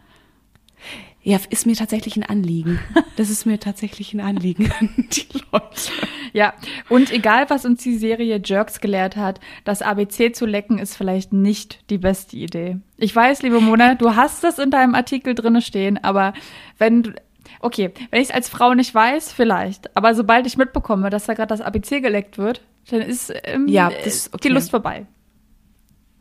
Ja, 1.26 1.38
ist 1.50 1.66
mir 1.66 1.74
tatsächlich 1.74 2.16
ein 2.16 2.22
Anliegen. 2.22 2.78
Das 3.16 3.30
ist 3.30 3.46
mir 3.46 3.60
tatsächlich 3.60 4.12
ein 4.12 4.20
Anliegen 4.20 4.72
an 4.80 4.90
die 4.96 5.26
Leute. 5.52 5.92
Ja, 6.32 6.52
und 6.88 7.12
egal, 7.12 7.48
was 7.48 7.64
uns 7.64 7.80
die 7.82 7.96
Serie 7.96 8.40
Jerks 8.44 8.80
gelehrt 8.80 9.14
hat, 9.16 9.38
das 9.62 9.82
ABC 9.82 10.32
zu 10.32 10.46
lecken 10.46 10.78
ist 10.78 10.96
vielleicht 10.96 11.32
nicht 11.32 11.88
die 11.90 11.98
beste 11.98 12.36
Idee. 12.36 12.78
Ich 12.96 13.14
weiß, 13.14 13.42
liebe 13.42 13.60
Mona, 13.60 13.94
du 13.94 14.16
hast 14.16 14.42
das 14.42 14.58
in 14.58 14.72
deinem 14.72 14.96
Artikel 14.96 15.36
drinne 15.36 15.62
stehen, 15.62 16.02
aber 16.02 16.34
wenn 16.78 17.04
du, 17.04 17.12
okay, 17.60 17.92
wenn 18.10 18.20
ich 18.20 18.30
es 18.30 18.34
als 18.34 18.48
Frau 18.48 18.74
nicht 18.74 18.92
weiß, 18.92 19.32
vielleicht, 19.32 19.96
aber 19.96 20.16
sobald 20.16 20.44
ich 20.48 20.56
mitbekomme, 20.56 21.08
dass 21.08 21.26
da 21.26 21.34
gerade 21.34 21.48
das 21.48 21.60
ABC 21.60 22.00
geleckt 22.00 22.36
wird, 22.36 22.62
dann 22.90 23.00
ist 23.00 23.32
ähm, 23.44 23.68
Ja, 23.68 23.90
das- 24.04 24.24
die 24.30 24.34
okay. 24.34 24.48
Lust 24.48 24.70
vorbei. 24.70 25.06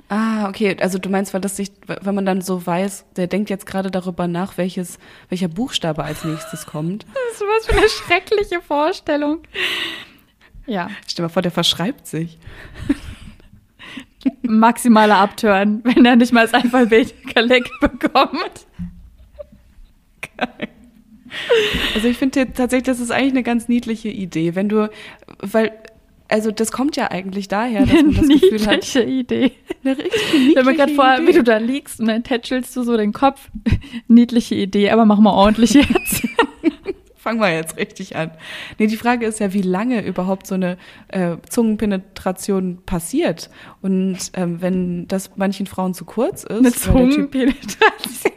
Ah, 0.10 0.48
okay. 0.50 0.76
Also 0.80 1.00
du 1.00 1.10
meinst, 1.10 1.34
weil 1.34 1.42
das 1.42 1.56
sich, 1.58 1.72
wenn 1.88 2.16
man 2.16 2.26
dann 2.26 2.42
so 2.42 2.66
weiß, 2.66 3.06
der 3.16 3.28
denkt 3.28 3.50
jetzt 3.50 3.66
gerade 3.66 3.90
darüber 3.90 4.28
nach, 4.28 4.58
welches, 4.58 5.00
welcher 5.30 5.48
Buchstabe 5.48 6.04
als 6.04 6.24
nächstes 6.24 6.66
kommt. 6.66 7.06
Das 7.34 7.42
ist 7.42 7.48
was 7.48 7.66
für 7.66 7.78
eine 7.78 7.90
schreckliche 7.90 8.62
Vorstellung. 8.62 9.40
Ja, 10.68 10.90
Stell 11.08 11.24
dir 11.24 11.28
mal 11.28 11.34
vor, 11.34 11.42
der 11.42 11.52
verschreibt 11.52 12.06
sich. 12.06 12.38
maximaler 14.44 15.18
Abtören, 15.18 15.82
wenn 15.84 16.06
er 16.06 16.16
nicht 16.16 16.32
mal 16.32 16.46
das 16.46 16.54
Alphabet 16.54 17.14
geleckt 17.34 17.72
bekommt. 17.82 18.68
Also 21.96 22.08
ich 22.08 22.18
finde 22.18 22.54
tatsächlich, 22.54 22.86
das 22.86 23.00
ist 23.00 23.12
eigentlich 23.12 23.34
eine 23.34 23.44
ganz 23.44 23.68
niedliche 23.68 24.10
Idee, 24.10 24.56
wenn 24.56 24.70
du, 24.70 24.90
weil, 25.40 25.72
also 26.34 26.50
das 26.50 26.72
kommt 26.72 26.96
ja 26.96 27.12
eigentlich 27.12 27.48
daher, 27.48 27.86
dass 27.86 27.94
man 27.94 28.16
das 28.16 28.28
Gefühl 28.28 28.66
hat, 28.66 28.72
Niedliche 28.72 29.04
Idee. 29.04 29.52
eine 29.84 29.98
richtig 30.00 30.14
Ich 30.34 30.52
stell 30.52 30.64
mir 30.64 30.74
gerade 30.74 30.92
niedliche 30.92 30.96
vor, 30.96 31.14
Idee. 31.16 31.28
wie 31.28 31.34
du 31.34 31.44
da 31.44 31.58
liegst 31.58 32.00
und 32.00 32.08
dann 32.08 32.24
tätschelst 32.24 32.76
du 32.76 32.82
so 32.82 32.98
den 32.98 33.14
Kopf. 33.14 33.50
Niedliche 34.08 34.56
Idee, 34.56 34.90
aber 34.90 35.06
mach 35.06 35.20
mal 35.20 35.32
ordentlich 35.34 35.76
jetzt. 35.76 36.28
Fangen 37.18 37.40
wir 37.40 37.54
jetzt 37.54 37.78
richtig 37.78 38.16
an. 38.16 38.32
Nee, 38.80 38.88
die 38.88 38.98
Frage 38.98 39.28
ist 39.28 39.40
ja, 39.40 39.54
wie 39.54 39.62
lange 39.62 40.04
überhaupt 40.04 40.48
so 40.48 40.56
eine 40.56 40.78
äh, 41.10 41.38
Zungenpenetration 41.48 42.80
passiert. 42.84 43.52
Und 43.84 44.18
ähm, 44.34 44.60
wenn 44.60 45.08
das 45.08 45.30
manchen 45.36 45.68
Frauen 45.68 45.94
zu 45.94 46.04
kurz 46.04 46.44
ist, 46.44 46.52
Eine 46.52 46.72
Zungenpenetration. 46.74 48.34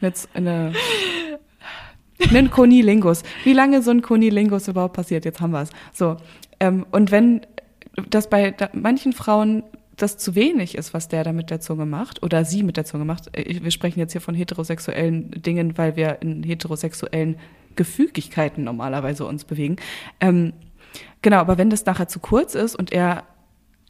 eine, 0.00 0.12
eine, 0.34 0.72
einen 2.30 2.50
Konilingus. 2.50 3.22
Wie 3.44 3.52
lange 3.52 3.82
so 3.82 3.90
ein 3.90 4.02
Konilingus 4.02 4.68
überhaupt 4.68 4.94
passiert? 4.94 5.24
Jetzt 5.24 5.40
haben 5.40 5.52
wir 5.52 5.62
es. 5.62 5.70
So. 5.92 6.16
Ähm, 6.60 6.86
und 6.90 7.10
wenn 7.10 7.42
das 8.10 8.28
bei 8.28 8.50
da, 8.50 8.70
manchen 8.72 9.12
Frauen 9.12 9.62
das 9.96 10.18
zu 10.18 10.34
wenig 10.34 10.76
ist, 10.76 10.92
was 10.92 11.08
der 11.08 11.24
da 11.24 11.32
mit 11.32 11.50
der 11.50 11.60
Zunge 11.60 11.86
macht 11.86 12.22
oder 12.22 12.44
sie 12.44 12.62
mit 12.62 12.76
der 12.76 12.84
Zunge 12.84 13.04
macht. 13.04 13.36
äh, 13.36 13.62
Wir 13.62 13.70
sprechen 13.70 13.98
jetzt 13.98 14.12
hier 14.12 14.20
von 14.20 14.34
heterosexuellen 14.34 15.30
Dingen, 15.30 15.78
weil 15.78 15.96
wir 15.96 16.18
in 16.20 16.42
heterosexuellen 16.42 17.36
Gefügigkeiten 17.76 18.64
normalerweise 18.64 19.24
uns 19.26 19.44
bewegen. 19.44 19.76
Ähm, 20.20 20.52
genau, 21.22 21.38
aber 21.38 21.58
wenn 21.58 21.70
das 21.70 21.84
nachher 21.86 22.08
zu 22.08 22.20
kurz 22.20 22.54
ist 22.54 22.76
und 22.76 22.92
er 22.92 23.24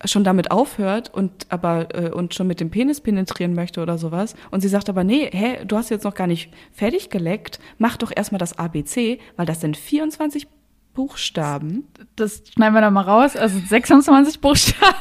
schon 0.04 0.24
damit 0.24 0.50
aufhört 0.50 1.12
und 1.12 1.46
aber 1.48 1.94
äh, 1.94 2.10
und 2.10 2.34
schon 2.34 2.46
mit 2.46 2.60
dem 2.60 2.70
Penis 2.70 3.00
penetrieren 3.00 3.54
möchte 3.54 3.80
oder 3.80 3.96
sowas 3.96 4.34
und 4.50 4.60
sie 4.60 4.68
sagt 4.68 4.88
aber 4.88 5.04
nee, 5.04 5.30
hä, 5.32 5.64
du 5.64 5.76
hast 5.76 5.90
jetzt 5.90 6.04
noch 6.04 6.14
gar 6.14 6.26
nicht 6.26 6.52
fertig 6.72 7.08
geleckt, 7.08 7.60
mach 7.78 7.96
doch 7.96 8.12
erstmal 8.14 8.38
das 8.38 8.58
ABC, 8.58 9.18
weil 9.36 9.46
das 9.46 9.60
sind 9.60 9.76
24 9.76 10.48
Buchstaben. 10.96 11.86
Das 12.16 12.42
schneiden 12.54 12.74
wir 12.74 12.80
da 12.80 12.90
mal 12.90 13.02
raus. 13.02 13.36
Also 13.36 13.58
26 13.58 14.40
Buchstaben. 14.40 14.94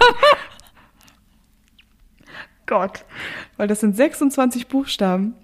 Gott, 2.65 3.05
weil 3.57 3.67
das 3.67 3.79
sind 3.79 3.95
26 3.95 4.67
Buchstaben. 4.67 5.35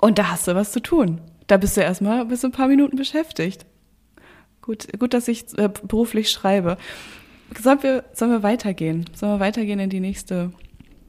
Und 0.00 0.18
da 0.18 0.30
hast 0.30 0.48
du 0.48 0.54
was 0.54 0.72
zu 0.72 0.80
tun. 0.80 1.20
Da 1.46 1.56
bist 1.56 1.76
du 1.76 1.82
erstmal 1.82 2.26
bis 2.26 2.44
ein 2.44 2.50
paar 2.50 2.66
Minuten 2.66 2.96
beschäftigt. 2.96 3.64
Gut, 4.60 4.88
gut, 4.98 5.14
dass 5.14 5.28
ich 5.28 5.56
äh, 5.56 5.68
beruflich 5.68 6.30
schreibe. 6.30 6.76
Sollen 7.60 7.82
wir, 7.82 8.04
sollen 8.12 8.30
wir 8.30 8.42
weitergehen? 8.42 9.06
Sollen 9.14 9.32
wir 9.32 9.40
weitergehen 9.40 9.78
in 9.78 9.90
die 9.90 10.00
nächste, 10.00 10.52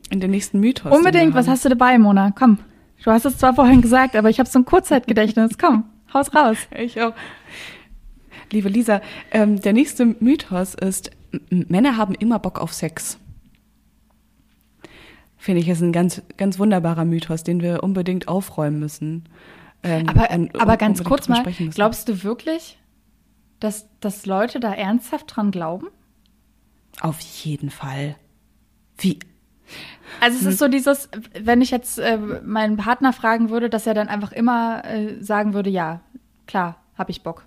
in 0.09 0.19
den 0.19 0.31
nächsten 0.31 0.59
Mythos? 0.59 0.95
Unbedingt. 0.95 1.33
Was 1.33 1.47
hast 1.47 1.65
du 1.65 1.69
dabei, 1.69 1.97
Mona? 1.97 2.31
Komm. 2.31 2.59
Du 3.03 3.11
hast 3.11 3.25
es 3.25 3.37
zwar 3.37 3.53
vorhin 3.53 3.81
gesagt, 3.81 4.15
aber 4.15 4.29
ich 4.29 4.39
habe 4.39 4.49
so 4.49 4.59
ein 4.59 4.65
Kurzzeitgedächtnis. 4.65 5.57
Komm, 5.59 5.85
haus 6.13 6.33
raus. 6.33 6.57
Ich 6.75 6.99
auch. 7.01 7.13
Liebe 8.51 8.69
Lisa, 8.69 9.01
ähm, 9.31 9.59
der 9.59 9.73
nächste 9.73 10.05
Mythos 10.05 10.75
ist, 10.75 11.11
Männer 11.49 11.97
haben 11.97 12.15
immer 12.15 12.39
Bock 12.39 12.59
auf 12.59 12.73
Sex. 12.73 13.19
Finde 15.37 15.61
ich, 15.61 15.69
ist 15.69 15.81
ein 15.81 15.91
ganz, 15.91 16.21
ganz 16.37 16.57
wunderbarer 16.57 17.05
Mythos, 17.05 17.43
den 17.43 17.61
wir 17.61 17.83
unbedingt 17.83 18.27
aufräumen 18.27 18.79
müssen. 18.79 19.25
Ähm, 19.83 20.09
Aber, 20.09 20.31
und 20.31 20.59
aber 20.59 20.77
ganz 20.77 21.03
kurz 21.03 21.27
mal, 21.27 21.43
glaubst 21.75 22.09
du 22.09 22.23
wirklich, 22.23 22.79
dass, 23.59 23.87
dass 23.99 24.25
Leute 24.25 24.59
da 24.59 24.73
ernsthaft 24.73 25.35
dran 25.35 25.51
glauben? 25.51 25.87
Auf 27.01 27.19
jeden 27.19 27.69
Fall. 27.69 28.15
Wie? 28.97 29.19
Also 30.21 30.39
Hm. 30.39 30.47
es 30.47 30.53
ist 30.53 30.59
so 30.59 30.67
dieses, 30.67 31.09
wenn 31.39 31.61
ich 31.61 31.71
jetzt 31.71 31.97
äh, 31.99 32.17
meinen 32.17 32.77
Partner 32.77 33.11
fragen 33.13 33.49
würde, 33.49 33.69
dass 33.69 33.87
er 33.87 33.93
dann 33.93 34.07
einfach 34.07 34.31
immer 34.31 34.83
äh, 34.85 35.21
sagen 35.21 35.53
würde, 35.53 35.69
ja, 35.69 36.01
klar, 36.47 36.77
hab 36.97 37.09
ich 37.09 37.23
Bock. 37.23 37.45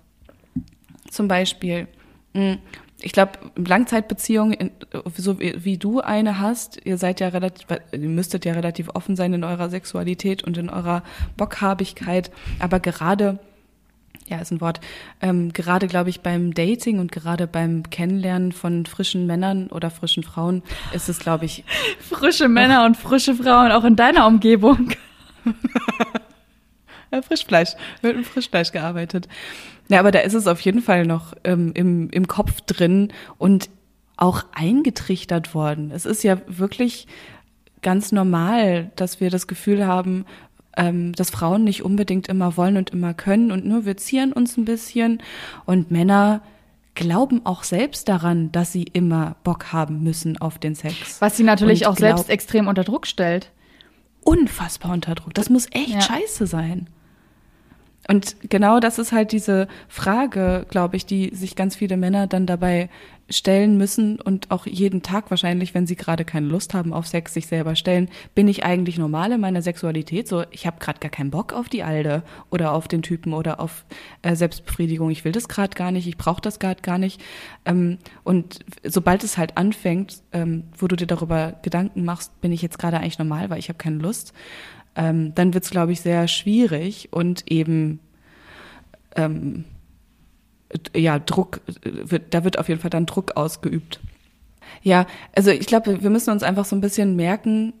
Zum 1.09 1.27
Beispiel, 1.27 1.87
mh, 2.33 2.57
ich 3.01 3.13
glaube, 3.13 3.31
Langzeitbeziehungen, 3.55 4.53
in- 4.53 4.71
so 5.15 5.39
wie, 5.39 5.63
wie 5.63 5.77
du 5.77 6.01
eine 6.01 6.39
hast, 6.39 6.85
ihr 6.85 6.97
seid 6.97 7.21
ja 7.21 7.29
relativ, 7.29 7.65
ihr 7.93 7.99
müsstet 7.99 8.43
ja 8.45 8.53
relativ 8.53 8.89
offen 8.93 9.15
sein 9.15 9.33
in 9.33 9.43
eurer 9.45 9.69
Sexualität 9.69 10.43
und 10.43 10.57
in 10.57 10.69
eurer 10.69 11.03
Bockhabigkeit, 11.37 12.29
aber 12.59 12.79
gerade, 12.81 13.39
ja, 14.29 14.39
ist 14.39 14.51
ein 14.51 14.61
Wort, 14.61 14.79
ähm, 15.21 15.51
gerade 15.53 15.87
glaube 15.87 16.09
ich 16.09 16.21
beim 16.21 16.53
Dating 16.53 16.99
und 16.99 17.11
gerade 17.11 17.47
beim 17.47 17.89
Kennenlernen 17.89 18.51
von 18.51 18.85
frischen 18.85 19.25
Männern 19.25 19.67
oder 19.67 19.89
frischen 19.89 20.23
Frauen 20.23 20.63
ist 20.93 21.09
es, 21.09 21.19
glaube 21.19 21.45
ich, 21.45 21.63
Frische 21.99 22.47
Männer 22.47 22.85
und 22.85 22.95
frische 22.95 23.35
Frauen 23.35 23.71
auch 23.71 23.83
in 23.83 23.95
deiner 23.95 24.27
Umgebung. 24.27 24.91
Ja, 27.11 27.21
Frischfleisch. 27.21 27.71
Wird 28.01 28.17
mit 28.17 28.27
Frischfleisch 28.27 28.71
gearbeitet. 28.71 29.27
Ja, 29.87 29.99
aber 29.99 30.11
da 30.11 30.19
ist 30.19 30.35
es 30.35 30.47
auf 30.47 30.61
jeden 30.61 30.81
Fall 30.81 31.05
noch 31.05 31.33
ähm, 31.43 31.71
im, 31.73 32.09
im 32.11 32.27
Kopf 32.27 32.61
drin 32.61 33.11
und 33.37 33.69
auch 34.17 34.45
eingetrichtert 34.53 35.55
worden. 35.55 35.91
Es 35.91 36.05
ist 36.05 36.23
ja 36.23 36.39
wirklich 36.47 37.07
ganz 37.81 38.11
normal, 38.11 38.91
dass 38.95 39.21
wir 39.21 39.29
das 39.29 39.47
Gefühl 39.47 39.87
haben, 39.87 40.25
ähm, 40.79 41.13
dass 41.13 41.29
Frauen 41.29 41.63
nicht 41.63 41.83
unbedingt 41.83 42.27
immer 42.27 42.57
wollen 42.57 42.77
und 42.77 42.89
immer 42.91 43.13
können 43.13 43.51
und 43.51 43.65
nur 43.65 43.85
wir 43.85 43.97
zieren 43.97 44.33
uns 44.33 44.57
ein 44.57 44.65
bisschen 44.65 45.21
und 45.65 45.91
Männer 45.91 46.41
glauben 46.95 47.45
auch 47.45 47.63
selbst 47.63 48.09
daran, 48.09 48.51
dass 48.51 48.71
sie 48.73 48.83
immer 48.83 49.35
Bock 49.43 49.71
haben 49.71 50.03
müssen 50.03 50.37
auf 50.37 50.57
den 50.57 50.75
Sex. 50.75 51.21
Was 51.21 51.37
sie 51.37 51.43
natürlich 51.43 51.81
Und 51.81 51.93
auch 51.93 51.97
selbst 51.97 52.29
extrem 52.29 52.67
unter 52.67 52.83
Druck 52.83 53.07
stellt. 53.07 53.51
unfassbar 54.21 54.91
unter 54.91 55.15
Druck. 55.15 55.33
Das 55.33 55.49
muss 55.49 55.67
echt 55.71 55.89
Ja. 55.89 56.01
scheiße 56.01 56.45
sein. 56.45 56.87
Und 58.09 58.37
genau 58.49 58.79
das 58.79 58.97
ist 58.97 59.11
halt 59.11 59.31
diese 59.31 59.67
Frage, 59.87 60.65
glaube 60.71 60.97
ich, 60.97 61.05
die 61.05 61.29
sich 61.35 61.55
ganz 61.55 61.75
viele 61.75 61.95
Männer 61.95 62.25
dann 62.25 62.47
dabei 62.47 62.89
stellen 63.29 63.77
müssen 63.77 64.19
und 64.19 64.49
auch 64.49 64.65
jeden 64.65 65.03
Tag 65.03 65.29
wahrscheinlich, 65.29 65.75
wenn 65.75 65.85
sie 65.85 65.95
gerade 65.95 66.25
keine 66.25 66.47
Lust 66.47 66.73
haben 66.73 66.91
auf 66.91 67.05
Sex, 67.05 67.35
sich 67.35 67.45
selber 67.45 67.75
stellen. 67.75 68.09
Bin 68.33 68.47
ich 68.47 68.65
eigentlich 68.65 68.97
normal 68.97 69.31
in 69.33 69.41
meiner 69.41 69.61
Sexualität? 69.61 70.27
So, 70.27 70.43
ich 70.49 70.65
habe 70.65 70.79
gerade 70.79 70.99
gar 70.99 71.11
keinen 71.11 71.29
Bock 71.29 71.53
auf 71.53 71.69
die 71.69 71.83
Alde 71.83 72.23
oder 72.49 72.73
auf 72.73 72.87
den 72.87 73.03
Typen 73.03 73.31
oder 73.33 73.59
auf 73.59 73.85
äh, 74.23 74.35
Selbstbefriedigung. 74.35 75.11
Ich 75.11 75.23
will 75.23 75.31
das 75.31 75.47
gerade 75.47 75.75
gar 75.75 75.91
nicht, 75.91 76.07
ich 76.07 76.17
brauche 76.17 76.41
das 76.41 76.57
gerade 76.57 76.81
gar 76.81 76.97
nicht. 76.97 77.21
Ähm, 77.65 77.99
und 78.23 78.61
sobald 78.83 79.23
es 79.23 79.37
halt 79.37 79.55
anfängt, 79.55 80.23
ähm, 80.31 80.63
wo 80.75 80.87
du 80.87 80.95
dir 80.95 81.05
darüber 81.05 81.59
Gedanken 81.61 82.05
machst, 82.05 82.41
bin 82.41 82.51
ich 82.51 82.63
jetzt 82.63 82.79
gerade 82.79 82.97
eigentlich 82.97 83.19
normal, 83.19 83.51
weil 83.51 83.59
ich 83.59 83.69
habe 83.69 83.77
keine 83.77 83.97
Lust, 83.97 84.33
ähm, 84.95 85.33
dann 85.35 85.53
wird 85.53 85.63
es, 85.63 85.69
glaube 85.69 85.91
ich, 85.91 86.01
sehr 86.01 86.27
schwierig 86.27 87.09
und 87.11 87.49
eben 87.51 87.99
ähm, 89.15 89.65
ja, 90.95 91.19
Druck, 91.19 91.61
äh, 91.83 92.11
wird, 92.11 92.33
da 92.33 92.43
wird 92.43 92.59
auf 92.59 92.69
jeden 92.69 92.81
Fall 92.81 92.89
dann 92.89 93.05
Druck 93.05 93.35
ausgeübt. 93.35 93.99
Ja, 94.81 95.07
also 95.35 95.51
ich 95.51 95.65
glaube, 95.65 96.01
wir 96.01 96.09
müssen 96.09 96.31
uns 96.31 96.43
einfach 96.43 96.65
so 96.65 96.75
ein 96.75 96.81
bisschen 96.81 97.15
merken, 97.15 97.73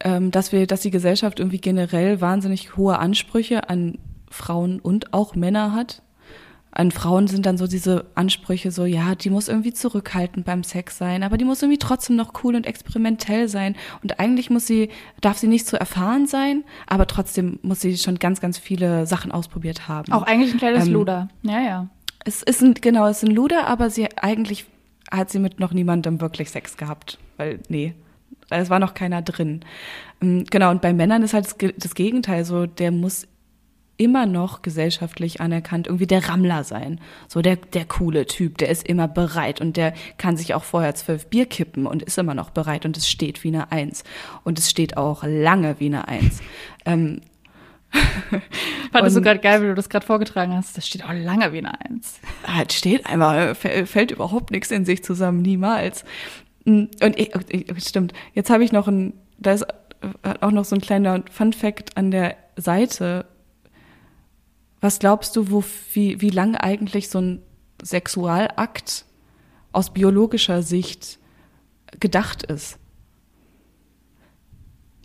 ähm, 0.00 0.30
dass 0.30 0.52
wir, 0.52 0.66
dass 0.66 0.80
die 0.80 0.90
Gesellschaft 0.90 1.38
irgendwie 1.38 1.60
generell 1.60 2.20
wahnsinnig 2.20 2.76
hohe 2.76 2.98
Ansprüche 2.98 3.68
an 3.68 3.98
Frauen 4.30 4.80
und 4.80 5.14
auch 5.14 5.34
Männer 5.34 5.74
hat. 5.74 6.02
An 6.70 6.90
Frauen 6.90 7.26
sind 7.26 7.46
dann 7.46 7.56
so 7.56 7.66
diese 7.66 8.06
Ansprüche 8.14 8.70
so, 8.70 8.84
ja, 8.84 9.14
die 9.14 9.30
muss 9.30 9.48
irgendwie 9.48 9.72
zurückhaltend 9.72 10.44
beim 10.44 10.62
Sex 10.62 10.98
sein, 10.98 11.22
aber 11.22 11.36
die 11.38 11.44
muss 11.44 11.62
irgendwie 11.62 11.78
trotzdem 11.78 12.16
noch 12.16 12.44
cool 12.44 12.54
und 12.54 12.66
experimentell 12.66 13.48
sein. 13.48 13.74
Und 14.02 14.20
eigentlich 14.20 14.50
muss 14.50 14.66
sie, 14.66 14.90
darf 15.20 15.38
sie 15.38 15.48
nicht 15.48 15.66
so 15.66 15.76
erfahren 15.76 16.26
sein, 16.26 16.64
aber 16.86 17.06
trotzdem 17.06 17.58
muss 17.62 17.80
sie 17.80 17.96
schon 17.96 18.18
ganz, 18.18 18.40
ganz 18.40 18.58
viele 18.58 19.06
Sachen 19.06 19.32
ausprobiert 19.32 19.88
haben. 19.88 20.12
Auch 20.12 20.22
eigentlich 20.22 20.52
ein 20.52 20.58
kleines 20.58 20.86
Ähm, 20.86 20.92
Luder. 20.92 21.28
Ja, 21.42 21.60
ja. 21.60 21.88
Es 22.24 22.42
ist 22.42 22.62
ein, 22.62 22.74
genau, 22.74 23.06
es 23.06 23.22
ist 23.22 23.28
ein 23.28 23.34
Luder, 23.34 23.66
aber 23.66 23.90
sie 23.90 24.06
eigentlich 24.18 24.66
hat 25.10 25.30
sie 25.30 25.38
mit 25.38 25.60
noch 25.60 25.72
niemandem 25.72 26.20
wirklich 26.20 26.50
Sex 26.50 26.76
gehabt. 26.76 27.18
Weil, 27.38 27.60
nee, 27.68 27.94
es 28.50 28.70
war 28.70 28.78
noch 28.78 28.94
keiner 28.94 29.22
drin. 29.22 29.60
Ähm, 30.20 30.44
genau, 30.50 30.70
und 30.70 30.82
bei 30.82 30.92
Männern 30.92 31.22
ist 31.22 31.34
halt 31.34 31.46
das 31.78 31.94
Gegenteil 31.94 32.44
so, 32.44 32.66
der 32.66 32.90
muss 32.90 33.26
immer 33.98 34.26
noch 34.26 34.62
gesellschaftlich 34.62 35.40
anerkannt 35.40 35.88
irgendwie 35.88 36.06
der 36.06 36.28
Rammler 36.28 36.64
sein. 36.64 37.00
So 37.26 37.42
der, 37.42 37.56
der 37.56 37.84
coole 37.84 38.26
Typ, 38.26 38.56
der 38.58 38.70
ist 38.70 38.88
immer 38.88 39.08
bereit 39.08 39.60
und 39.60 39.76
der 39.76 39.92
kann 40.16 40.36
sich 40.36 40.54
auch 40.54 40.64
vorher 40.64 40.94
zwölf 40.94 41.26
Bier 41.26 41.46
kippen 41.46 41.86
und 41.86 42.02
ist 42.02 42.16
immer 42.16 42.34
noch 42.34 42.50
bereit 42.50 42.86
und 42.86 42.96
es 42.96 43.08
steht 43.08 43.44
wie 43.44 43.48
eine 43.48 43.70
Eins. 43.70 44.04
Und 44.44 44.58
es 44.58 44.70
steht 44.70 44.96
auch 44.96 45.24
lange 45.24 45.80
wie 45.80 45.86
eine 45.86 46.08
Eins. 46.08 46.40
Ähm, 46.86 47.20
Fandest 48.92 49.16
du 49.16 49.22
gerade 49.22 49.40
geil, 49.40 49.62
wie 49.62 49.66
du 49.66 49.74
das 49.74 49.88
gerade 49.88 50.06
vorgetragen 50.06 50.54
hast. 50.54 50.76
Das 50.76 50.86
steht 50.86 51.04
auch 51.04 51.12
lange 51.12 51.52
wie 51.52 51.58
eine 51.58 51.80
Eins. 51.80 52.20
Halt 52.46 52.72
steht 52.72 53.06
einmal, 53.06 53.54
fällt 53.54 54.10
überhaupt 54.10 54.50
nichts 54.50 54.70
in 54.70 54.84
sich 54.84 55.02
zusammen, 55.02 55.42
niemals. 55.42 56.04
Mm, 56.64 56.84
und 57.02 57.18
ich, 57.18 57.32
stimmt, 57.78 58.12
jetzt 58.34 58.50
habe 58.50 58.62
ich 58.62 58.72
noch 58.72 58.88
ein, 58.88 59.14
da 59.38 59.52
ist 59.52 59.66
auch 60.40 60.50
noch 60.50 60.64
so 60.64 60.76
ein 60.76 60.80
kleiner 60.80 61.22
Fun 61.30 61.52
Fact 61.52 61.96
an 61.96 62.10
der 62.10 62.36
Seite 62.56 63.26
was 64.80 64.98
glaubst 64.98 65.36
du, 65.36 65.50
wo, 65.50 65.64
wie, 65.92 66.20
wie 66.20 66.30
lang 66.30 66.56
eigentlich 66.56 67.08
so 67.08 67.20
ein 67.20 67.42
Sexualakt 67.82 69.04
aus 69.72 69.92
biologischer 69.92 70.62
Sicht 70.62 71.18
gedacht 72.00 72.42
ist? 72.44 72.78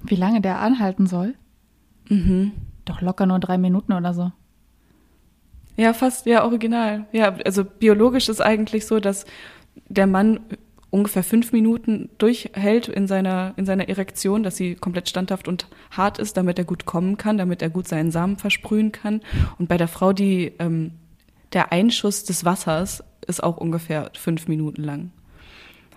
Wie 0.03 0.15
lange 0.15 0.41
der 0.41 0.59
anhalten 0.59 1.07
soll? 1.07 1.35
Mhm. 2.09 2.51
Doch 2.85 3.01
locker 3.01 3.25
nur 3.25 3.39
drei 3.39 3.57
Minuten 3.57 3.93
oder 3.93 4.13
so. 4.13 4.31
Ja, 5.75 5.93
fast, 5.93 6.25
ja, 6.25 6.43
original. 6.43 7.07
Ja, 7.11 7.35
also 7.45 7.63
biologisch 7.63 8.29
ist 8.29 8.41
eigentlich 8.41 8.85
so, 8.85 8.99
dass 8.99 9.25
der 9.87 10.05
Mann 10.05 10.41
ungefähr 10.93 11.23
fünf 11.23 11.51
Minuten 11.51 12.09
durchhält 12.19 12.87
in 12.87 13.07
seiner, 13.07 13.55
in 13.57 13.65
seiner 13.65 13.89
Erektion, 13.89 14.43
dass 14.43 14.57
sie 14.57 14.75
komplett 14.75 15.09
standhaft 15.09 15.47
und 15.47 15.67
hart 15.89 16.19
ist, 16.19 16.37
damit 16.37 16.59
er 16.59 16.65
gut 16.65 16.85
kommen 16.85 17.17
kann, 17.17 17.39
damit 17.39 17.63
er 17.63 17.71
gut 17.71 17.87
seinen 17.87 18.11
Samen 18.11 18.37
versprühen 18.37 18.91
kann. 18.91 19.21
Und 19.57 19.67
bei 19.67 19.77
der 19.77 19.87
Frau, 19.87 20.13
die, 20.13 20.53
ähm, 20.59 20.91
der 21.51 21.71
Einschuss 21.71 22.25
des 22.25 22.45
Wassers 22.45 23.03
ist 23.25 23.41
auch 23.41 23.57
ungefähr 23.57 24.11
fünf 24.13 24.47
Minuten 24.47 24.83
lang. 24.83 25.11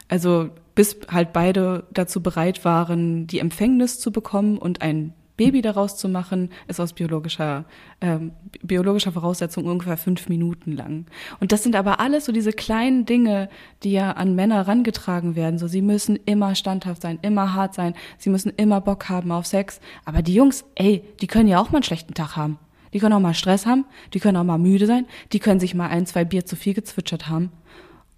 Also 0.09 0.49
bis 0.74 0.97
halt 1.09 1.34
beide 1.34 1.84
dazu 1.92 2.22
bereit 2.22 2.64
waren, 2.64 3.26
die 3.26 3.40
Empfängnis 3.40 4.01
zu 4.01 4.11
bekommen 4.11 4.57
und 4.57 4.80
ein 4.80 5.12
Baby 5.37 5.61
daraus 5.62 5.97
zu 5.97 6.09
machen, 6.09 6.51
ist 6.66 6.80
aus 6.80 6.93
biologischer, 6.93 7.64
ähm, 8.01 8.32
biologischer 8.62 9.12
Voraussetzung 9.12 9.66
ungefähr 9.66 9.97
fünf 9.97 10.28
Minuten 10.28 10.72
lang. 10.72 11.07
Und 11.41 11.53
das 11.53 11.62
sind 11.62 11.76
aber 11.76 12.01
alles 12.01 12.24
so 12.24 12.32
diese 12.32 12.53
kleinen 12.53 13.05
Dinge, 13.05 13.49
die 13.82 13.93
ja 13.93 14.12
an 14.12 14.34
Männer 14.34 14.66
rangetragen 14.66 15.37
werden. 15.37 15.59
So, 15.59 15.66
sie 15.66 15.82
müssen 15.82 16.16
immer 16.24 16.55
standhaft 16.55 17.03
sein, 17.03 17.18
immer 17.22 17.55
hart 17.55 17.74
sein, 17.74 17.95
sie 18.18 18.30
müssen 18.30 18.53
immer 18.57 18.80
Bock 18.80 19.09
haben 19.09 19.30
auf 19.30 19.47
Sex. 19.47 19.80
Aber 20.05 20.22
die 20.22 20.34
Jungs, 20.34 20.64
ey, 20.74 21.05
die 21.20 21.26
können 21.26 21.49
ja 21.49 21.61
auch 21.61 21.70
mal 21.70 21.78
einen 21.78 21.84
schlechten 21.84 22.14
Tag 22.14 22.37
haben. 22.37 22.59
Die 22.93 22.99
können 22.99 23.12
auch 23.12 23.20
mal 23.20 23.34
Stress 23.34 23.66
haben, 23.66 23.84
die 24.14 24.20
können 24.20 24.39
auch 24.39 24.45
mal 24.45 24.59
müde 24.59 24.87
sein, 24.87 25.07
die 25.32 25.39
können 25.39 25.61
sich 25.61 25.74
mal 25.74 25.89
ein, 25.89 26.07
zwei 26.07 26.24
Bier 26.24 26.47
zu 26.47 26.57
viel 26.57 26.72
gezwitschert 26.72 27.28
haben. 27.28 27.51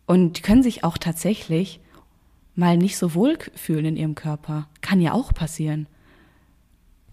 Und 0.07 0.39
die 0.39 0.43
können 0.43 0.63
sich 0.63 0.85
auch 0.85 0.99
tatsächlich 0.99 1.81
mal 2.55 2.77
nicht 2.77 2.97
so 2.97 3.15
wohl 3.15 3.39
fühlen 3.55 3.85
in 3.87 3.97
ihrem 3.97 4.15
Körper. 4.15 4.69
Kann 4.81 5.01
ja 5.01 5.13
auch 5.13 5.35
passieren. 5.35 5.87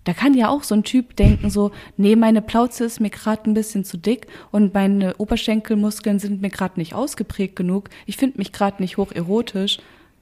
Da 0.05 0.13
kann 0.13 0.35
ja 0.35 0.49
auch 0.49 0.63
so 0.63 0.75
ein 0.75 0.83
Typ 0.83 1.15
denken, 1.15 1.49
so, 1.49 1.71
nee, 1.97 2.15
meine 2.15 2.41
Plauze 2.41 2.85
ist 2.85 3.01
mir 3.01 3.09
gerade 3.09 3.49
ein 3.49 3.55
bisschen 3.55 3.83
zu 3.83 3.97
dick 3.97 4.27
und 4.51 4.73
meine 4.73 5.15
Oberschenkelmuskeln 5.17 6.19
sind 6.19 6.41
mir 6.41 6.51
gerade 6.51 6.79
nicht 6.79 6.93
ausgeprägt 6.93 7.55
genug. 7.55 7.89
Ich 8.05 8.15
finde 8.15 8.37
mich 8.37 8.53
gerade 8.53 8.81
nicht 8.81 8.97
hoch 8.97 9.11
erotisch 9.11 9.79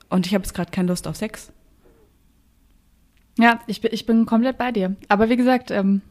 und 0.09 0.25
ich 0.25 0.33
habe 0.33 0.43
jetzt 0.43 0.53
gerade 0.53 0.71
keine 0.71 0.87
Lust 0.87 1.05
auf 1.07 1.17
Sex. 1.17 1.51
Ja, 3.37 3.59
ich 3.67 3.81
bin, 3.81 3.91
ich 3.93 4.05
bin 4.05 4.25
komplett 4.25 4.57
bei 4.57 4.71
dir. 4.71 4.95
Aber 5.09 5.29
wie 5.29 5.37
gesagt, 5.37 5.69
ähm, 5.69 6.01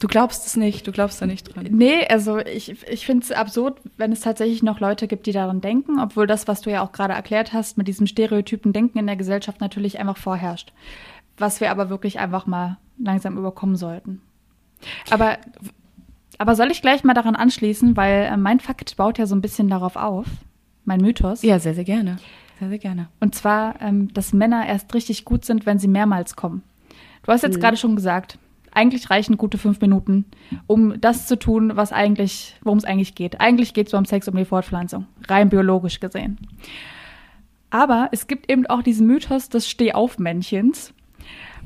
Du 0.00 0.06
glaubst 0.06 0.46
es 0.46 0.56
nicht, 0.56 0.86
du 0.86 0.92
glaubst 0.92 1.20
da 1.20 1.26
nicht 1.26 1.54
dran. 1.54 1.66
Nee, 1.70 2.06
also 2.06 2.38
ich, 2.38 2.70
ich 2.88 3.04
finde 3.04 3.24
es 3.24 3.32
absurd, 3.32 3.80
wenn 3.96 4.12
es 4.12 4.20
tatsächlich 4.20 4.62
noch 4.62 4.78
Leute 4.78 5.08
gibt, 5.08 5.26
die 5.26 5.32
daran 5.32 5.60
denken, 5.60 5.98
obwohl 5.98 6.28
das, 6.28 6.46
was 6.46 6.60
du 6.60 6.70
ja 6.70 6.82
auch 6.84 6.92
gerade 6.92 7.14
erklärt 7.14 7.52
hast, 7.52 7.76
mit 7.78 7.88
diesem 7.88 8.06
stereotypen 8.06 8.72
Denken 8.72 8.98
in 8.98 9.08
der 9.08 9.16
Gesellschaft 9.16 9.60
natürlich 9.60 9.98
einfach 9.98 10.16
vorherrscht 10.16 10.72
was 11.38 11.60
wir 11.60 11.70
aber 11.70 11.90
wirklich 11.90 12.18
einfach 12.18 12.46
mal 12.46 12.78
langsam 12.98 13.36
überkommen 13.36 13.76
sollten. 13.76 14.20
Aber, 15.10 15.38
aber 16.38 16.54
soll 16.54 16.70
ich 16.70 16.82
gleich 16.82 17.04
mal 17.04 17.14
daran 17.14 17.36
anschließen, 17.36 17.96
weil 17.96 18.24
äh, 18.24 18.36
mein 18.36 18.60
Fakt 18.60 18.96
baut 18.96 19.18
ja 19.18 19.26
so 19.26 19.34
ein 19.34 19.40
bisschen 19.40 19.68
darauf 19.68 19.96
auf, 19.96 20.26
mein 20.84 21.00
Mythos. 21.00 21.42
Ja, 21.42 21.58
sehr, 21.58 21.74
sehr 21.74 21.84
gerne. 21.84 22.18
Sehr, 22.58 22.68
sehr 22.68 22.78
gerne. 22.78 23.08
Und 23.20 23.34
zwar, 23.34 23.80
ähm, 23.80 24.12
dass 24.14 24.32
Männer 24.32 24.66
erst 24.66 24.92
richtig 24.94 25.24
gut 25.24 25.44
sind, 25.44 25.66
wenn 25.66 25.78
sie 25.78 25.88
mehrmals 25.88 26.34
kommen. 26.34 26.62
Du 27.24 27.32
hast 27.32 27.42
jetzt 27.42 27.56
mhm. 27.56 27.60
gerade 27.60 27.76
schon 27.76 27.96
gesagt, 27.96 28.38
eigentlich 28.72 29.10
reichen 29.10 29.36
gute 29.36 29.58
fünf 29.58 29.80
Minuten, 29.80 30.24
um 30.66 31.00
das 31.00 31.26
zu 31.26 31.38
tun, 31.38 31.72
was 31.76 31.92
eigentlich, 31.92 32.56
worum 32.62 32.78
es 32.78 32.84
eigentlich 32.84 33.14
geht. 33.14 33.40
Eigentlich 33.40 33.74
geht 33.74 33.86
es 33.86 33.92
beim 33.92 34.04
Sex 34.04 34.28
um 34.28 34.36
die 34.36 34.44
Fortpflanzung, 34.44 35.06
rein 35.28 35.48
biologisch 35.48 36.00
gesehen. 36.00 36.38
Aber 37.70 38.08
es 38.12 38.26
gibt 38.26 38.50
eben 38.50 38.66
auch 38.66 38.82
diesen 38.82 39.06
Mythos 39.06 39.48
des 39.48 39.68
Stehaufmännchens, 39.68 40.94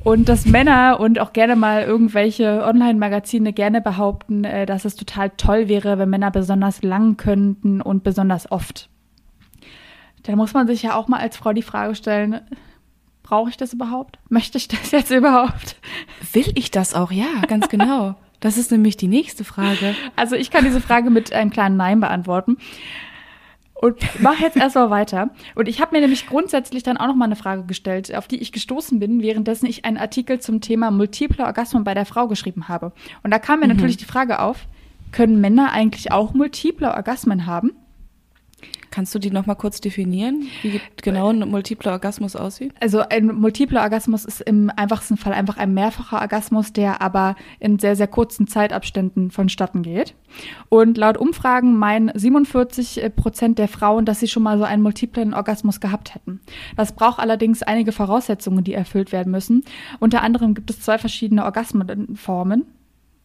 und 0.03 0.29
dass 0.29 0.45
Männer 0.45 0.99
und 0.99 1.19
auch 1.19 1.33
gerne 1.33 1.55
mal 1.55 1.83
irgendwelche 1.83 2.63
Online-Magazine 2.65 3.53
gerne 3.53 3.81
behaupten, 3.81 4.43
äh, 4.43 4.65
dass 4.65 4.85
es 4.85 4.95
total 4.95 5.31
toll 5.31 5.67
wäre, 5.67 5.97
wenn 5.97 6.09
Männer 6.09 6.31
besonders 6.31 6.83
lang 6.83 7.17
könnten 7.17 7.81
und 7.81 8.03
besonders 8.03 8.51
oft. 8.51 8.89
Da 10.23 10.35
muss 10.35 10.53
man 10.53 10.67
sich 10.67 10.83
ja 10.83 10.95
auch 10.95 11.07
mal 11.07 11.19
als 11.19 11.37
Frau 11.37 11.53
die 11.53 11.61
Frage 11.61 11.95
stellen, 11.95 12.41
brauche 13.23 13.49
ich 13.49 13.57
das 13.57 13.73
überhaupt? 13.73 14.19
Möchte 14.29 14.57
ich 14.57 14.67
das 14.67 14.91
jetzt 14.91 15.11
überhaupt? 15.11 15.77
Will 16.33 16.51
ich 16.55 16.71
das 16.71 16.93
auch? 16.93 17.11
Ja, 17.11 17.41
ganz 17.47 17.69
genau. 17.69 18.15
Das 18.39 18.57
ist 18.57 18.71
nämlich 18.71 18.97
die 18.97 19.07
nächste 19.07 19.45
Frage. 19.45 19.95
Also 20.17 20.35
ich 20.35 20.51
kann 20.51 20.65
diese 20.65 20.81
Frage 20.81 21.09
mit 21.09 21.31
einem 21.31 21.49
kleinen 21.49 21.77
Nein 21.77 22.01
beantworten. 22.01 22.57
Und 23.83 23.97
mach 24.21 24.39
jetzt 24.39 24.55
erstmal 24.55 24.89
weiter. 24.91 25.31
Und 25.55 25.67
ich 25.67 25.81
habe 25.81 25.93
mir 25.93 25.99
nämlich 25.99 26.25
grundsätzlich 26.25 26.83
dann 26.83 26.95
auch 26.95 27.07
noch 27.07 27.15
mal 27.15 27.25
eine 27.25 27.35
Frage 27.35 27.63
gestellt, 27.63 28.15
auf 28.15 28.29
die 28.29 28.37
ich 28.37 28.53
gestoßen 28.53 28.97
bin, 28.97 29.21
währenddessen 29.21 29.65
ich 29.65 29.83
einen 29.83 29.97
Artikel 29.97 30.39
zum 30.39 30.61
Thema 30.61 30.89
multiple 30.89 31.43
Orgasmen 31.43 31.83
bei 31.83 31.93
der 31.93 32.05
Frau 32.05 32.29
geschrieben 32.29 32.69
habe. 32.69 32.93
Und 33.23 33.31
da 33.31 33.39
kam 33.39 33.59
mir 33.59 33.67
mhm. 33.67 33.73
natürlich 33.73 33.97
die 33.97 34.05
Frage 34.05 34.39
auf, 34.39 34.67
können 35.11 35.41
Männer 35.41 35.73
eigentlich 35.73 36.13
auch 36.13 36.33
multiple 36.33 36.93
Orgasmen 36.93 37.45
haben? 37.45 37.71
Kannst 38.93 39.15
du 39.15 39.17
die 39.17 39.31
noch 39.31 39.47
mal 39.47 39.55
kurz 39.55 39.81
definieren, 39.81 40.43
wie 40.61 40.79
genau 41.01 41.29
ein 41.31 41.39
multipler 41.49 41.93
Orgasmus 41.93 42.35
aussieht? 42.35 42.75
Also 42.79 42.99
ein 42.99 43.25
multipler 43.25 43.81
Orgasmus 43.81 44.23
ist 44.23 44.41
im 44.41 44.69
einfachsten 44.75 45.17
Fall 45.17 45.33
einfach 45.33 45.57
ein 45.57 45.73
mehrfacher 45.73 46.21
Orgasmus, 46.21 46.73
der 46.73 47.01
aber 47.01 47.35
in 47.59 47.79
sehr, 47.79 47.95
sehr 47.95 48.05
kurzen 48.05 48.45
Zeitabständen 48.45 49.31
vonstatten 49.31 49.81
geht. 49.81 50.13
Und 50.69 50.95
laut 50.95 51.17
Umfragen 51.17 51.75
meinen 51.75 52.11
47 52.13 53.15
Prozent 53.15 53.57
der 53.57 53.67
Frauen, 53.67 54.05
dass 54.05 54.19
sie 54.19 54.27
schon 54.27 54.43
mal 54.43 54.59
so 54.59 54.63
einen 54.63 54.83
multiplen 54.83 55.33
Orgasmus 55.33 55.79
gehabt 55.79 56.13
hätten. 56.13 56.39
Das 56.77 56.91
braucht 56.91 57.17
allerdings 57.17 57.63
einige 57.63 57.93
Voraussetzungen, 57.93 58.63
die 58.63 58.75
erfüllt 58.75 59.11
werden 59.11 59.31
müssen. 59.31 59.63
Unter 60.01 60.21
anderem 60.21 60.53
gibt 60.53 60.69
es 60.69 60.81
zwei 60.81 60.99
verschiedene 60.99 61.45
Orgasmenformen. 61.45 62.67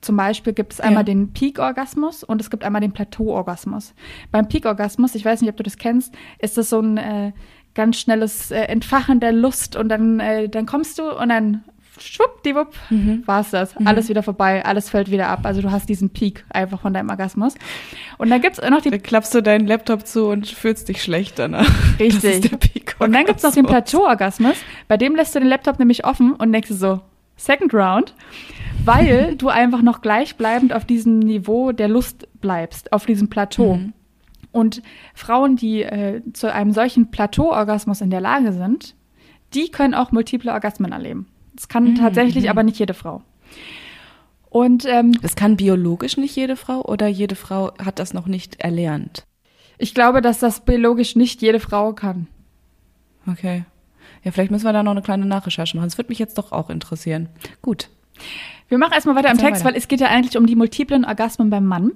Zum 0.01 0.17
Beispiel 0.17 0.53
gibt 0.53 0.75
es 0.75 0.81
einmal 0.81 1.03
ja. 1.03 1.15
den 1.15 1.33
Peak-Orgasmus 1.33 2.23
und 2.23 2.41
es 2.41 2.51
gibt 2.51 2.63
einmal 2.63 2.81
den 2.81 2.93
Plateau-Orgasmus. 2.93 3.95
Beim 4.31 4.49
Peak-Orgasmus, 4.49 5.15
ich 5.15 5.25
weiß 5.25 5.41
nicht, 5.41 5.51
ob 5.51 5.57
du 5.57 5.65
das 5.65 5.77
kennst, 5.77 6.15
ist 6.39 6.57
das 6.57 6.71
so 6.71 6.81
ein 6.81 6.97
äh, 6.99 7.33
ganz 7.75 7.99
schnelles 7.99 8.51
äh, 8.51 8.63
Entfachen 8.63 9.21
der 9.21 9.33
Lust 9.33 9.77
und 9.77 9.89
dann, 9.89 10.21
äh, 10.21 10.49
dann 10.49 10.67
kommst 10.67 10.99
du 10.99 11.11
und 11.11 11.29
dann 11.29 11.65
schwuppdiwupp 12.01 12.75
mhm. 12.91 13.23
war 13.27 13.41
es 13.41 13.51
das. 13.51 13.79
Mhm. 13.79 13.87
Alles 13.87 14.09
wieder 14.09 14.23
vorbei, 14.23 14.65
alles 14.65 14.91
fällt 14.91 15.11
wieder 15.11 15.29
ab. 15.29 15.41
Also 15.43 15.63
du 15.63 15.71
hast 15.71 15.89
diesen 15.89 16.11
Peak 16.11 16.45
einfach 16.51 16.81
von 16.81 16.95
deinem 16.95 17.11
Orgasmus. 17.11 17.55
Und 18.19 18.31
dann 18.31 18.41
gibt 18.41 18.59
es 18.59 18.71
noch 18.71 18.81
die... 18.81 18.91
Da 18.91 18.99
klappst 18.99 19.35
du 19.35 19.43
deinen 19.43 19.67
Laptop 19.67 20.07
zu 20.07 20.27
und 20.27 20.47
fühlst 20.47 20.89
dich 20.89 21.03
schlecht 21.03 21.39
danach. 21.39 21.69
Richtig. 21.99 22.53
und 22.99 23.13
dann 23.13 23.25
gibt 23.25 23.39
es 23.39 23.43
noch 23.43 23.53
den 23.53 23.67
Plateau-Orgasmus. 23.67 24.57
Bei 24.87 24.97
dem 24.97 25.17
lässt 25.17 25.35
du 25.35 25.41
den 25.41 25.49
Laptop 25.49 25.79
nämlich 25.79 26.05
offen 26.05 26.35
und 26.35 26.53
denkst 26.53 26.71
so, 26.71 27.01
Second 27.37 27.73
Round 27.73 28.15
weil 28.89 29.37
du 29.37 29.49
einfach 29.49 29.83
noch 29.83 30.01
gleichbleibend 30.01 30.73
auf 30.73 30.85
diesem 30.85 31.19
Niveau 31.19 31.73
der 31.73 31.89
Lust 31.89 32.27
bleibst, 32.41 32.93
auf 32.93 33.07
diesem 33.07 33.29
Plateau. 33.29 33.77
Mhm. 33.77 33.93
Und 34.51 34.83
Frauen, 35.15 35.57
die 35.57 35.83
äh, 35.83 36.23
zu 36.33 36.53
einem 36.53 36.73
solchen 36.73 37.11
Plateau-Orgasmus 37.11 38.01
in 38.01 38.11
der 38.11 38.21
Lage 38.21 38.53
sind, 38.53 38.97
die 39.55 39.71
können 39.71 39.95
auch 39.95 40.11
multiple 40.11 40.53
Orgasmen 40.53 40.93
erleben. 40.93 41.27
Das 41.55 41.69
kann 41.69 41.85
mhm. 41.85 41.95
tatsächlich 41.97 42.45
mhm. 42.45 42.51
aber 42.51 42.63
nicht 42.63 42.79
jede 42.79 42.95
Frau. 42.95 43.23
Und 44.49 44.87
ähm, 44.87 45.13
das 45.21 45.37
kann 45.37 45.57
biologisch 45.57 46.17
nicht 46.17 46.35
jede 46.35 46.57
Frau 46.57 46.83
oder 46.83 47.07
jede 47.07 47.35
Frau 47.35 47.73
hat 47.77 47.99
das 47.99 48.15
noch 48.15 48.27
nicht 48.27 48.61
erlernt? 48.61 49.27
Ich 49.77 49.95
glaube, 49.95 50.23
dass 50.23 50.39
das 50.39 50.65
biologisch 50.65 51.15
nicht 51.15 51.43
jede 51.43 51.61
Frau 51.61 51.93
kann. 51.93 52.27
Okay. 53.27 53.65
Ja, 54.25 54.33
vielleicht 54.33 54.51
müssen 54.51 54.65
wir 54.65 54.73
da 54.73 54.83
noch 54.83 54.93
eine 54.93 55.03
kleine 55.03 55.27
Nachrecherche 55.27 55.77
machen. 55.77 55.89
Das 55.89 55.99
würde 55.99 56.09
mich 56.09 56.19
jetzt 56.19 56.39
doch 56.39 56.53
auch 56.53 56.71
interessieren. 56.71 57.29
Gut. 57.61 57.91
Wir 58.69 58.79
machen 58.79 58.93
erstmal 58.93 59.17
weiter 59.17 59.31
im 59.31 59.39
Text, 59.39 59.65
weiter. 59.65 59.75
weil 59.75 59.79
es 59.79 59.89
geht 59.89 60.01
ja 60.01 60.09
eigentlich 60.09 60.37
um 60.37 60.47
die 60.47 60.57
multiplen 60.57 61.05
Orgasmen 61.05 61.51
beim 61.51 61.65
Mann. 61.65 61.93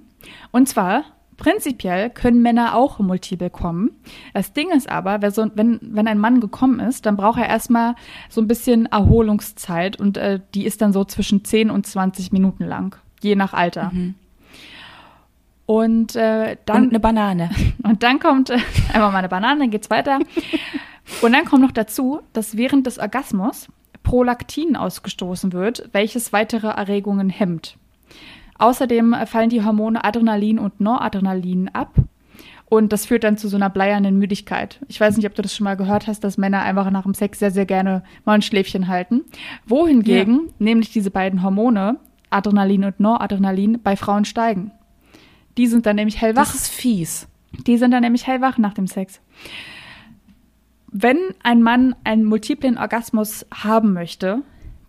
Und 0.50 0.68
zwar 0.68 1.04
Prinzipiell 1.42 2.08
können 2.10 2.40
Männer 2.40 2.76
auch 2.76 3.00
multiple 3.00 3.50
kommen. 3.50 3.90
Das 4.32 4.52
Ding 4.52 4.70
ist 4.70 4.88
aber, 4.88 5.22
wenn, 5.22 5.80
wenn 5.82 6.06
ein 6.06 6.18
Mann 6.18 6.40
gekommen 6.40 6.78
ist, 6.78 7.04
dann 7.04 7.16
braucht 7.16 7.40
er 7.40 7.48
erstmal 7.48 7.96
so 8.28 8.40
ein 8.40 8.46
bisschen 8.46 8.86
Erholungszeit 8.86 9.98
und 9.98 10.18
äh, 10.18 10.38
die 10.54 10.66
ist 10.66 10.82
dann 10.82 10.92
so 10.92 11.04
zwischen 11.04 11.44
10 11.44 11.70
und 11.70 11.84
20 11.84 12.30
Minuten 12.30 12.64
lang, 12.64 12.96
je 13.22 13.34
nach 13.34 13.54
Alter. 13.54 13.90
Mhm. 13.92 14.14
Und 15.66 16.14
äh, 16.14 16.58
dann. 16.64 16.84
Und 16.84 16.88
eine 16.90 17.00
Banane. 17.00 17.50
Und 17.82 18.04
dann 18.04 18.20
kommt 18.20 18.50
äh, 18.50 18.58
einmal 18.92 19.10
mal 19.10 19.18
eine 19.18 19.28
Banane, 19.28 19.60
dann 19.60 19.70
geht's 19.70 19.90
weiter. 19.90 20.20
und 21.22 21.32
dann 21.32 21.44
kommt 21.44 21.62
noch 21.62 21.72
dazu, 21.72 22.20
dass 22.32 22.56
während 22.56 22.86
des 22.86 22.98
Orgasmus 22.98 23.66
Prolaktin 24.02 24.76
ausgestoßen 24.76 25.52
wird, 25.52 25.88
welches 25.92 26.32
weitere 26.32 26.68
Erregungen 26.68 27.30
hemmt. 27.30 27.76
Außerdem 28.58 29.16
fallen 29.26 29.50
die 29.50 29.64
Hormone 29.64 30.04
Adrenalin 30.04 30.58
und 30.58 30.80
Noradrenalin 30.80 31.68
ab. 31.70 31.94
Und 32.66 32.92
das 32.92 33.04
führt 33.04 33.24
dann 33.24 33.36
zu 33.36 33.48
so 33.48 33.56
einer 33.56 33.68
bleiernen 33.68 34.18
Müdigkeit. 34.18 34.80
Ich 34.88 34.98
weiß 34.98 35.16
nicht, 35.16 35.26
ob 35.26 35.34
du 35.34 35.42
das 35.42 35.54
schon 35.54 35.64
mal 35.64 35.76
gehört 35.76 36.06
hast, 36.06 36.24
dass 36.24 36.38
Männer 36.38 36.62
einfach 36.62 36.90
nach 36.90 37.02
dem 37.02 37.12
Sex 37.12 37.38
sehr, 37.38 37.50
sehr 37.50 37.66
gerne 37.66 38.02
mal 38.24 38.34
ein 38.34 38.42
Schläfchen 38.42 38.88
halten. 38.88 39.22
Wohingegen 39.66 40.46
ja. 40.46 40.52
nämlich 40.58 40.90
diese 40.90 41.10
beiden 41.10 41.42
Hormone, 41.42 41.98
Adrenalin 42.30 42.84
und 42.84 42.98
Noradrenalin, 42.98 43.80
bei 43.82 43.94
Frauen 43.94 44.24
steigen. 44.24 44.70
Die 45.58 45.66
sind 45.66 45.84
dann 45.84 45.96
nämlich 45.96 46.20
hellwach. 46.20 46.46
Das 46.46 46.54
ist 46.54 46.68
fies. 46.68 47.28
Die 47.66 47.76
sind 47.76 47.90
dann 47.90 48.02
nämlich 48.02 48.26
hellwach 48.26 48.56
nach 48.56 48.72
dem 48.72 48.86
Sex. 48.86 49.20
Wenn 50.92 51.18
ein 51.42 51.62
Mann 51.62 51.96
einen 52.04 52.24
multiplen 52.24 52.76
Orgasmus 52.76 53.46
haben 53.52 53.94
möchte, 53.94 54.42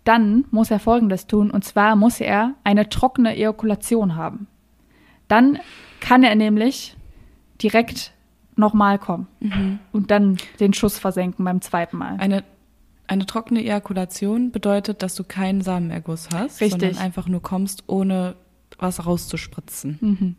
dann 0.04 0.46
muss 0.52 0.70
er 0.70 0.80
Folgendes 0.80 1.28
tun, 1.28 1.50
und 1.50 1.64
zwar 1.64 1.96
muss 1.96 2.20
er 2.20 2.56
eine 2.66 2.90
trockene 2.90 3.36
Ejakulation 3.36 4.16
haben. 4.16 4.48
Dann 5.30 5.60
kann 6.02 6.24
er 6.24 6.36
nämlich 6.36 6.98
direkt 7.62 8.14
nochmal 8.56 9.00
kommen 9.00 9.28
mhm. 9.40 9.80
und 9.94 10.12
dann 10.12 10.38
den 10.60 10.74
Schuss 10.74 11.00
versenken 11.00 11.46
beim 11.46 11.62
zweiten 11.62 11.98
Mal. 11.98 12.18
Eine, 12.20 12.44
eine 13.08 13.26
trockene 13.26 13.62
Ejakulation 13.62 14.52
bedeutet, 14.52 15.02
dass 15.02 15.16
du 15.16 15.24
keinen 15.24 15.62
Samenerguss 15.62 16.30
hast, 16.34 16.60
Richtig. 16.60 16.82
sondern 16.82 16.98
einfach 16.98 17.28
nur 17.28 17.42
kommst, 17.42 17.86
ohne 17.88 18.36
was 18.78 19.06
rauszuspritzen. 19.06 19.98
Mhm. 20.02 20.36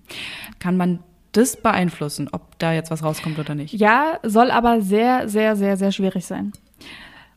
Kann 0.59 0.77
man 0.77 0.99
das 1.37 1.57
beeinflussen, 1.57 2.29
ob 2.33 2.59
da 2.59 2.73
jetzt 2.73 2.91
was 2.91 3.03
rauskommt 3.03 3.39
oder 3.39 3.55
nicht? 3.55 3.75
Ja, 3.75 4.19
soll 4.23 4.51
aber 4.51 4.81
sehr, 4.81 5.29
sehr, 5.29 5.57
sehr, 5.57 5.77
sehr 5.77 5.93
schwierig 5.93 6.25
sein. 6.25 6.53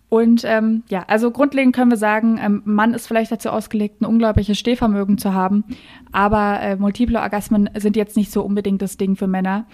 Und 0.09 0.43
ähm, 0.45 0.83
ja, 0.87 1.03
also 1.07 1.31
grundlegend 1.31 1.75
können 1.75 1.91
wir 1.91 1.97
sagen, 1.97 2.39
ähm, 2.41 2.61
Mann 2.63 2.93
ist 2.93 3.07
vielleicht 3.07 3.31
dazu 3.31 3.49
ausgelegt, 3.49 4.01
ein 4.01 4.05
unglaubliches 4.05 4.57
Stehvermögen 4.57 5.17
zu 5.17 5.33
haben, 5.33 5.65
aber 6.13 6.61
äh, 6.61 6.75
multiple 6.77 7.19
Orgasmen 7.19 7.69
sind 7.75 7.97
jetzt 7.97 8.15
nicht 8.15 8.31
so 8.31 8.41
unbedingt 8.41 8.81
das 8.81 8.95
Ding 8.95 9.17
für 9.17 9.27
Männer. 9.27 9.65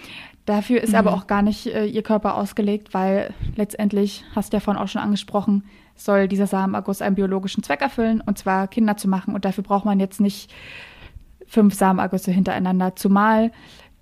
Dafür 0.44 0.82
ist 0.82 0.90
mhm. 0.90 0.96
aber 0.96 1.12
auch 1.12 1.28
gar 1.28 1.42
nicht 1.42 1.66
äh, 1.66 1.86
ihr 1.86 2.02
Körper 2.02 2.36
ausgelegt, 2.36 2.94
weil 2.94 3.32
letztendlich, 3.54 4.24
hast 4.34 4.52
du 4.52 4.56
ja 4.56 4.60
vorhin 4.60 4.82
auch 4.82 4.88
schon 4.88 5.02
angesprochen, 5.02 5.64
soll 5.94 6.26
dieser 6.26 6.48
Samenerguss 6.48 7.00
einen 7.00 7.14
biologischen 7.14 7.62
Zweck 7.62 7.80
erfüllen, 7.80 8.20
und 8.20 8.36
zwar 8.36 8.66
Kinder 8.66 8.96
zu 8.96 9.08
machen. 9.08 9.34
Und 9.34 9.44
dafür 9.44 9.62
braucht 9.62 9.84
man 9.84 10.00
jetzt 10.00 10.20
nicht 10.20 10.52
fünf 11.46 11.74
Samenergüsse 11.74 12.32
hintereinander. 12.32 12.96
Zumal, 12.96 13.52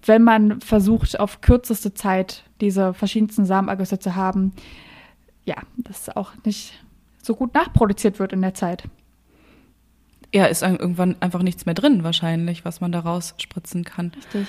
wenn 0.04 0.22
man 0.22 0.60
versucht, 0.60 1.18
auf 1.18 1.40
kürzeste 1.40 1.94
Zeit 1.94 2.44
diese 2.60 2.94
verschiedensten 2.94 3.44
Samenergüsse 3.44 3.98
zu 3.98 4.14
haben, 4.14 4.52
ja, 5.44 5.56
das 5.76 6.08
auch 6.14 6.32
nicht 6.44 6.82
so 7.22 7.34
gut 7.34 7.54
nachproduziert 7.54 8.18
wird 8.18 8.32
in 8.32 8.42
der 8.42 8.54
Zeit. 8.54 8.84
Ja, 10.34 10.46
ist 10.46 10.62
irgendwann 10.62 11.16
einfach 11.20 11.42
nichts 11.42 11.66
mehr 11.66 11.74
drin, 11.74 12.04
wahrscheinlich, 12.04 12.64
was 12.64 12.80
man 12.80 12.90
da 12.90 13.00
rausspritzen 13.00 13.84
kann. 13.84 14.12
Richtig. 14.16 14.46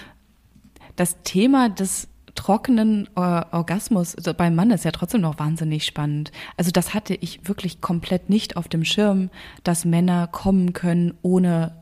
Das 0.95 1.21
Thema 1.23 1.69
des 1.69 2.07
trockenen 2.35 3.07
Orgasmus 3.15 4.15
also 4.15 4.33
beim 4.33 4.55
Mann 4.55 4.71
ist 4.71 4.85
ja 4.85 4.91
trotzdem 4.91 5.21
noch 5.21 5.37
wahnsinnig 5.39 5.85
spannend. 5.85 6.31
Also 6.57 6.71
das 6.71 6.93
hatte 6.93 7.13
ich 7.15 7.47
wirklich 7.47 7.79
komplett 7.81 8.29
nicht 8.29 8.57
auf 8.57 8.67
dem 8.67 8.85
Schirm, 8.85 9.29
dass 9.63 9.85
Männer 9.85 10.27
kommen 10.27 10.73
können, 10.73 11.13
ohne 11.21 11.75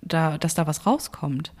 da, 0.00 0.38
dass 0.38 0.54
da 0.54 0.66
was 0.66 0.86
rauskommt. 0.86 1.52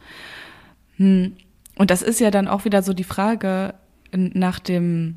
Hm. 0.96 1.36
Und 1.76 1.90
das 1.90 2.02
ist 2.02 2.20
ja 2.20 2.30
dann 2.30 2.48
auch 2.48 2.64
wieder 2.64 2.82
so 2.82 2.92
die 2.92 3.04
Frage 3.04 3.74
nach 4.12 4.60
dem 4.60 5.16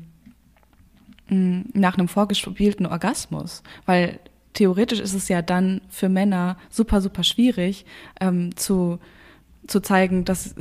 Mm, 1.30 1.60
nach 1.74 1.98
einem 1.98 2.08
vorgespielten 2.08 2.86
Orgasmus, 2.86 3.62
weil 3.84 4.18
theoretisch 4.54 4.98
ist 4.98 5.12
es 5.12 5.28
ja 5.28 5.42
dann 5.42 5.82
für 5.90 6.08
Männer 6.08 6.56
super, 6.70 7.02
super 7.02 7.22
schwierig 7.22 7.84
ähm, 8.20 8.56
zu, 8.56 8.98
zu 9.66 9.80
zeigen, 9.80 10.24
dass 10.24 10.54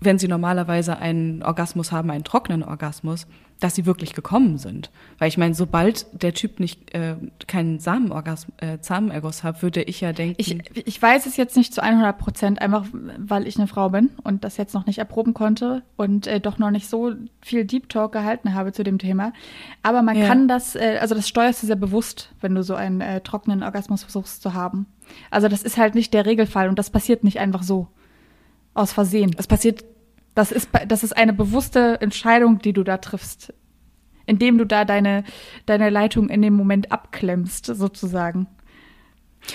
wenn 0.00 0.18
sie 0.18 0.28
normalerweise 0.28 0.98
einen 0.98 1.42
Orgasmus 1.42 1.90
haben, 1.90 2.10
einen 2.10 2.24
trockenen 2.24 2.62
Orgasmus, 2.62 3.26
dass 3.60 3.74
sie 3.74 3.86
wirklich 3.86 4.14
gekommen 4.14 4.58
sind. 4.58 4.90
Weil 5.18 5.28
ich 5.28 5.38
meine, 5.38 5.54
sobald 5.54 6.06
der 6.12 6.34
Typ 6.34 6.60
nicht 6.60 6.94
äh, 6.94 7.16
keinen 7.46 7.78
Samenorgasmus, 7.78 8.56
äh, 8.58 8.78
Samenerguss 8.80 9.44
hat, 9.44 9.62
würde 9.62 9.82
ich 9.82 10.00
ja 10.00 10.12
denken. 10.12 10.36
Ich, 10.38 10.58
ich 10.74 11.00
weiß 11.00 11.26
es 11.26 11.36
jetzt 11.36 11.56
nicht 11.56 11.74
zu 11.74 11.82
100 11.82 12.18
Prozent, 12.18 12.60
einfach 12.60 12.86
weil 13.18 13.46
ich 13.46 13.56
eine 13.56 13.66
Frau 13.66 13.90
bin 13.90 14.10
und 14.24 14.44
das 14.44 14.56
jetzt 14.56 14.74
noch 14.74 14.86
nicht 14.86 14.98
erproben 14.98 15.34
konnte 15.34 15.82
und 15.96 16.26
äh, 16.26 16.40
doch 16.40 16.58
noch 16.58 16.70
nicht 16.70 16.88
so 16.88 17.12
viel 17.40 17.64
Deep 17.64 17.88
Talk 17.88 18.12
gehalten 18.12 18.54
habe 18.54 18.72
zu 18.72 18.82
dem 18.82 18.98
Thema. 18.98 19.32
Aber 19.82 20.02
man 20.02 20.16
ja. 20.16 20.26
kann 20.26 20.48
das, 20.48 20.74
äh, 20.74 20.98
also 21.00 21.14
das 21.14 21.28
steuerst 21.28 21.62
du 21.62 21.66
sehr 21.66 21.76
bewusst, 21.76 22.32
wenn 22.40 22.54
du 22.54 22.62
so 22.62 22.74
einen 22.74 23.00
äh, 23.00 23.20
trockenen 23.20 23.62
Orgasmus 23.62 24.02
versuchst 24.02 24.42
zu 24.42 24.54
haben. 24.54 24.86
Also 25.30 25.48
das 25.48 25.62
ist 25.62 25.76
halt 25.76 25.94
nicht 25.94 26.14
der 26.14 26.26
Regelfall 26.26 26.68
und 26.68 26.78
das 26.78 26.90
passiert 26.90 27.24
nicht 27.24 27.38
einfach 27.38 27.62
so. 27.62 27.88
Aus 28.72 28.92
Versehen. 28.92 29.34
Es 29.36 29.48
passiert 29.48 29.84
das 30.34 30.52
ist, 30.52 30.70
das 30.86 31.02
ist 31.02 31.16
eine 31.16 31.32
bewusste 31.32 32.00
Entscheidung, 32.00 32.58
die 32.60 32.72
du 32.72 32.84
da 32.84 32.98
triffst, 32.98 33.52
indem 34.26 34.58
du 34.58 34.64
da 34.64 34.84
deine, 34.84 35.24
deine 35.66 35.90
Leitung 35.90 36.28
in 36.28 36.42
dem 36.42 36.54
Moment 36.54 36.92
abklemmst, 36.92 37.66
sozusagen. 37.66 38.46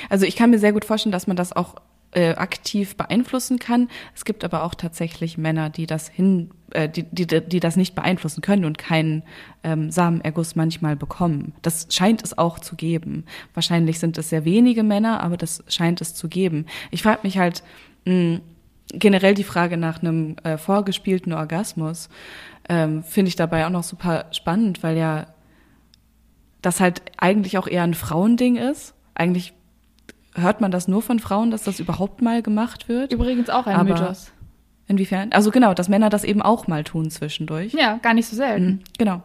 Also 0.09 0.26
ich 0.26 0.36
kann 0.36 0.49
mir 0.49 0.59
sehr 0.59 0.73
gut 0.73 0.86
vorstellen, 0.86 1.11
dass 1.13 1.28
man 1.28 1.38
das 1.38 1.53
auch 1.53 1.76
äh, 2.11 2.36
aktiv 2.36 2.95
beeinflussen 2.95 3.59
kann. 3.59 3.89
Es 4.15 4.26
gibt 4.26 4.43
aber 4.43 4.63
auch 4.63 4.73
tatsächlich 4.73 5.38
Männer, 5.38 5.69
die 5.69 5.86
das 5.86 6.07
hin, 6.07 6.49
äh, 6.71 6.88
die, 6.89 7.03
die, 7.03 7.26
die 7.26 7.59
das 7.59 7.76
nicht 7.76 7.93
beeinflussen 7.93 8.41
können 8.41 8.65
und 8.65 8.78
keinen 8.78 9.23
ähm, 9.63 9.91
Samenerguss 9.91 10.55
manchmal 10.55 10.95
bekommen. 10.95 11.53
Das 11.61 11.88
scheint 11.89 12.23
es 12.23 12.38
auch 12.38 12.59
zu 12.59 12.76
geben. 12.76 13.26
Wahrscheinlich 13.53 13.99
sind 13.99 14.17
es 14.17 14.30
sehr 14.30 14.45
wenige 14.45 14.84
Männer, 14.84 15.21
aber 15.21 15.36
das 15.38 15.63
scheint 15.67 16.01
es 16.01 16.15
zu 16.15 16.30
geben. 16.30 16.65
Ich 16.89 17.03
frage 17.03 17.19
mich 17.23 17.38
halt, 17.38 17.63
mh, 18.05 18.39
generell 18.89 19.33
die 19.33 19.43
Frage 19.43 19.77
nach 19.77 20.01
einem 20.01 20.38
äh, 20.43 20.57
vorgespielten 20.57 21.33
Orgasmus 21.33 22.09
ähm, 22.69 23.03
finde 23.03 23.29
ich 23.29 23.36
dabei 23.36 23.65
auch 23.65 23.71
noch 23.71 23.83
super 23.83 24.25
spannend, 24.31 24.83
weil 24.83 24.97
ja 24.97 25.27
das 26.61 26.79
halt 26.79 27.01
eigentlich 27.17 27.57
auch 27.57 27.67
eher 27.67 27.83
ein 27.83 27.93
Frauending 27.93 28.55
ist. 28.55 28.95
Eigentlich 29.13 29.53
hört 30.33 30.61
man 30.61 30.71
das 30.71 30.88
nur 30.88 31.01
von 31.01 31.19
Frauen, 31.19 31.51
dass 31.51 31.63
das 31.63 31.79
überhaupt 31.79 32.21
mal 32.21 32.41
gemacht 32.41 32.89
wird. 32.89 33.13
Übrigens 33.13 33.49
auch 33.49 33.67
ein 33.67 33.75
Aber 33.75 33.89
Mythos. 33.89 34.31
Inwiefern? 34.88 35.31
Also 35.31 35.51
genau, 35.51 35.73
dass 35.73 35.89
Männer 35.89 36.09
das 36.09 36.23
eben 36.23 36.41
auch 36.41 36.67
mal 36.67 36.83
tun 36.83 37.09
zwischendurch. 37.09 37.73
Ja, 37.73 37.97
gar 37.97 38.13
nicht 38.13 38.27
so 38.27 38.36
selten. 38.36 38.65
Mhm, 38.65 38.79
genau. 38.97 39.23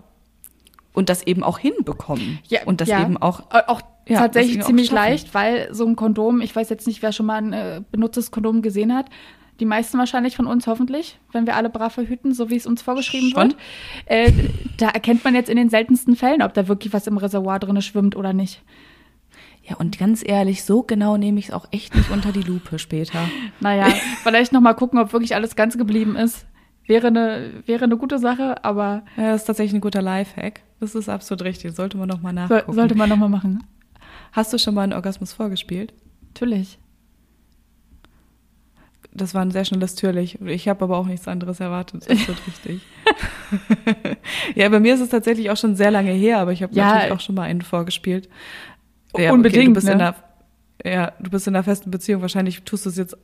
Und 0.93 1.09
das 1.09 1.27
eben 1.27 1.43
auch 1.43 1.59
hinbekommen. 1.59 2.41
Ja, 2.49 2.61
und 2.65 2.81
das 2.81 2.89
ja. 2.89 3.03
eben 3.03 3.17
auch. 3.17 3.43
Auch 3.69 3.83
ja, 4.09 4.19
tatsächlich 4.19 4.65
ziemlich 4.65 4.91
leicht, 4.91 5.35
weil 5.35 5.73
so 5.73 5.87
ein 5.87 5.97
Kondom, 5.97 6.41
ich 6.41 6.55
weiß 6.55 6.69
jetzt 6.69 6.87
nicht, 6.87 7.03
wer 7.03 7.13
schon 7.13 7.27
mal 7.27 7.37
ein 7.37 7.53
äh, 7.53 7.83
benutztes 7.93 8.31
Kondom 8.31 8.61
gesehen 8.61 8.95
hat, 8.95 9.07
die 9.61 9.67
meisten 9.67 9.99
wahrscheinlich 9.99 10.37
von 10.37 10.47
uns 10.47 10.67
hoffentlich, 10.67 11.19
wenn 11.33 11.47
wir 11.47 11.55
alle 11.55 11.71
brav 11.71 11.95
verhüten, 11.95 12.33
so 12.33 12.51
wie 12.51 12.57
es 12.57 12.67
uns 12.67 12.83
vorgeschrieben 12.83 13.31
Schon? 13.31 13.51
wird. 13.51 13.57
Äh, 14.07 14.33
da 14.79 14.89
erkennt 14.89 15.23
man 15.23 15.35
jetzt 15.35 15.51
in 15.51 15.57
den 15.57 15.69
seltensten 15.69 16.17
Fällen, 16.17 16.43
ob 16.43 16.55
da 16.55 16.67
wirklich 16.67 16.93
was 16.93 17.07
im 17.07 17.19
Reservoir 17.19 17.59
drin 17.59 17.81
schwimmt 17.83 18.17
oder 18.17 18.33
nicht. 18.33 18.63
Ja, 19.63 19.77
und 19.77 19.99
ganz 19.99 20.27
ehrlich, 20.27 20.65
so 20.65 20.83
genau 20.83 21.17
nehme 21.17 21.39
ich 21.39 21.49
es 21.49 21.51
auch 21.53 21.69
echt 21.71 21.95
nicht 21.95 22.11
unter 22.11 22.33
die 22.33 22.43
Lupe 22.43 22.79
später. 22.79 23.29
Naja, 23.61 23.89
vielleicht 24.23 24.53
noch 24.53 24.63
mal 24.63 24.73
gucken, 24.73 24.99
ob 24.99 25.13
wirklich 25.13 25.35
alles 25.35 25.55
ganz 25.55 25.77
geblieben 25.77 26.17
ist. 26.17 26.47
Wäre 26.87 27.09
eine, 27.09 27.63
wäre 27.67 27.85
eine 27.85 27.99
gute 27.99 28.19
Sache, 28.19 28.65
aber. 28.65 29.03
Ja, 29.17 29.33
das 29.33 29.43
ist 29.43 29.47
tatsächlich 29.47 29.75
ein 29.75 29.83
guter 29.83 30.03
Lifehack. 30.03 30.63
Das 30.81 30.95
ist 30.95 31.09
absolut 31.11 31.43
richtig. 31.45 31.73
Sollte 31.77 31.99
man 31.99 32.09
noch 32.09 32.23
mal 32.23 32.33
nachgucken. 32.33 32.65
So, 32.67 32.73
sollte 32.73 32.95
man 32.95 33.11
noch 33.11 33.19
mal 33.19 33.29
machen. 33.29 33.63
Hast 34.33 34.53
du 34.53 34.59
schon 34.59 34.75
mal 34.75 34.83
einen 34.83 34.95
Orgasmus 34.95 35.35
vorgespielt? 35.35 35.93
Natürlich 36.29 36.80
das 39.13 39.35
war 39.35 39.43
ein 39.43 39.51
sehr 39.51 39.65
schnelles 39.65 39.95
Türlich. 39.97 40.41
Ich 40.43 40.69
habe 40.69 40.85
aber 40.85 40.97
auch 40.97 41.07
nichts 41.07 41.27
anderes 41.27 41.61
erwartet. 41.61 42.05
Das 42.09 42.29
wird 42.29 42.39
richtig. 42.47 42.81
ja, 44.55 44.69
bei 44.69 44.79
mir 44.79 44.95
ist 44.95 45.01
es 45.01 45.09
tatsächlich 45.09 45.51
auch 45.51 45.57
schon 45.57 45.75
sehr 45.75 45.91
lange 45.91 46.13
her, 46.13 46.39
aber 46.39 46.53
ich 46.53 46.63
habe 46.63 46.75
ja, 46.75 46.87
natürlich 46.87 47.13
auch 47.13 47.21
schon 47.21 47.35
mal 47.35 47.43
einen 47.43 47.63
vorgespielt. 47.63 48.29
Ja, 49.17 49.33
unbedingt. 49.33 49.57
Okay, 49.57 49.67
du 49.67 49.73
bist 49.75 49.87
ne? 49.87 49.93
in 49.93 50.01
einer, 50.01 50.15
ja, 50.85 51.13
du 51.19 51.31
bist 51.31 51.49
in 51.49 51.57
einer 51.57 51.65
festen 51.65 51.91
Beziehung. 51.91 52.23
Wahrscheinlich 52.23 52.63
tust 52.63 52.87
du 52.87 52.91
es 52.91 52.97
jetzt, 52.97 53.17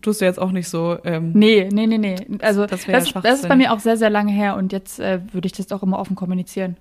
tust 0.00 0.20
du 0.20 0.24
jetzt 0.24 0.38
auch 0.38 0.52
nicht 0.52 0.68
so. 0.68 0.96
Ähm, 1.04 1.32
nee, 1.34 1.68
nee, 1.72 1.86
nee, 1.86 1.98
nee. 1.98 2.16
Also 2.40 2.66
das, 2.66 2.86
das, 2.86 3.12
das 3.12 3.40
ist 3.40 3.48
bei 3.48 3.56
mir 3.56 3.72
auch 3.72 3.80
sehr, 3.80 3.96
sehr 3.96 4.10
lange 4.10 4.32
her 4.32 4.56
und 4.56 4.72
jetzt 4.72 5.00
äh, 5.00 5.20
würde 5.32 5.46
ich 5.46 5.52
das 5.52 5.72
auch 5.72 5.82
immer 5.82 5.98
offen 5.98 6.14
kommunizieren. 6.14 6.76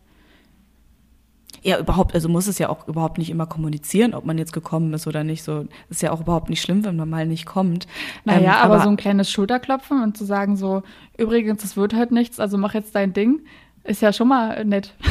Ja, 1.64 1.78
überhaupt, 1.78 2.16
also 2.16 2.28
muss 2.28 2.47
es 2.47 2.57
ja 2.57 2.70
auch 2.70 2.88
überhaupt 2.88 3.18
nicht 3.18 3.30
immer 3.30 3.45
kommunizieren, 3.45 4.14
ob 4.16 4.26
man 4.26 4.38
jetzt 4.38 4.51
gekommen 4.51 4.93
ist 4.93 5.05
oder 5.05 5.24
nicht. 5.24 5.43
So 5.43 5.66
ist 5.89 6.01
ja 6.01 6.12
auch 6.12 6.22
überhaupt 6.22 6.49
nicht 6.49 6.62
schlimm, 6.62 6.84
wenn 6.84 6.95
man 6.95 7.09
mal 7.09 7.28
nicht 7.28 7.45
kommt. 7.45 7.88
Naja, 8.26 8.39
ähm, 8.39 8.49
aber, 8.49 8.76
aber 8.76 8.84
so 8.84 8.89
ein 8.89 8.97
kleines 8.97 9.30
Schulterklopfen 9.30 10.01
und 10.01 10.18
zu 10.18 10.26
sagen 10.26 10.55
so, 10.57 10.82
übrigens, 11.18 11.64
es 11.64 11.78
wird 11.78 11.93
halt 11.93 12.12
nichts, 12.12 12.39
also 12.39 12.57
mach 12.57 12.74
jetzt 12.74 12.95
dein 12.95 13.14
Ding, 13.14 13.41
ist 13.84 14.01
ja 14.01 14.12
schon 14.12 14.28
mal 14.28 14.66
nett. 14.66 14.95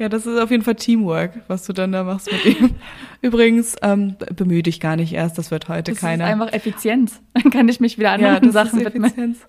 Ja, 0.00 0.08
das 0.08 0.24
ist 0.24 0.40
auf 0.40 0.50
jeden 0.50 0.62
Fall 0.62 0.76
Teamwork, 0.76 1.42
was 1.46 1.66
du 1.66 1.74
dann 1.74 1.92
da 1.92 2.04
machst 2.04 2.32
mit 2.32 2.46
ihm. 2.46 2.70
Übrigens, 3.20 3.76
ähm, 3.82 4.16
bemühe 4.34 4.62
dich 4.62 4.80
gar 4.80 4.96
nicht 4.96 5.12
erst, 5.12 5.36
das 5.36 5.50
wird 5.50 5.68
heute 5.68 5.92
das 5.92 6.00
keiner. 6.00 6.24
Das 6.24 6.34
ist 6.34 6.40
einfach 6.40 6.54
Effizienz. 6.54 7.20
Dann 7.34 7.52
kann 7.52 7.68
ich 7.68 7.80
mich 7.80 7.98
wieder 7.98 8.12
anderen 8.12 8.46
ja, 8.46 8.50
Sachen 8.50 8.82
widmen. 8.82 9.36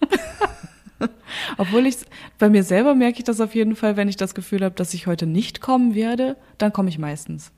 Obwohl 1.58 1.86
ich 1.86 1.98
bei 2.38 2.50
mir 2.50 2.64
selber 2.64 2.96
merke 2.96 3.20
ich 3.20 3.24
das 3.24 3.42
auf 3.42 3.56
jeden 3.56 3.76
Fall, 3.76 3.98
wenn 3.98 4.08
ich 4.08 4.18
das 4.18 4.36
Gefühl 4.36 4.64
habe, 4.64 4.76
dass 4.76 4.94
ich 4.94 5.08
heute 5.08 5.26
nicht 5.26 5.62
kommen 5.62 5.96
werde, 5.96 6.38
dann 6.58 6.74
komme 6.74 6.90
ich 6.90 7.00
meistens. 7.00 7.52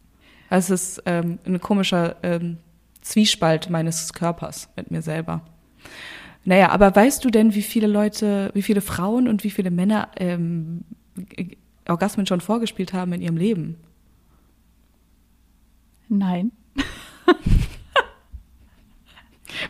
Also 0.50 0.74
es 0.74 0.98
ist 0.98 1.04
ähm, 1.06 1.39
ein 1.46 1.60
komischer 1.60 2.16
ähm, 2.24 2.58
Zwiespalt 3.02 3.70
meines 3.70 4.14
Körpers 4.14 4.70
mit 4.76 4.91
mir 4.91 5.02
selber. 5.02 5.41
Naja, 6.46 6.70
aber 6.70 6.96
weißt 6.96 7.24
du 7.24 7.30
denn, 7.30 7.56
wie 7.56 7.62
viele 7.62 7.88
Leute, 7.88 8.52
wie 8.54 8.62
viele 8.62 8.82
Frauen 8.82 9.28
und 9.28 9.44
wie 9.44 9.50
viele 9.50 9.72
Männer 9.72 10.10
ähm, 10.18 10.84
Orgasmen 11.88 12.28
schon 12.28 12.41
vorgespielt 12.41 12.94
haben 12.94 13.14
in 13.14 13.22
ihrem 13.22 13.38
Leben? 13.38 13.78
Nein. 16.10 16.52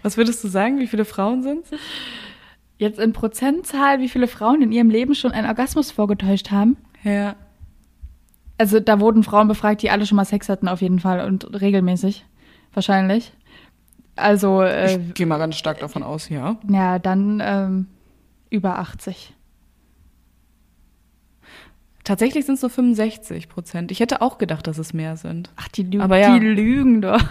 Was 0.02 0.18
würdest 0.18 0.44
du 0.44 0.48
sagen, 0.48 0.80
wie 0.80 0.88
viele 0.88 1.06
Frauen 1.06 1.44
sind 1.44 1.66
es? 1.72 1.80
Jetzt 2.84 3.00
in 3.00 3.14
Prozentzahl, 3.14 4.02
wie 4.02 4.10
viele 4.10 4.28
Frauen 4.28 4.62
in 4.62 4.74
ihrem 4.74 4.90
Leben 4.90 5.16
schon 5.16 5.32
einen 5.32 5.48
Orgasmus 5.48 5.90
vorgetäuscht 5.90 6.52
haben? 6.52 6.76
Ja. 7.06 7.38
Also 8.58 8.82
da 8.82 9.00
wurden 9.00 9.24
Frauen 9.24 9.48
befragt, 9.48 9.82
die 9.84 9.90
alle 9.90 10.06
schon 10.06 10.18
mal 10.18 10.26
Sex 10.26 10.50
hatten, 10.50 10.68
auf 10.68 10.82
jeden 10.82 11.00
Fall 11.00 11.26
und 11.26 11.62
regelmäßig. 11.62 12.26
Wahrscheinlich. 12.74 13.32
Also. 14.18 14.64
Äh, 14.64 14.98
ich 14.98 15.14
gehe 15.14 15.26
mal 15.26 15.38
ganz 15.38 15.56
stark 15.56 15.80
davon 15.80 16.04
aus, 16.04 16.28
ja. 16.28 16.58
Ja, 16.70 17.00
dann 17.00 17.42
ähm, 17.42 17.88
über 18.50 18.78
80. 18.80 19.34
Tatsächlich 22.04 22.46
sind 22.46 22.56
es 22.56 22.64
nur 22.64 22.70
65 22.70 23.48
Prozent. 23.48 23.92
Ich 23.94 24.02
hätte 24.02 24.22
auch 24.22 24.38
gedacht, 24.38 24.68
dass 24.68 24.78
es 24.78 24.94
mehr 24.94 25.16
sind. 25.16 25.52
Ach, 25.56 25.70
die, 25.70 25.84
Lü 25.84 26.02
Aber 26.02 26.18
ja, 26.18 26.38
die 26.38 26.46
lügen 26.46 27.02
doch. 27.02 27.24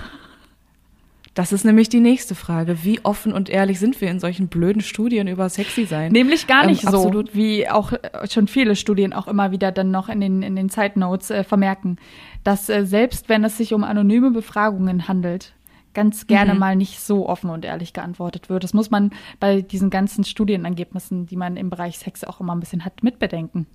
Das 1.35 1.53
ist 1.53 1.65
nämlich 1.65 1.89
die 1.89 2.01
nächste 2.01 2.35
Frage. 2.35 2.85
Wie 2.85 3.03
offen 3.05 3.33
und 3.33 3.49
ehrlich 3.49 3.79
sind 3.79 4.01
wir 4.01 4.11
in 4.11 4.21
solchen 4.21 4.49
blöden 4.49 4.83
Studien 4.83 5.29
über 5.29 5.49
sexy 5.49 5.87
sein? 5.87 6.13
Nämlich 6.13 6.47
gar 6.47 6.67
nicht 6.67 6.85
ähm, 6.85 6.91
so, 6.91 6.97
absolut. 6.99 7.35
wie 7.35 7.69
auch 7.69 7.93
äh, 7.93 8.29
schon 8.31 8.49
viele 8.49 8.77
Studien 8.77 9.13
auch 9.13 9.29
immer 9.29 9.51
wieder 9.51 9.73
dann 9.73 9.91
noch 9.91 10.09
in 10.09 10.21
den, 10.21 10.43
in 10.43 10.57
den 10.57 10.69
Side 10.69 10.99
Notes 10.99 11.31
äh, 11.31 11.43
vermerken, 11.43 11.97
dass 12.45 12.69
äh, 12.69 12.85
selbst 12.85 13.29
wenn 13.31 13.45
es 13.45 13.57
sich 13.57 13.73
um 13.73 13.83
anonyme 13.83 14.31
Befragungen 14.31 15.09
handelt, 15.09 15.55
ganz 15.95 16.27
gerne 16.27 16.53
mhm. 16.53 16.61
mal 16.61 16.77
nicht 16.77 17.01
so 17.01 17.29
offen 17.29 17.49
und 17.49 17.65
ehrlich 17.65 17.93
geantwortet 17.95 18.51
wird. 18.51 18.65
Das 18.65 18.75
muss 18.75 18.91
man 18.91 19.11
bei 19.41 19.63
diesen 19.63 19.89
ganzen 19.89 20.25
Studienergebnissen, 20.25 21.27
die 21.27 21.37
man 21.37 21.57
im 21.57 21.71
Bereich 21.71 21.99
Sex 21.99 22.25
auch 22.25 22.41
immer 22.41 22.55
ein 22.55 22.61
bisschen 22.61 22.85
hat, 22.85 23.03
mitbedenken 23.03 23.67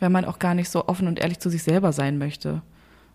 weil 0.00 0.10
man 0.10 0.24
auch 0.24 0.38
gar 0.38 0.54
nicht 0.54 0.68
so 0.68 0.86
offen 0.88 1.08
und 1.08 1.18
ehrlich 1.18 1.40
zu 1.40 1.50
sich 1.50 1.62
selber 1.62 1.92
sein 1.92 2.18
möchte. 2.18 2.62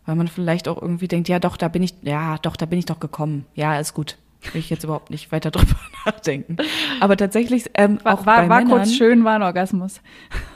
Weil 0.10 0.16
man 0.16 0.28
vielleicht 0.28 0.68
auch 0.68 0.82
irgendwie 0.82 1.08
denkt, 1.08 1.30
ja 1.30 1.38
doch, 1.38 1.56
da 1.56 1.68
bin 1.68 1.84
ich, 1.84 1.94
ja 2.02 2.40
doch, 2.40 2.56
da 2.56 2.66
bin 2.66 2.80
ich 2.80 2.88
doch 2.88 3.00
gekommen. 3.00 3.46
Ja, 3.54 3.80
ist 3.80 3.94
gut. 3.94 4.18
Will 4.54 4.60
ich 4.60 4.72
jetzt 4.72 4.84
überhaupt 4.84 5.12
nicht 5.12 5.32
weiter 5.32 5.52
drüber 5.52 5.76
nachdenken. 6.04 6.58
Aber 7.00 7.16
tatsächlich 7.16 7.70
ähm, 7.76 8.00
war, 8.04 8.16
auch 8.16 8.26
war, 8.26 8.38
bei 8.38 8.50
war 8.50 8.58
Männern, 8.58 8.80
kurz 8.80 8.96
schön, 8.96 9.24
war 9.24 9.36
ein 9.36 9.44
Orgasmus. 9.44 10.02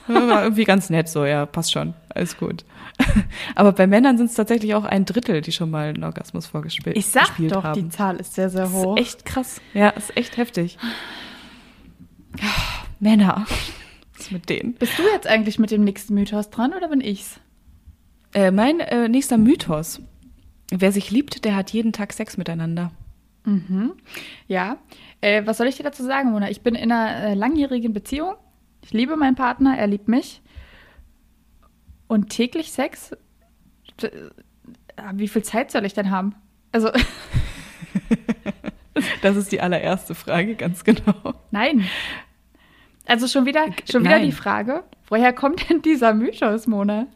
War 0.08 0.41
irgendwie 0.41 0.64
ganz 0.64 0.89
nett 0.89 1.08
so, 1.08 1.24
ja, 1.24 1.45
passt 1.45 1.72
schon, 1.72 1.93
alles 2.10 2.36
gut. 2.36 2.66
Aber 3.56 3.74
bei 3.74 3.86
Männern 3.86 4.18
sind 4.18 4.32
es 4.32 4.34
tatsächlich 4.34 4.74
auch 4.74 4.86
ein 4.86 5.06
Drittel, 5.06 5.41
die 5.41 5.51
schon 5.51 5.70
mal 5.70 5.89
einen 5.89 6.04
Orgasmus 6.04 6.47
vorgespielt 6.47 6.95
haben. 6.95 6.99
Ich 6.99 7.06
sag 7.06 7.38
doch, 7.38 7.64
haben. 7.64 7.80
die 7.80 7.89
Zahl 7.89 8.16
ist 8.16 8.34
sehr, 8.34 8.49
sehr 8.49 8.72
hoch. 8.72 8.95
Das 8.95 9.06
ist 9.06 9.12
echt 9.12 9.26
krass. 9.26 9.62
Ja, 9.76 9.89
ist 9.89 10.18
echt 10.18 10.36
heftig. 10.38 10.80
Männer 12.99 13.45
ist 14.18 14.32
mit 14.32 14.49
denen. 14.49 14.74
Bist 14.74 14.97
du 14.97 15.04
jetzt 15.14 15.28
eigentlich 15.28 15.60
mit 15.60 15.70
dem 15.70 15.84
nächsten 15.84 16.16
Mythos 16.16 16.49
dran 16.49 16.74
oder 16.74 16.88
bin 16.88 17.01
ich's? 17.01 17.39
Äh, 18.34 18.51
mein 18.51 18.79
äh, 18.79 19.07
nächster 19.07 19.38
Mythos. 19.38 20.01
Wer 20.71 20.91
sich 20.91 21.11
liebt, 21.11 21.45
der 21.45 21.55
hat 21.55 21.71
jeden 21.71 21.93
Tag 21.93 22.13
Sex 22.13 22.38
miteinander. 22.38 22.91
Mhm. 23.45 23.93
Ja. 24.47 24.77
Äh, 25.21 25.45
was 25.45 25.57
soll 25.57 25.67
ich 25.67 25.77
dir 25.77 25.84
dazu 25.84 26.03
sagen, 26.03 26.31
Mona? 26.31 26.49
Ich 26.49 26.61
bin 26.61 26.75
in 26.75 26.91
einer 26.91 27.31
äh, 27.31 27.34
langjährigen 27.34 27.93
Beziehung. 27.93 28.36
Ich 28.81 28.91
liebe 28.91 29.15
meinen 29.15 29.36
Partner, 29.36 29.77
er 29.77 29.88
liebt 29.88 30.07
mich. 30.07 30.41
Und 32.07 32.29
täglich 32.29 32.71
Sex? 32.71 33.11
Äh, 34.01 34.09
wie 35.13 35.27
viel 35.27 35.43
Zeit 35.43 35.71
soll 35.71 35.86
ich 35.86 35.93
denn 35.93 36.09
haben? 36.11 36.36
Also. 36.71 36.89
das 39.21 39.36
ist 39.36 39.51
die 39.51 39.61
allererste 39.61 40.15
Frage, 40.15 40.55
ganz 40.55 40.84
genau. 40.84 41.36
Nein. 41.51 41.88
Also 43.05 43.27
schon 43.27 43.45
wieder, 43.45 43.65
schon 43.89 44.03
wieder 44.03 44.19
die 44.19 44.31
Frage, 44.31 44.84
woher 45.09 45.34
kommt 45.34 45.69
denn 45.69 45.81
dieser 45.81 46.13
Mythos, 46.13 46.67
Mona? 46.67 47.07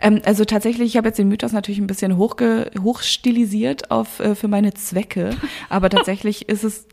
Ähm, 0.00 0.20
also 0.24 0.44
tatsächlich, 0.44 0.88
ich 0.88 0.96
habe 0.96 1.08
jetzt 1.08 1.18
den 1.18 1.28
Mythos 1.28 1.52
natürlich 1.52 1.80
ein 1.80 1.86
bisschen 1.86 2.16
hochge 2.16 2.70
hochstilisiert 2.80 3.90
auf, 3.90 4.20
äh, 4.20 4.34
für 4.34 4.48
meine 4.48 4.74
Zwecke, 4.74 5.30
aber 5.68 5.90
tatsächlich 5.90 6.48
ist 6.48 6.64
es 6.64 6.86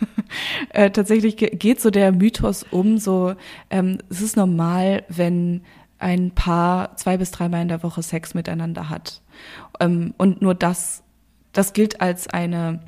äh, 0.70 0.90
tatsächlich 0.90 1.36
geht 1.36 1.80
so 1.80 1.90
der 1.90 2.12
Mythos 2.12 2.64
um, 2.70 2.98
so 2.98 3.34
ähm, 3.70 3.98
es 4.08 4.20
ist 4.22 4.36
normal, 4.36 5.04
wenn 5.08 5.62
ein 5.98 6.30
Paar 6.30 6.96
zwei 6.96 7.18
bis 7.18 7.30
dreimal 7.30 7.62
in 7.62 7.68
der 7.68 7.82
Woche 7.82 8.02
Sex 8.02 8.34
miteinander 8.34 8.88
hat. 8.88 9.20
Ähm, 9.80 10.14
und 10.16 10.40
nur 10.40 10.54
das, 10.54 11.02
das 11.52 11.74
gilt 11.74 12.00
als 12.00 12.26
eine 12.28 12.80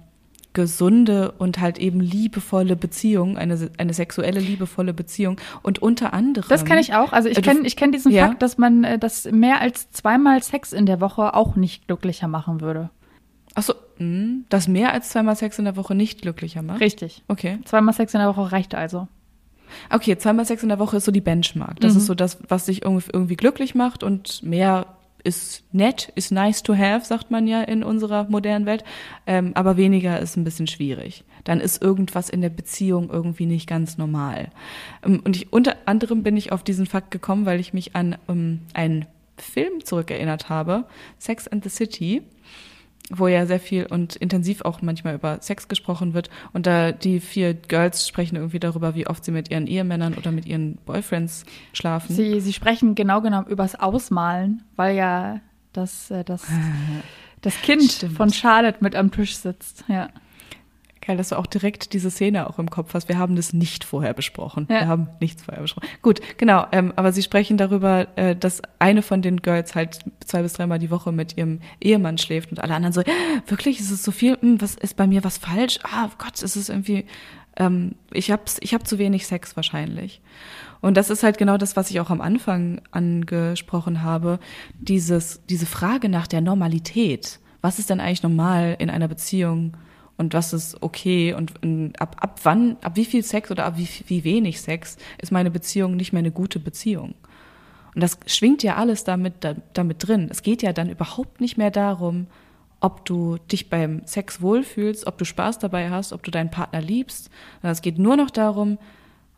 gesunde 0.52 1.32
und 1.32 1.60
halt 1.60 1.78
eben 1.78 2.00
liebevolle 2.00 2.76
Beziehung, 2.76 3.38
eine, 3.38 3.70
eine 3.78 3.94
sexuelle 3.94 4.40
liebevolle 4.40 4.92
Beziehung 4.92 5.40
und 5.62 5.80
unter 5.80 6.12
anderem. 6.12 6.48
Das 6.48 6.64
kenne 6.64 6.80
ich 6.80 6.94
auch. 6.94 7.12
Also 7.12 7.28
ich 7.28 7.40
kenne 7.42 7.60
ich 7.66 7.76
kenn 7.76 7.92
diesen 7.92 8.12
ja? 8.12 8.28
Fakt, 8.28 8.42
dass 8.42 8.58
man 8.58 8.84
äh, 8.84 8.98
das 8.98 9.24
mehr 9.30 9.60
als 9.60 9.90
zweimal 9.90 10.42
Sex 10.42 10.72
in 10.72 10.86
der 10.86 11.00
Woche 11.00 11.34
auch 11.34 11.56
nicht 11.56 11.86
glücklicher 11.86 12.28
machen 12.28 12.60
würde. 12.60 12.90
Achso, 13.54 13.74
hm, 13.96 14.44
dass 14.48 14.68
mehr 14.68 14.92
als 14.92 15.10
zweimal 15.10 15.36
Sex 15.36 15.58
in 15.58 15.64
der 15.64 15.76
Woche 15.76 15.94
nicht 15.94 16.22
glücklicher 16.22 16.62
macht? 16.62 16.80
Richtig. 16.80 17.22
Okay. 17.28 17.58
Zweimal 17.64 17.94
Sex 17.94 18.14
in 18.14 18.20
der 18.20 18.28
Woche 18.28 18.52
reicht 18.52 18.74
also. 18.74 19.08
Okay, 19.90 20.16
zweimal 20.18 20.44
Sex 20.44 20.62
in 20.62 20.68
der 20.68 20.78
Woche 20.78 20.98
ist 20.98 21.04
so 21.04 21.12
die 21.12 21.20
Benchmark. 21.20 21.80
Das 21.80 21.92
mhm. 21.92 21.98
ist 21.98 22.06
so 22.06 22.14
das, 22.14 22.38
was 22.48 22.66
dich 22.66 22.82
irgendwie 22.84 23.36
glücklich 23.36 23.74
macht 23.74 24.02
und 24.02 24.42
mehr 24.42 24.86
ist 25.24 25.64
nett, 25.72 26.12
ist 26.14 26.32
nice 26.32 26.62
to 26.62 26.76
have, 26.76 27.04
sagt 27.04 27.30
man 27.30 27.46
ja 27.46 27.62
in 27.62 27.82
unserer 27.82 28.24
modernen 28.24 28.66
Welt, 28.66 28.84
ähm, 29.26 29.52
aber 29.54 29.76
weniger 29.76 30.18
ist 30.20 30.36
ein 30.36 30.44
bisschen 30.44 30.66
schwierig. 30.66 31.24
Dann 31.44 31.60
ist 31.60 31.82
irgendwas 31.82 32.28
in 32.28 32.40
der 32.40 32.50
Beziehung 32.50 33.10
irgendwie 33.10 33.46
nicht 33.46 33.68
ganz 33.68 33.98
normal. 33.98 34.50
Ähm, 35.04 35.20
und 35.24 35.36
ich, 35.36 35.52
unter 35.52 35.76
anderem 35.86 36.22
bin 36.22 36.36
ich 36.36 36.52
auf 36.52 36.62
diesen 36.62 36.86
Fakt 36.86 37.10
gekommen, 37.10 37.46
weil 37.46 37.60
ich 37.60 37.72
mich 37.72 37.94
an 37.96 38.16
um, 38.26 38.60
einen 38.74 39.06
Film 39.38 39.84
zurückerinnert 39.84 40.48
habe, 40.48 40.84
Sex 41.18 41.48
and 41.48 41.64
the 41.64 41.70
City 41.70 42.22
wo 43.10 43.26
ja 43.26 43.46
sehr 43.46 43.60
viel 43.60 43.86
und 43.86 44.16
intensiv 44.16 44.62
auch 44.62 44.80
manchmal 44.82 45.14
über 45.14 45.38
Sex 45.40 45.68
gesprochen 45.68 46.14
wird. 46.14 46.30
Und 46.52 46.66
da 46.66 46.92
die 46.92 47.20
vier 47.20 47.54
Girls 47.54 48.08
sprechen 48.08 48.36
irgendwie 48.36 48.60
darüber, 48.60 48.94
wie 48.94 49.06
oft 49.06 49.24
sie 49.24 49.32
mit 49.32 49.50
ihren 49.50 49.66
Ehemännern 49.66 50.14
oder 50.14 50.30
mit 50.30 50.46
ihren 50.46 50.76
Boyfriends 50.86 51.44
schlafen. 51.72 52.14
Sie, 52.14 52.40
sie 52.40 52.52
sprechen 52.52 52.94
genau 52.94 53.20
genommen 53.20 53.48
übers 53.48 53.74
Ausmalen, 53.74 54.62
weil 54.76 54.96
ja 54.96 55.40
das, 55.72 56.10
äh, 56.10 56.24
das, 56.24 56.46
das 57.40 57.60
Kind 57.62 57.82
Stimmt. 57.82 58.16
von 58.16 58.32
Charlotte 58.32 58.78
mit 58.80 58.94
am 58.94 59.10
Tisch 59.10 59.36
sitzt. 59.36 59.84
Ja. 59.88 60.08
Geil, 61.04 61.16
dass 61.16 61.30
du 61.30 61.38
auch 61.38 61.46
direkt 61.46 61.94
diese 61.94 62.12
Szene 62.12 62.48
auch 62.48 62.60
im 62.60 62.70
Kopf 62.70 62.94
hast. 62.94 63.08
Wir 63.08 63.18
haben 63.18 63.34
das 63.34 63.52
nicht 63.52 63.82
vorher 63.82 64.14
besprochen. 64.14 64.68
Ja. 64.70 64.82
Wir 64.82 64.88
haben 64.88 65.08
nichts 65.18 65.42
vorher 65.42 65.60
besprochen. 65.60 65.88
Gut, 66.00 66.20
genau. 66.38 66.64
Ähm, 66.70 66.92
aber 66.94 67.12
sie 67.12 67.22
sprechen 67.22 67.56
darüber, 67.56 68.06
äh, 68.14 68.36
dass 68.36 68.62
eine 68.78 69.02
von 69.02 69.20
den 69.20 69.42
Girls 69.42 69.74
halt 69.74 69.98
zwei 70.24 70.42
bis 70.42 70.52
dreimal 70.52 70.78
die 70.78 70.92
Woche 70.92 71.10
mit 71.10 71.36
ihrem 71.36 71.58
Ehemann 71.80 72.18
schläft 72.18 72.52
und 72.52 72.60
alle 72.60 72.74
anderen 72.74 72.92
so, 72.92 73.02
wirklich, 73.48 73.80
ist 73.80 73.90
es 73.90 74.04
so 74.04 74.12
viel? 74.12 74.38
Hm, 74.40 74.60
was 74.60 74.76
ist 74.76 74.96
bei 74.96 75.08
mir 75.08 75.24
was 75.24 75.38
falsch? 75.38 75.80
Ah, 75.82 76.08
Gott, 76.18 76.40
ist 76.40 76.54
es 76.54 76.68
irgendwie, 76.68 77.04
ähm, 77.56 77.96
ich 78.12 78.30
hab's, 78.30 78.58
ich 78.60 78.72
hab 78.72 78.86
zu 78.86 78.98
wenig 78.98 79.26
Sex 79.26 79.56
wahrscheinlich. 79.56 80.20
Und 80.80 80.96
das 80.96 81.10
ist 81.10 81.24
halt 81.24 81.36
genau 81.36 81.56
das, 81.56 81.74
was 81.74 81.90
ich 81.90 81.98
auch 81.98 82.10
am 82.10 82.20
Anfang 82.20 82.80
angesprochen 82.92 84.02
habe. 84.02 84.38
Dieses, 84.78 85.40
diese 85.48 85.66
Frage 85.66 86.08
nach 86.08 86.28
der 86.28 86.42
Normalität. 86.42 87.40
Was 87.60 87.80
ist 87.80 87.90
denn 87.90 88.00
eigentlich 88.00 88.22
normal 88.22 88.76
in 88.78 88.88
einer 88.88 89.08
Beziehung? 89.08 89.76
Und 90.16 90.34
was 90.34 90.52
ist 90.52 90.82
okay 90.82 91.34
und, 91.34 91.62
und 91.62 92.00
ab, 92.00 92.16
ab 92.20 92.40
wann, 92.42 92.76
ab 92.82 92.96
wie 92.96 93.04
viel 93.04 93.22
Sex 93.22 93.50
oder 93.50 93.64
ab 93.64 93.74
wie, 93.76 93.88
wie 94.06 94.24
wenig 94.24 94.60
Sex 94.60 94.96
ist 95.18 95.32
meine 95.32 95.50
Beziehung 95.50 95.96
nicht 95.96 96.12
mehr 96.12 96.20
eine 96.20 96.30
gute 96.30 96.58
Beziehung. 96.58 97.14
Und 97.94 98.02
das 98.02 98.18
schwingt 98.26 98.62
ja 98.62 98.76
alles 98.76 99.04
damit, 99.04 99.34
da, 99.40 99.54
damit 99.72 100.06
drin. 100.06 100.28
Es 100.30 100.42
geht 100.42 100.62
ja 100.62 100.72
dann 100.72 100.88
überhaupt 100.88 101.40
nicht 101.40 101.58
mehr 101.58 101.70
darum, 101.70 102.26
ob 102.80 103.04
du 103.04 103.38
dich 103.50 103.70
beim 103.70 104.02
Sex 104.06 104.40
wohlfühlst, 104.40 105.06
ob 105.06 105.18
du 105.18 105.24
Spaß 105.24 105.58
dabei 105.58 105.90
hast, 105.90 106.12
ob 106.12 106.22
du 106.22 106.30
deinen 106.30 106.50
Partner 106.50 106.80
liebst. 106.80 107.30
es 107.62 107.82
geht 107.82 107.98
nur 107.98 108.16
noch 108.16 108.30
darum, 108.30 108.78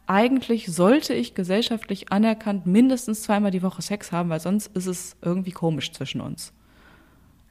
eigentlich 0.06 0.66
sollte 0.66 1.14
ich 1.14 1.34
gesellschaftlich 1.34 2.12
anerkannt 2.12 2.66
mindestens 2.66 3.22
zweimal 3.22 3.50
die 3.50 3.62
Woche 3.62 3.82
Sex 3.82 4.12
haben, 4.12 4.28
weil 4.28 4.40
sonst 4.40 4.68
ist 4.76 4.86
es 4.86 5.16
irgendwie 5.22 5.52
komisch 5.52 5.92
zwischen 5.92 6.20
uns. 6.20 6.52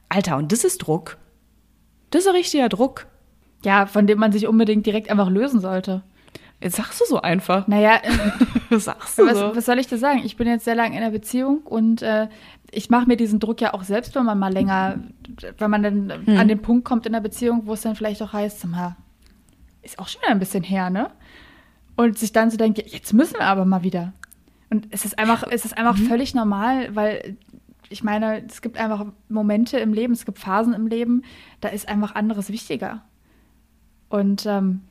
Alter, 0.08 0.36
und 0.36 0.52
das 0.52 0.64
ist 0.64 0.78
Druck. 0.78 1.18
Das 2.10 2.22
ist 2.22 2.28
ein 2.28 2.36
richtiger 2.36 2.68
Druck. 2.68 3.06
Ja, 3.64 3.86
von 3.86 4.06
dem 4.06 4.18
man 4.18 4.32
sich 4.32 4.46
unbedingt 4.46 4.86
direkt 4.86 5.10
einfach 5.10 5.30
lösen 5.30 5.60
sollte. 5.60 6.02
Jetzt 6.60 6.76
sagst 6.76 7.00
du 7.00 7.04
so 7.06 7.20
einfach. 7.20 7.66
Naja, 7.66 8.00
sagst 8.70 9.18
du 9.18 9.26
was, 9.26 9.38
so. 9.38 9.54
was 9.54 9.66
soll 9.66 9.78
ich 9.78 9.86
dir 9.86 9.98
sagen? 9.98 10.20
Ich 10.24 10.36
bin 10.36 10.46
jetzt 10.46 10.64
sehr 10.64 10.74
lange 10.74 10.96
in 10.96 11.02
einer 11.02 11.10
Beziehung 11.10 11.58
und 11.58 12.00
äh, 12.02 12.28
ich 12.70 12.90
mache 12.90 13.06
mir 13.06 13.16
diesen 13.16 13.38
Druck 13.40 13.60
ja 13.60 13.74
auch 13.74 13.82
selbst, 13.82 14.14
wenn 14.14 14.24
man 14.24 14.38
mal 14.38 14.52
länger, 14.52 14.98
wenn 15.58 15.70
man 15.70 15.82
dann 15.82 16.12
Hm. 16.26 16.38
an 16.38 16.48
den 16.48 16.62
Punkt 16.62 16.84
kommt 16.84 17.06
in 17.06 17.12
der 17.12 17.20
Beziehung, 17.20 17.62
wo 17.66 17.74
es 17.74 17.82
dann 17.82 17.96
vielleicht 17.96 18.22
auch 18.22 18.32
heißt, 18.32 18.66
mal, 18.66 18.96
ist 19.82 19.98
auch 19.98 20.08
schon 20.08 20.22
wieder 20.22 20.30
ein 20.32 20.38
bisschen 20.38 20.62
her, 20.64 20.90
ne? 20.90 21.10
Und 21.96 22.18
sich 22.18 22.32
dann 22.32 22.50
so 22.50 22.56
denkt, 22.56 22.78
jetzt 22.78 23.12
müssen 23.12 23.34
wir 23.34 23.46
aber 23.46 23.64
mal 23.64 23.82
wieder. 23.82 24.12
Und 24.70 24.88
es 24.90 25.04
ist 25.04 25.18
einfach, 25.18 25.44
es 25.48 25.64
ist 25.64 25.76
einfach 25.76 25.96
völlig 25.96 26.34
normal, 26.34 26.94
weil 26.96 27.36
ich 27.90 28.02
meine, 28.02 28.44
es 28.46 28.62
gibt 28.62 28.78
einfach 28.78 29.06
Momente 29.28 29.78
im 29.78 29.92
Leben, 29.92 30.14
es 30.14 30.24
gibt 30.24 30.38
Phasen 30.38 30.72
im 30.72 30.86
Leben, 30.86 31.22
da 31.60 31.68
ist 31.68 31.88
einfach 31.88 32.14
anderes 32.14 32.48
wichtiger. 32.50 33.02
Und 34.08 34.46
ähm, 34.46 34.82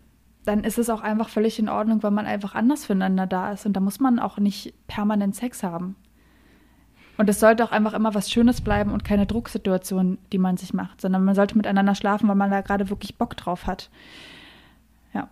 dann 0.45 0.63
ist 0.63 0.77
es 0.77 0.89
auch 0.89 1.01
einfach 1.01 1.29
völlig 1.29 1.59
in 1.59 1.69
Ordnung, 1.69 2.03
wenn 2.03 2.13
man 2.13 2.25
einfach 2.25 2.55
anders 2.55 2.85
füreinander 2.85 3.27
da 3.27 3.51
ist. 3.51 3.65
Und 3.65 3.73
da 3.73 3.79
muss 3.79 3.99
man 3.99 4.19
auch 4.19 4.37
nicht 4.37 4.73
permanent 4.87 5.35
Sex 5.35 5.63
haben. 5.63 5.95
Und 7.17 7.29
es 7.29 7.39
sollte 7.39 7.63
auch 7.63 7.71
einfach 7.71 7.93
immer 7.93 8.15
was 8.15 8.31
Schönes 8.31 8.61
bleiben 8.61 8.91
und 8.91 9.05
keine 9.05 9.25
Drucksituation, 9.25 10.17
die 10.31 10.39
man 10.39 10.57
sich 10.57 10.73
macht, 10.73 10.99
sondern 10.99 11.23
man 11.23 11.35
sollte 11.35 11.55
miteinander 11.55 11.93
schlafen, 11.95 12.27
weil 12.27 12.35
man 12.35 12.49
da 12.49 12.61
gerade 12.61 12.89
wirklich 12.89 13.17
Bock 13.17 13.37
drauf 13.37 13.67
hat. 13.67 13.91
Ja. 15.13 15.29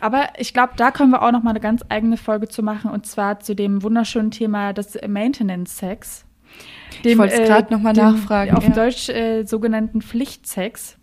Aber 0.00 0.28
ich 0.38 0.54
glaube, 0.54 0.72
da 0.76 0.90
können 0.90 1.10
wir 1.10 1.22
auch 1.22 1.32
noch 1.32 1.42
mal 1.42 1.50
eine 1.50 1.60
ganz 1.60 1.84
eigene 1.90 2.16
Folge 2.16 2.48
zu 2.48 2.62
machen 2.62 2.90
und 2.90 3.04
zwar 3.04 3.40
zu 3.40 3.54
dem 3.54 3.82
wunderschönen 3.82 4.30
Thema 4.30 4.72
des 4.72 4.98
Maintenance 5.06 5.76
Sex. 5.76 6.24
Ich 7.02 7.18
wollte 7.18 7.34
es 7.34 7.48
gerade 7.48 7.72
noch 7.72 7.80
mal 7.80 7.92
dem 7.92 8.04
nachfragen, 8.04 8.56
Auf 8.56 8.66
ja. 8.66 8.70
Deutsch 8.70 9.08
äh, 9.10 9.44
sogenannten 9.44 10.00
Pflichtsex, 10.00 10.96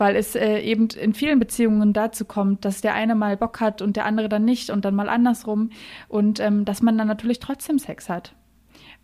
weil 0.00 0.16
es 0.16 0.34
äh, 0.34 0.58
eben 0.60 0.88
in 0.88 1.12
vielen 1.12 1.38
Beziehungen 1.38 1.92
dazu 1.92 2.24
kommt, 2.24 2.64
dass 2.64 2.80
der 2.80 2.94
eine 2.94 3.14
mal 3.14 3.36
Bock 3.36 3.60
hat 3.60 3.82
und 3.82 3.96
der 3.96 4.06
andere 4.06 4.28
dann 4.28 4.44
nicht 4.44 4.70
und 4.70 4.84
dann 4.84 4.94
mal 4.94 5.08
andersrum 5.08 5.70
und 6.08 6.40
ähm, 6.40 6.64
dass 6.64 6.82
man 6.82 6.96
dann 6.96 7.06
natürlich 7.06 7.38
trotzdem 7.38 7.78
Sex 7.78 8.08
hat. 8.08 8.34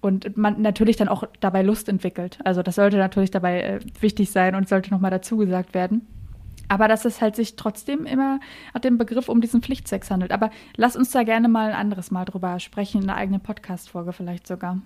Und 0.00 0.36
man 0.36 0.60
natürlich 0.60 0.96
dann 0.96 1.08
auch 1.08 1.24
dabei 1.40 1.62
Lust 1.62 1.88
entwickelt. 1.88 2.38
Also 2.44 2.62
das 2.62 2.74
sollte 2.76 2.96
natürlich 2.96 3.30
dabei 3.30 3.60
äh, 3.60 3.80
wichtig 4.00 4.30
sein 4.30 4.54
und 4.54 4.68
sollte 4.68 4.90
nochmal 4.90 5.10
dazu 5.10 5.36
gesagt 5.36 5.74
werden. 5.74 6.06
Aber 6.68 6.88
dass 6.88 7.04
es 7.04 7.20
halt 7.20 7.36
sich 7.36 7.56
trotzdem 7.56 8.06
immer 8.06 8.40
an 8.72 8.82
dem 8.82 8.98
Begriff 8.98 9.28
um 9.28 9.40
diesen 9.40 9.62
Pflichtsex 9.62 10.10
handelt. 10.10 10.32
Aber 10.32 10.50
lass 10.76 10.96
uns 10.96 11.10
da 11.10 11.22
gerne 11.22 11.48
mal 11.48 11.70
ein 11.70 11.76
anderes 11.76 12.10
Mal 12.10 12.24
drüber 12.24 12.58
sprechen, 12.58 13.02
in 13.02 13.08
einer 13.08 13.18
eigenen 13.18 13.40
Podcast-Folge 13.40 14.12
vielleicht 14.12 14.46
sogar. 14.46 14.80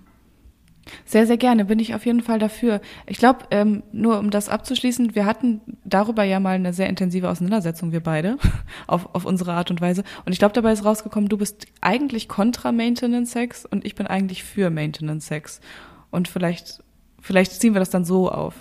Sehr, 1.05 1.27
sehr 1.27 1.37
gerne, 1.37 1.65
bin 1.65 1.79
ich 1.79 1.93
auf 1.93 2.05
jeden 2.05 2.21
Fall 2.21 2.39
dafür. 2.39 2.81
Ich 3.05 3.17
glaube, 3.17 3.45
ähm, 3.51 3.83
nur 3.91 4.19
um 4.19 4.29
das 4.29 4.49
abzuschließen, 4.49 5.15
wir 5.15 5.25
hatten 5.25 5.61
darüber 5.83 6.23
ja 6.23 6.39
mal 6.39 6.55
eine 6.55 6.73
sehr 6.73 6.89
intensive 6.89 7.29
Auseinandersetzung, 7.29 7.91
wir 7.91 8.01
beide, 8.01 8.37
auf, 8.87 9.13
auf 9.13 9.25
unsere 9.25 9.53
Art 9.53 9.71
und 9.71 9.79
Weise. 9.81 10.03
Und 10.25 10.33
ich 10.33 10.39
glaube, 10.39 10.53
dabei 10.53 10.71
ist 10.71 10.83
rausgekommen, 10.83 11.29
du 11.29 11.37
bist 11.37 11.67
eigentlich 11.81 12.27
kontra 12.27 12.71
Maintenance 12.71 13.31
Sex 13.31 13.65
und 13.65 13.85
ich 13.85 13.95
bin 13.95 14.07
eigentlich 14.07 14.43
für 14.43 14.69
Maintenance 14.69 15.27
Sex. 15.27 15.61
Und 16.09 16.27
vielleicht, 16.27 16.83
vielleicht 17.19 17.53
ziehen 17.53 17.73
wir 17.73 17.79
das 17.79 17.89
dann 17.89 18.05
so 18.05 18.29
auf. 18.29 18.55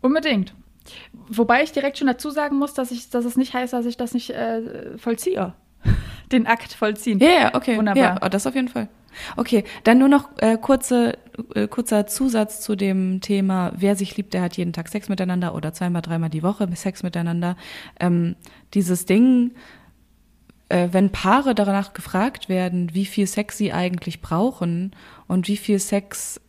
Unbedingt. 0.00 0.54
Wobei 1.12 1.62
ich 1.62 1.72
direkt 1.72 1.98
schon 1.98 2.06
dazu 2.06 2.30
sagen 2.30 2.56
muss, 2.56 2.74
dass, 2.74 2.90
ich, 2.90 3.10
dass 3.10 3.24
es 3.24 3.36
nicht 3.36 3.54
heißt, 3.54 3.72
dass 3.72 3.86
ich 3.86 3.96
das 3.96 4.14
nicht 4.14 4.30
äh, 4.30 4.96
vollziehe. 4.96 5.54
Den 6.32 6.46
Akt 6.46 6.72
vollziehen. 6.72 7.18
Ja, 7.20 7.30
ja, 7.30 7.54
okay. 7.54 7.76
Wunderbar. 7.76 8.02
Ja, 8.02 8.20
oh, 8.22 8.28
das 8.28 8.46
auf 8.46 8.54
jeden 8.54 8.68
Fall. 8.68 8.88
Okay, 9.36 9.64
dann 9.84 9.98
nur 9.98 10.08
noch 10.08 10.30
äh, 10.38 10.56
kurze, 10.56 11.18
äh, 11.54 11.68
kurzer 11.68 12.06
Zusatz 12.06 12.60
zu 12.60 12.76
dem 12.76 13.20
Thema, 13.20 13.72
wer 13.76 13.96
sich 13.96 14.16
liebt, 14.16 14.34
der 14.34 14.42
hat 14.42 14.56
jeden 14.56 14.72
Tag 14.72 14.88
Sex 14.88 15.08
miteinander 15.08 15.54
oder 15.54 15.72
zweimal, 15.72 16.02
dreimal 16.02 16.30
die 16.30 16.42
Woche 16.42 16.68
Sex 16.74 17.02
miteinander. 17.02 17.56
Ähm, 17.98 18.36
dieses 18.74 19.06
Ding, 19.06 19.52
äh, 20.68 20.88
wenn 20.92 21.10
Paare 21.10 21.54
danach 21.54 21.92
gefragt 21.92 22.48
werden, 22.48 22.94
wie 22.94 23.06
viel 23.06 23.26
Sex 23.26 23.58
sie 23.58 23.72
eigentlich 23.72 24.20
brauchen 24.20 24.92
und 25.26 25.48
wie 25.48 25.56
viel 25.56 25.78
Sex, 25.78 26.40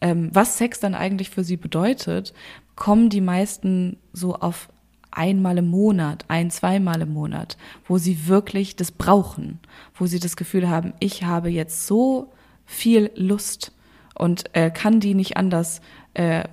ähm, 0.00 0.30
was 0.32 0.58
Sex 0.58 0.80
dann 0.80 0.94
eigentlich 0.94 1.30
für 1.30 1.44
sie 1.44 1.56
bedeutet, 1.56 2.32
kommen 2.76 3.10
die 3.10 3.20
meisten 3.20 3.98
so 4.12 4.34
auf 4.34 4.68
einmal 5.12 5.58
im 5.58 5.68
Monat, 5.68 6.24
ein, 6.28 6.50
zweimal 6.50 7.00
im 7.02 7.12
Monat, 7.12 7.56
wo 7.86 7.98
sie 7.98 8.26
wirklich 8.26 8.76
das 8.76 8.90
brauchen, 8.90 9.60
wo 9.94 10.06
sie 10.06 10.18
das 10.18 10.36
Gefühl 10.36 10.68
haben, 10.68 10.94
ich 10.98 11.22
habe 11.22 11.50
jetzt 11.50 11.86
so 11.86 12.32
viel 12.64 13.10
Lust 13.14 13.72
und 14.14 14.44
äh, 14.54 14.70
kann 14.70 15.00
die 15.00 15.14
nicht 15.14 15.36
anders 15.36 15.80
äh, 16.14 16.44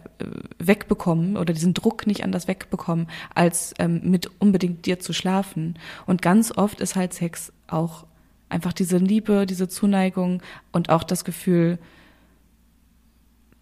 wegbekommen 0.57 1.37
oder 1.37 1.53
diesen 1.53 1.73
Druck 1.73 2.07
nicht 2.07 2.23
anders 2.23 2.47
wegbekommen, 2.47 3.07
als 3.33 3.73
ähm, 3.79 4.01
mit 4.03 4.29
unbedingt 4.39 4.85
dir 4.85 4.99
zu 4.99 5.13
schlafen. 5.13 5.77
Und 6.05 6.21
ganz 6.21 6.55
oft 6.55 6.81
ist 6.81 6.95
halt 6.95 7.13
Sex 7.13 7.51
auch 7.67 8.05
einfach 8.49 8.73
diese 8.73 8.97
Liebe, 8.97 9.45
diese 9.45 9.67
Zuneigung 9.67 10.41
und 10.71 10.89
auch 10.89 11.03
das 11.03 11.23
Gefühl, 11.23 11.77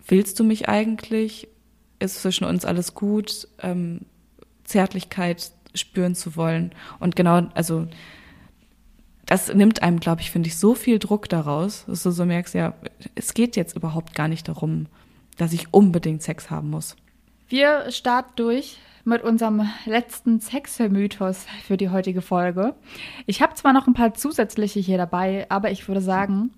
willst 0.07 0.39
du 0.39 0.43
mich 0.43 0.69
eigentlich? 0.69 1.47
Ist 1.99 2.21
zwischen 2.21 2.45
uns 2.45 2.63
alles 2.63 2.93
gut? 2.93 3.47
Ähm, 3.61 4.01
Zärtlichkeit 4.67 5.51
spüren 5.73 6.13
zu 6.13 6.35
wollen. 6.35 6.73
Und 6.99 7.15
genau, 7.15 7.47
also 7.55 7.87
das 9.25 9.53
nimmt 9.53 9.81
einem, 9.81 9.99
glaube 9.99 10.21
ich, 10.21 10.31
finde 10.31 10.47
ich, 10.47 10.57
so 10.57 10.75
viel 10.75 10.99
Druck 10.99 11.27
daraus, 11.29 11.85
dass 11.87 12.03
du 12.03 12.11
so 12.11 12.25
merkst, 12.25 12.53
ja, 12.53 12.73
es 13.15 13.33
geht 13.33 13.55
jetzt 13.55 13.75
überhaupt 13.75 14.15
gar 14.15 14.27
nicht 14.27 14.47
darum, 14.47 14.87
dass 15.37 15.53
ich 15.53 15.73
unbedingt 15.73 16.21
Sex 16.21 16.49
haben 16.49 16.69
muss. 16.69 16.95
Wir 17.49 17.91
starten 17.91 18.33
durch 18.35 18.77
mit 19.03 19.23
unserem 19.23 19.69
letzten 19.85 20.41
Sexmythos 20.41 21.45
für 21.65 21.77
die 21.77 21.89
heutige 21.89 22.21
Folge. 22.21 22.75
Ich 23.25 23.41
habe 23.41 23.53
zwar 23.53 23.71
noch 23.71 23.87
ein 23.87 23.93
paar 23.93 24.13
zusätzliche 24.13 24.79
hier 24.79 24.97
dabei, 24.97 25.45
aber 25.49 25.71
ich 25.71 25.87
würde 25.87 26.01
sagen, 26.01 26.51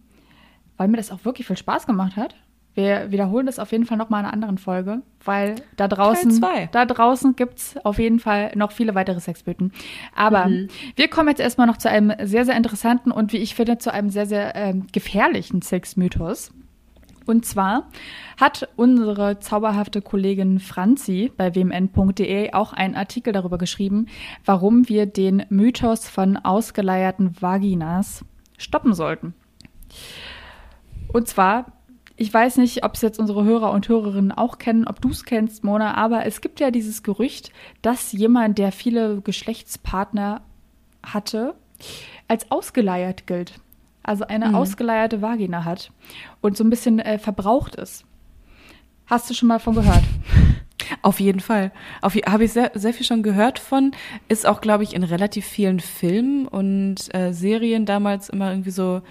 weil 0.77 0.87
mir 0.87 0.97
das 0.97 1.11
auch 1.11 1.25
wirklich 1.25 1.45
viel 1.45 1.57
Spaß 1.57 1.85
gemacht 1.85 2.15
hat, 2.15 2.35
wir 2.75 3.11
wiederholen 3.11 3.45
das 3.45 3.59
auf 3.59 3.71
jeden 3.71 3.85
Fall 3.85 3.97
noch 3.97 4.09
mal 4.09 4.19
in 4.19 4.25
einer 4.25 4.33
anderen 4.33 4.57
Folge, 4.57 5.01
weil 5.25 5.55
da 5.75 5.87
draußen, 5.87 6.39
da 6.71 6.85
draußen 6.85 7.35
gibt's 7.35 7.75
auf 7.83 7.99
jeden 7.99 8.19
Fall 8.19 8.51
noch 8.55 8.71
viele 8.71 8.95
weitere 8.95 9.19
Sexmythen. 9.19 9.73
Aber 10.15 10.49
wir 10.95 11.07
kommen 11.09 11.29
jetzt 11.29 11.41
erstmal 11.41 11.67
noch 11.67 11.77
zu 11.77 11.89
einem 11.89 12.13
sehr, 12.23 12.45
sehr 12.45 12.55
interessanten 12.55 13.11
und 13.11 13.33
wie 13.33 13.37
ich 13.37 13.55
finde, 13.55 13.79
zu 13.79 13.91
einem 13.91 14.09
sehr, 14.09 14.25
sehr 14.25 14.55
ähm, 14.55 14.87
gefährlichen 14.91 15.61
Sexmythos. 15.61 16.51
Und 17.29 17.45
zwar 17.45 17.89
hat 18.39 18.67
unsere 18.75 19.39
zauberhafte 19.39 20.01
Kollegin 20.01 20.59
Franzi 20.59 21.31
bei 21.37 21.53
wmn.de 21.53 22.53
auch 22.53 22.73
einen 22.73 22.95
Artikel 22.95 23.33
darüber 23.33 23.59
geschrieben, 23.59 24.07
warum 24.45 24.89
wir 24.89 25.05
den 25.05 25.45
Mythos 25.49 26.09
von 26.09 26.37
ausgeleierten 26.37 27.39
Vaginas 27.39 28.25
stoppen 28.57 28.95
sollten. 28.95 29.35
Und 31.13 31.27
zwar, 31.27 31.78
ich 32.19 32.33
weiß 32.33 32.57
nicht, 32.57 32.83
ob 32.83 32.95
es 32.95 33.01
jetzt 33.01 33.17
unsere 33.17 33.45
Hörer 33.45 33.71
und 33.71 33.87
Hörerinnen 33.87 34.33
auch 34.33 34.57
kennen, 34.57 34.85
ob 34.87 34.99
du 34.99 35.09
es 35.09 35.23
kennst, 35.23 35.63
Mona, 35.63 35.95
aber 35.95 36.25
es 36.25 36.41
gibt 36.41 36.59
ja 36.59 36.69
dieses 36.69 37.01
Gerücht, 37.01 37.53
dass 37.81 38.11
jemand, 38.11 38.57
der 38.57 38.73
viele 38.73 39.21
Geschlechtspartner 39.21 40.41
hatte, 41.01 41.55
als 42.27 42.51
ausgeleiert 42.51 43.25
gilt. 43.25 43.61
Also 44.03 44.25
eine 44.25 44.53
ausgeleierte 44.57 45.21
Vagina 45.21 45.63
hat 45.63 45.91
und 46.41 46.57
so 46.57 46.63
ein 46.65 46.69
bisschen 46.69 46.99
äh, 46.99 47.19
verbraucht 47.19 47.75
ist. 47.75 48.03
Hast 49.05 49.29
du 49.29 49.33
schon 49.33 49.47
mal 49.47 49.59
von 49.59 49.75
gehört? 49.75 50.03
Auf 51.01 51.21
jeden 51.21 51.39
Fall. 51.39 51.71
Auf, 52.01 52.15
habe 52.15 52.43
ich 52.43 52.51
sehr, 52.51 52.71
sehr 52.73 52.93
viel 52.93 53.05
schon 53.05 53.23
gehört 53.23 53.59
von. 53.59 53.91
Ist 54.27 54.45
auch, 54.45 54.59
glaube 54.59 54.83
ich, 54.83 54.93
in 54.93 55.03
relativ 55.03 55.45
vielen 55.45 55.79
Filmen 55.79 56.47
und 56.47 57.13
äh, 57.13 57.31
Serien 57.31 57.85
damals 57.85 58.29
immer 58.29 58.49
irgendwie 58.49 58.71
so 58.71 59.01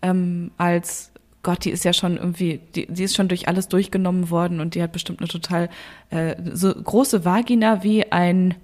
ähm, 0.00 0.50
als 0.56 1.13
Gott, 1.44 1.64
die 1.64 1.70
ist 1.70 1.84
ja 1.84 1.92
schon 1.92 2.16
irgendwie, 2.16 2.60
die, 2.74 2.86
die 2.92 3.04
ist 3.04 3.14
schon 3.14 3.28
durch 3.28 3.46
alles 3.46 3.68
durchgenommen 3.68 4.30
worden 4.30 4.58
und 4.58 4.74
die 4.74 4.82
hat 4.82 4.90
bestimmt 4.90 5.20
eine 5.20 5.28
total 5.28 5.68
äh, 6.10 6.34
so 6.52 6.74
große 6.74 7.24
Vagina 7.24 7.84
wie 7.84 8.10
ein 8.10 8.54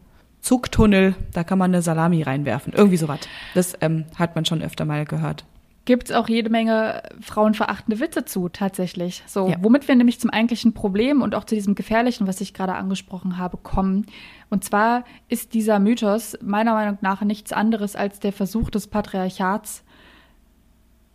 Zugtunnel. 0.41 1.15
Da 1.33 1.45
kann 1.45 1.59
man 1.59 1.71
eine 1.73 1.83
Salami 1.83 2.23
reinwerfen. 2.23 2.73
Irgendwie 2.73 2.97
sowas. 2.97 3.21
Das 3.55 3.75
ähm, 3.81 4.07
hat 4.17 4.35
man 4.35 4.45
schon 4.45 4.63
öfter 4.63 4.85
mal 4.85 5.05
gehört. 5.05 5.45
Gibt 5.87 6.11
es 6.11 6.17
auch 6.17 6.29
jede 6.29 6.51
Menge 6.51 7.03
frauenverachtende 7.21 8.01
Witze 8.01 8.25
zu, 8.25 8.49
tatsächlich. 8.49 9.23
So, 9.27 9.49
Ja. 9.49 9.57
womit 9.61 9.89
wir 9.89 9.97
nämlich 9.97 10.21
zum 10.21 10.31
eigentlichen 10.31 10.73
Problem 10.73 11.23
und 11.23 11.35
auch 11.35 11.45
zu 11.45 11.55
diesem 11.55 11.75
Gefährlichen, 11.75 12.27
was 12.27 12.41
ich 12.41 12.55
gerade 12.55 12.75
angesprochen 12.75 13.39
habe, 13.39 13.57
kommen. 13.57 14.07
Und 14.51 14.63
zwar 14.63 15.05
ist 15.29 15.55
dieser 15.55 15.79
Mythos 15.79 16.39
meiner 16.43 16.75
Meinung 16.75 16.99
nach 17.01 17.23
nichts 17.23 17.53
anderes 17.53 17.97
als 17.97 18.21
der 18.21 18.33
Versuch 18.33 18.71
des 18.71 18.87
Patriarchats, 18.89 19.83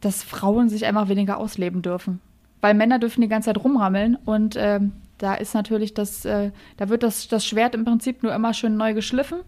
dass 0.05 0.23
Frauen 0.23 0.69
sich 0.69 0.85
einfach 0.85 1.09
weniger 1.09 1.37
ausleben 1.37 1.81
dürfen. 1.81 2.21
Weil 2.61 2.73
Männer 2.73 2.99
dürfen 2.99 3.21
die 3.21 3.27
ganze 3.27 3.47
Zeit 3.47 3.63
rumrammeln 3.63 4.17
und 4.25 4.55
ähm, 4.57 4.93
da 5.17 5.35
ist 5.35 5.53
natürlich 5.53 5.93
das, 5.93 6.25
äh, 6.25 6.51
da 6.77 6.89
wird 6.89 7.03
das, 7.03 7.27
das 7.27 7.45
Schwert 7.45 7.75
im 7.75 7.85
Prinzip 7.85 8.23
nur 8.23 8.33
immer 8.33 8.53
schön 8.53 8.77
neu 8.77 8.93
geschliffen, 8.93 9.39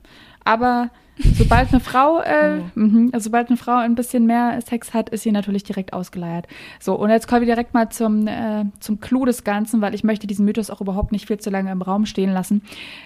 aber 0.44 0.90
Sobald 1.20 1.70
eine 1.70 1.80
Frau, 1.80 2.22
äh, 2.22 2.62
oh. 2.76 2.80
mh, 2.80 3.10
also 3.12 3.26
sobald 3.26 3.48
eine 3.48 3.58
Frau 3.58 3.76
ein 3.78 3.96
bisschen 3.96 4.26
mehr 4.26 4.62
Sex 4.62 4.94
hat, 4.94 5.10
ist 5.10 5.24
sie 5.24 5.32
natürlich 5.32 5.64
direkt 5.64 5.94
ausgeleiert. 5.94 6.48
So, 6.80 6.96
und 6.96 7.10
jetzt 7.10 7.28
kommen 7.28 7.42
wir 7.42 7.48
direkt 7.48 7.74
mal 7.74 7.90
zum, 7.90 8.28
äh, 8.28 8.66
zum 8.80 9.00
Clou 9.00 9.26
des 9.26 9.44
Ganzen, 9.44 9.82
weil 9.82 9.96
ich 9.96 10.04
möchte 10.04 10.28
diesen 10.28 10.46
Mythos 10.46 10.70
auch 10.70 10.82
überhaupt 10.82 11.12
nicht 11.12 11.28
viel 11.28 11.40
zu 11.40 11.50
lange 11.50 11.72
im 11.72 11.82
Raum 11.82 12.06
stehen 12.06 12.32
lassen. 12.32 12.62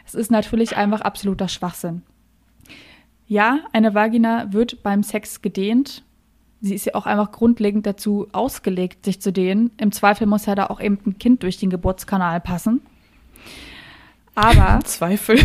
Es 0.05 0.13
ist 0.13 0.29
natürlich 0.29 0.75
einfach 0.75 1.01
absoluter 1.01 1.47
Schwachsinn. 1.47 2.01
Ja, 3.27 3.59
eine 3.71 3.95
Vagina 3.95 4.51
wird 4.51 4.83
beim 4.83 5.03
Sex 5.03 5.41
gedehnt. 5.41 6.03
Sie 6.61 6.75
ist 6.75 6.85
ja 6.85 6.93
auch 6.93 7.07
einfach 7.07 7.31
grundlegend 7.31 7.87
dazu 7.87 8.27
ausgelegt, 8.33 9.03
sich 9.05 9.19
zu 9.19 9.33
dehnen. 9.33 9.71
Im 9.77 9.91
Zweifel 9.91 10.27
muss 10.27 10.45
ja 10.45 10.53
da 10.53 10.67
auch 10.67 10.79
eben 10.79 10.99
ein 11.05 11.17
Kind 11.17 11.41
durch 11.41 11.57
den 11.57 11.71
Geburtskanal 11.71 12.39
passen. 12.39 12.81
Aber. 14.35 14.79
Zweifel. 14.85 15.39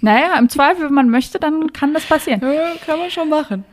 Naja, 0.00 0.38
im 0.38 0.48
Zweifel, 0.48 0.86
wenn 0.86 0.94
man 0.94 1.10
möchte, 1.10 1.38
dann 1.38 1.72
kann 1.72 1.92
das 1.92 2.06
passieren. 2.06 2.40
Ja, 2.40 2.72
kann 2.84 2.98
man 2.98 3.10
schon 3.10 3.28
machen. 3.28 3.64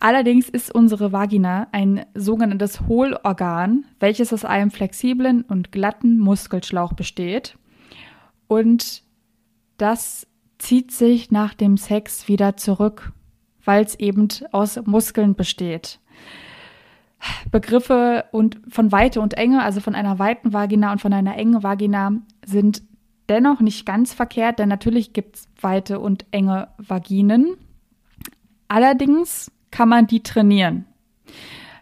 Allerdings 0.00 0.48
ist 0.48 0.74
unsere 0.74 1.12
Vagina 1.12 1.68
ein 1.72 2.04
sogenanntes 2.14 2.82
Hohlorgan, 2.82 3.86
welches 4.00 4.32
aus 4.32 4.44
einem 4.44 4.70
flexiblen 4.70 5.42
und 5.42 5.72
glatten 5.72 6.18
Muskelschlauch 6.18 6.94
besteht. 6.94 7.56
Und 8.48 9.02
das 9.78 10.26
zieht 10.58 10.90
sich 10.92 11.30
nach 11.30 11.54
dem 11.54 11.76
Sex 11.76 12.28
wieder 12.28 12.56
zurück, 12.56 13.12
weil 13.64 13.84
es 13.84 13.94
eben 13.94 14.28
aus 14.52 14.80
Muskeln 14.84 15.36
besteht. 15.36 16.00
Begriffe 17.50 18.24
und 18.32 18.60
von 18.68 18.92
Weite 18.92 19.20
und 19.20 19.34
Enge, 19.34 19.62
also 19.62 19.80
von 19.80 19.94
einer 19.94 20.18
weiten 20.18 20.52
Vagina 20.52 20.92
und 20.92 21.00
von 21.00 21.12
einer 21.12 21.36
engen 21.36 21.62
Vagina, 21.62 22.12
sind 22.44 22.82
dennoch 23.28 23.60
nicht 23.60 23.86
ganz 23.86 24.12
verkehrt, 24.12 24.58
denn 24.58 24.68
natürlich 24.68 25.12
gibt 25.12 25.36
es 25.36 25.48
weite 25.60 26.00
und 26.00 26.26
enge 26.30 26.68
Vaginen. 26.78 27.56
Allerdings 28.68 29.50
kann 29.70 29.88
man 29.88 30.06
die 30.06 30.22
trainieren. 30.22 30.86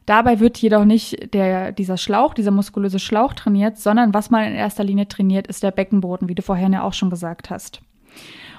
Dabei 0.07 0.41
wird 0.41 0.59
jedoch 0.59 0.85
nicht 0.85 1.33
der, 1.33 1.73
dieser 1.73 1.97
Schlauch, 1.97 2.35
dieser 2.35 2.51
muskulöse 2.51 2.99
Schlauch 2.99 3.35
trainiert, 3.35 3.79
sondern 3.79 4.13
was 4.15 4.31
man 4.31 4.45
in 4.45 4.55
erster 4.55 4.83
Linie 4.83 5.07
trainiert, 5.07 5.47
ist 5.47 5.63
der 5.63 5.71
Beckenboden, 5.71 6.29
wie 6.29 6.35
du 6.35 6.43
vorhin 6.43 6.73
ja 6.73 6.83
auch 6.83 6.93
schon 6.93 7.11
gesagt 7.11 7.51
hast. 7.51 7.81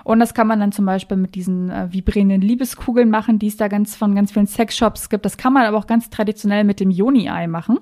Und 0.03 0.19
das 0.19 0.33
kann 0.33 0.47
man 0.47 0.59
dann 0.59 0.71
zum 0.71 0.85
Beispiel 0.85 1.17
mit 1.17 1.35
diesen 1.35 1.69
äh, 1.69 1.91
vibrierenden 1.91 2.41
Liebeskugeln 2.41 3.09
machen, 3.09 3.39
die 3.39 3.47
es 3.47 3.57
da 3.57 3.67
ganz 3.67 3.95
von 3.95 4.15
ganz 4.15 4.31
vielen 4.31 4.47
Sexshops 4.47 5.09
gibt. 5.09 5.25
Das 5.25 5.37
kann 5.37 5.53
man 5.53 5.65
aber 5.65 5.77
auch 5.77 5.87
ganz 5.87 6.09
traditionell 6.09 6.63
mit 6.63 6.79
dem 6.79 6.91
Joni-Ei 6.91 7.47
machen. 7.47 7.79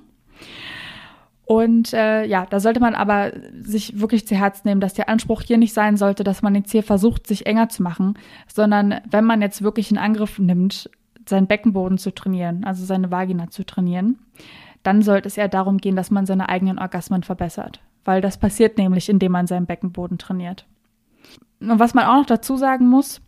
Und 1.45 1.93
äh, 1.93 2.25
ja, 2.25 2.45
da 2.45 2.61
sollte 2.61 2.79
man 2.79 2.95
aber 2.95 3.33
sich 3.61 3.99
wirklich 3.99 4.25
zu 4.25 4.35
Herzen 4.35 4.69
nehmen, 4.69 4.79
dass 4.79 4.93
der 4.93 5.09
Anspruch 5.09 5.41
hier 5.41 5.57
nicht 5.57 5.73
sein 5.73 5.97
sollte, 5.97 6.23
dass 6.23 6.41
man 6.41 6.55
jetzt 6.55 6.71
hier 6.71 6.83
versucht, 6.83 7.27
sich 7.27 7.45
enger 7.45 7.67
zu 7.67 7.83
machen, 7.83 8.17
sondern 8.47 9.01
wenn 9.09 9.25
man 9.25 9.41
jetzt 9.41 9.61
wirklich 9.61 9.91
in 9.91 9.97
Angriff 9.97 10.39
nimmt, 10.39 10.89
seinen 11.27 11.47
Beckenboden 11.47 11.97
zu 11.97 12.13
trainieren, 12.13 12.63
also 12.63 12.85
seine 12.85 13.11
Vagina 13.11 13.49
zu 13.49 13.65
trainieren, 13.65 14.19
dann 14.83 15.01
sollte 15.01 15.27
es 15.27 15.37
eher 15.37 15.49
darum 15.49 15.77
gehen, 15.77 15.95
dass 15.95 16.09
man 16.09 16.25
seine 16.25 16.47
eigenen 16.47 16.79
Orgasmen 16.79 17.23
verbessert. 17.23 17.81
Weil 18.05 18.21
das 18.21 18.37
passiert 18.37 18.77
nämlich, 18.77 19.09
indem 19.09 19.33
man 19.33 19.45
seinen 19.45 19.65
Beckenboden 19.65 20.17
trainiert. 20.17 20.65
Und 21.61 21.79
was 21.79 21.93
man 21.93 22.05
auch 22.05 22.17
noch 22.17 22.25
dazu 22.25 22.57
sagen 22.57 22.87
muss, 22.87 23.21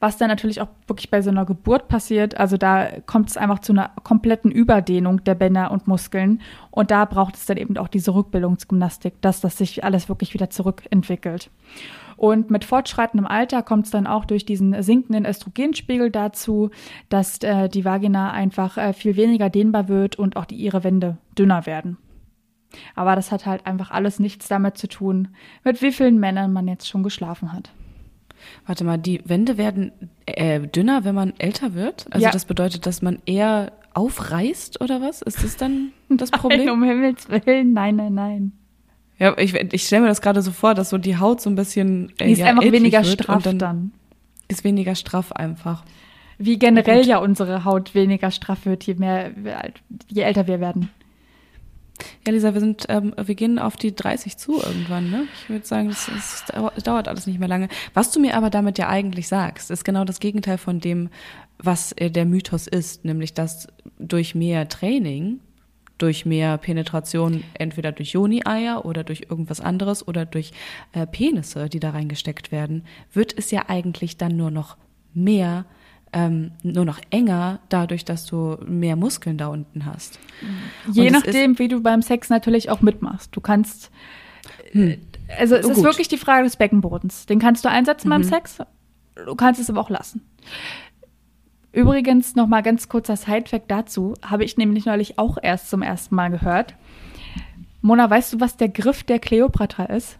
was 0.00 0.18
dann 0.18 0.28
natürlich 0.28 0.60
auch 0.60 0.68
wirklich 0.86 1.10
bei 1.10 1.22
so 1.22 1.30
einer 1.30 1.44
Geburt 1.44 1.88
passiert. 1.88 2.38
Also 2.38 2.56
da 2.56 2.88
kommt 3.06 3.30
es 3.30 3.36
einfach 3.36 3.60
zu 3.60 3.72
einer 3.72 3.90
kompletten 4.02 4.50
Überdehnung 4.50 5.24
der 5.24 5.34
Bänder 5.34 5.70
und 5.70 5.88
Muskeln. 5.88 6.40
Und 6.70 6.90
da 6.90 7.04
braucht 7.04 7.36
es 7.36 7.46
dann 7.46 7.56
eben 7.56 7.76
auch 7.78 7.88
diese 7.88 8.14
Rückbildungsgymnastik, 8.14 9.20
dass 9.20 9.40
das 9.40 9.58
sich 9.58 9.84
alles 9.84 10.08
wirklich 10.08 10.34
wieder 10.34 10.50
zurückentwickelt. 10.50 11.50
Und 12.16 12.50
mit 12.50 12.64
fortschreitendem 12.64 13.26
Alter 13.26 13.62
kommt 13.62 13.86
es 13.86 13.90
dann 13.90 14.06
auch 14.06 14.24
durch 14.24 14.44
diesen 14.44 14.80
sinkenden 14.82 15.26
Östrogenspiegel 15.26 16.10
dazu, 16.10 16.70
dass 17.08 17.38
äh, 17.38 17.68
die 17.68 17.84
Vagina 17.84 18.30
einfach 18.30 18.76
äh, 18.78 18.92
viel 18.92 19.16
weniger 19.16 19.50
dehnbar 19.50 19.88
wird 19.88 20.16
und 20.16 20.36
auch 20.36 20.44
die 20.44 20.56
ihre 20.56 20.84
Wände 20.84 21.16
dünner 21.36 21.66
werden. 21.66 21.98
Aber 22.94 23.16
das 23.16 23.32
hat 23.32 23.46
halt 23.46 23.66
einfach 23.66 23.90
alles 23.90 24.18
nichts 24.18 24.48
damit 24.48 24.78
zu 24.78 24.88
tun, 24.88 25.28
mit 25.64 25.82
wie 25.82 25.92
vielen 25.92 26.18
Männern 26.18 26.52
man 26.52 26.68
jetzt 26.68 26.88
schon 26.88 27.02
geschlafen 27.02 27.52
hat. 27.52 27.70
Warte 28.66 28.84
mal, 28.84 28.98
die 28.98 29.20
Wände 29.24 29.56
werden 29.58 29.92
äh, 30.26 30.60
dünner, 30.60 31.04
wenn 31.04 31.14
man 31.14 31.32
älter 31.38 31.74
wird? 31.74 32.06
Also 32.10 32.24
ja. 32.24 32.30
das 32.30 32.44
bedeutet, 32.44 32.86
dass 32.86 33.02
man 33.02 33.18
eher 33.26 33.72
aufreißt 33.94 34.80
oder 34.80 35.00
was? 35.00 35.22
Ist 35.22 35.42
das 35.42 35.56
dann 35.56 35.92
das 36.08 36.30
Problem? 36.30 36.66
Nein, 36.66 36.70
um 36.70 36.82
Himmels 36.82 37.28
Willen, 37.28 37.72
nein, 37.72 37.96
nein, 37.96 38.14
nein. 38.14 38.52
Ja, 39.18 39.36
ich, 39.38 39.54
ich 39.54 39.84
stelle 39.84 40.02
mir 40.02 40.08
das 40.08 40.20
gerade 40.20 40.42
so 40.42 40.50
vor, 40.50 40.74
dass 40.74 40.90
so 40.90 40.98
die 40.98 41.16
Haut 41.16 41.40
so 41.40 41.48
ein 41.48 41.54
bisschen. 41.54 42.12
Äh, 42.18 42.26
die 42.26 42.32
ist 42.32 42.38
ja, 42.40 42.46
einfach 42.46 42.64
weniger 42.64 43.04
straff 43.04 43.42
dann, 43.44 43.58
dann. 43.58 43.92
Ist 44.48 44.64
weniger 44.64 44.94
straff 44.94 45.32
einfach. 45.32 45.84
Wie 46.36 46.58
generell 46.58 47.06
ja 47.06 47.18
unsere 47.18 47.64
Haut 47.64 47.94
weniger 47.94 48.32
straff 48.32 48.66
wird, 48.66 48.84
je 48.84 48.94
mehr, 48.94 49.30
je 50.08 50.22
älter 50.22 50.48
wir 50.48 50.60
werden. 50.60 50.90
Ja, 52.26 52.32
Lisa, 52.32 52.54
wir 52.54 52.60
sind, 52.60 52.86
ähm, 52.88 53.14
wir 53.22 53.34
gehen 53.34 53.58
auf 53.58 53.76
die 53.76 53.94
30 53.94 54.36
zu 54.36 54.60
irgendwann, 54.60 55.10
ne? 55.10 55.26
Ich 55.42 55.48
würde 55.48 55.66
sagen, 55.66 55.90
es, 55.90 56.44
dauert 56.82 57.08
alles 57.08 57.26
nicht 57.26 57.38
mehr 57.38 57.48
lange. 57.48 57.68
Was 57.92 58.10
du 58.10 58.20
mir 58.20 58.36
aber 58.36 58.50
damit 58.50 58.78
ja 58.78 58.88
eigentlich 58.88 59.28
sagst, 59.28 59.70
ist 59.70 59.84
genau 59.84 60.04
das 60.04 60.20
Gegenteil 60.20 60.58
von 60.58 60.80
dem, 60.80 61.08
was 61.58 61.92
äh, 61.92 62.10
der 62.10 62.24
Mythos 62.24 62.66
ist, 62.66 63.04
nämlich 63.04 63.34
dass 63.34 63.68
durch 63.98 64.34
mehr 64.34 64.68
Training, 64.68 65.40
durch 65.98 66.26
mehr 66.26 66.58
Penetration, 66.58 67.44
entweder 67.54 67.92
durch 67.92 68.12
Joni-Eier 68.12 68.84
oder 68.84 69.04
durch 69.04 69.26
irgendwas 69.30 69.60
anderes 69.60 70.06
oder 70.06 70.26
durch 70.26 70.52
äh, 70.92 71.06
Penisse, 71.06 71.68
die 71.68 71.80
da 71.80 71.90
reingesteckt 71.90 72.50
werden, 72.50 72.84
wird 73.12 73.36
es 73.36 73.50
ja 73.50 73.68
eigentlich 73.68 74.16
dann 74.16 74.36
nur 74.36 74.50
noch 74.50 74.76
mehr 75.12 75.64
ähm, 76.14 76.52
nur 76.62 76.84
noch 76.84 77.00
enger, 77.10 77.58
dadurch, 77.68 78.04
dass 78.04 78.24
du 78.24 78.56
mehr 78.64 78.94
Muskeln 78.94 79.36
da 79.36 79.48
unten 79.48 79.84
hast. 79.84 80.20
Je 80.90 81.10
nachdem, 81.10 81.58
wie 81.58 81.66
du 81.66 81.82
beim 81.82 82.02
Sex 82.02 82.30
natürlich 82.30 82.70
auch 82.70 82.80
mitmachst. 82.80 83.34
Du 83.34 83.40
kannst, 83.40 83.90
hm. 84.70 84.96
also 85.36 85.56
es 85.56 85.66
oh, 85.66 85.70
ist 85.70 85.76
gut. 85.76 85.84
wirklich 85.84 86.06
die 86.06 86.16
Frage 86.16 86.44
des 86.44 86.56
Beckenbodens. 86.56 87.26
Den 87.26 87.40
kannst 87.40 87.64
du 87.64 87.68
einsetzen 87.68 88.08
mhm. 88.08 88.12
beim 88.12 88.22
Sex, 88.22 88.58
du 89.26 89.34
kannst 89.34 89.60
es 89.60 89.68
aber 89.68 89.80
auch 89.80 89.90
lassen. 89.90 90.22
Übrigens 91.72 92.36
noch 92.36 92.46
mal 92.46 92.62
ganz 92.62 92.88
kurzer 92.88 93.16
Sidefact 93.16 93.68
dazu, 93.68 94.14
habe 94.22 94.44
ich 94.44 94.56
nämlich 94.56 94.86
neulich 94.86 95.18
auch 95.18 95.36
erst 95.42 95.68
zum 95.68 95.82
ersten 95.82 96.14
Mal 96.14 96.30
gehört. 96.30 96.76
Mona, 97.80 98.08
weißt 98.08 98.34
du, 98.34 98.40
was 98.40 98.56
der 98.56 98.68
Griff 98.68 99.02
der 99.02 99.18
Kleopatra 99.18 99.86
ist? 99.86 100.18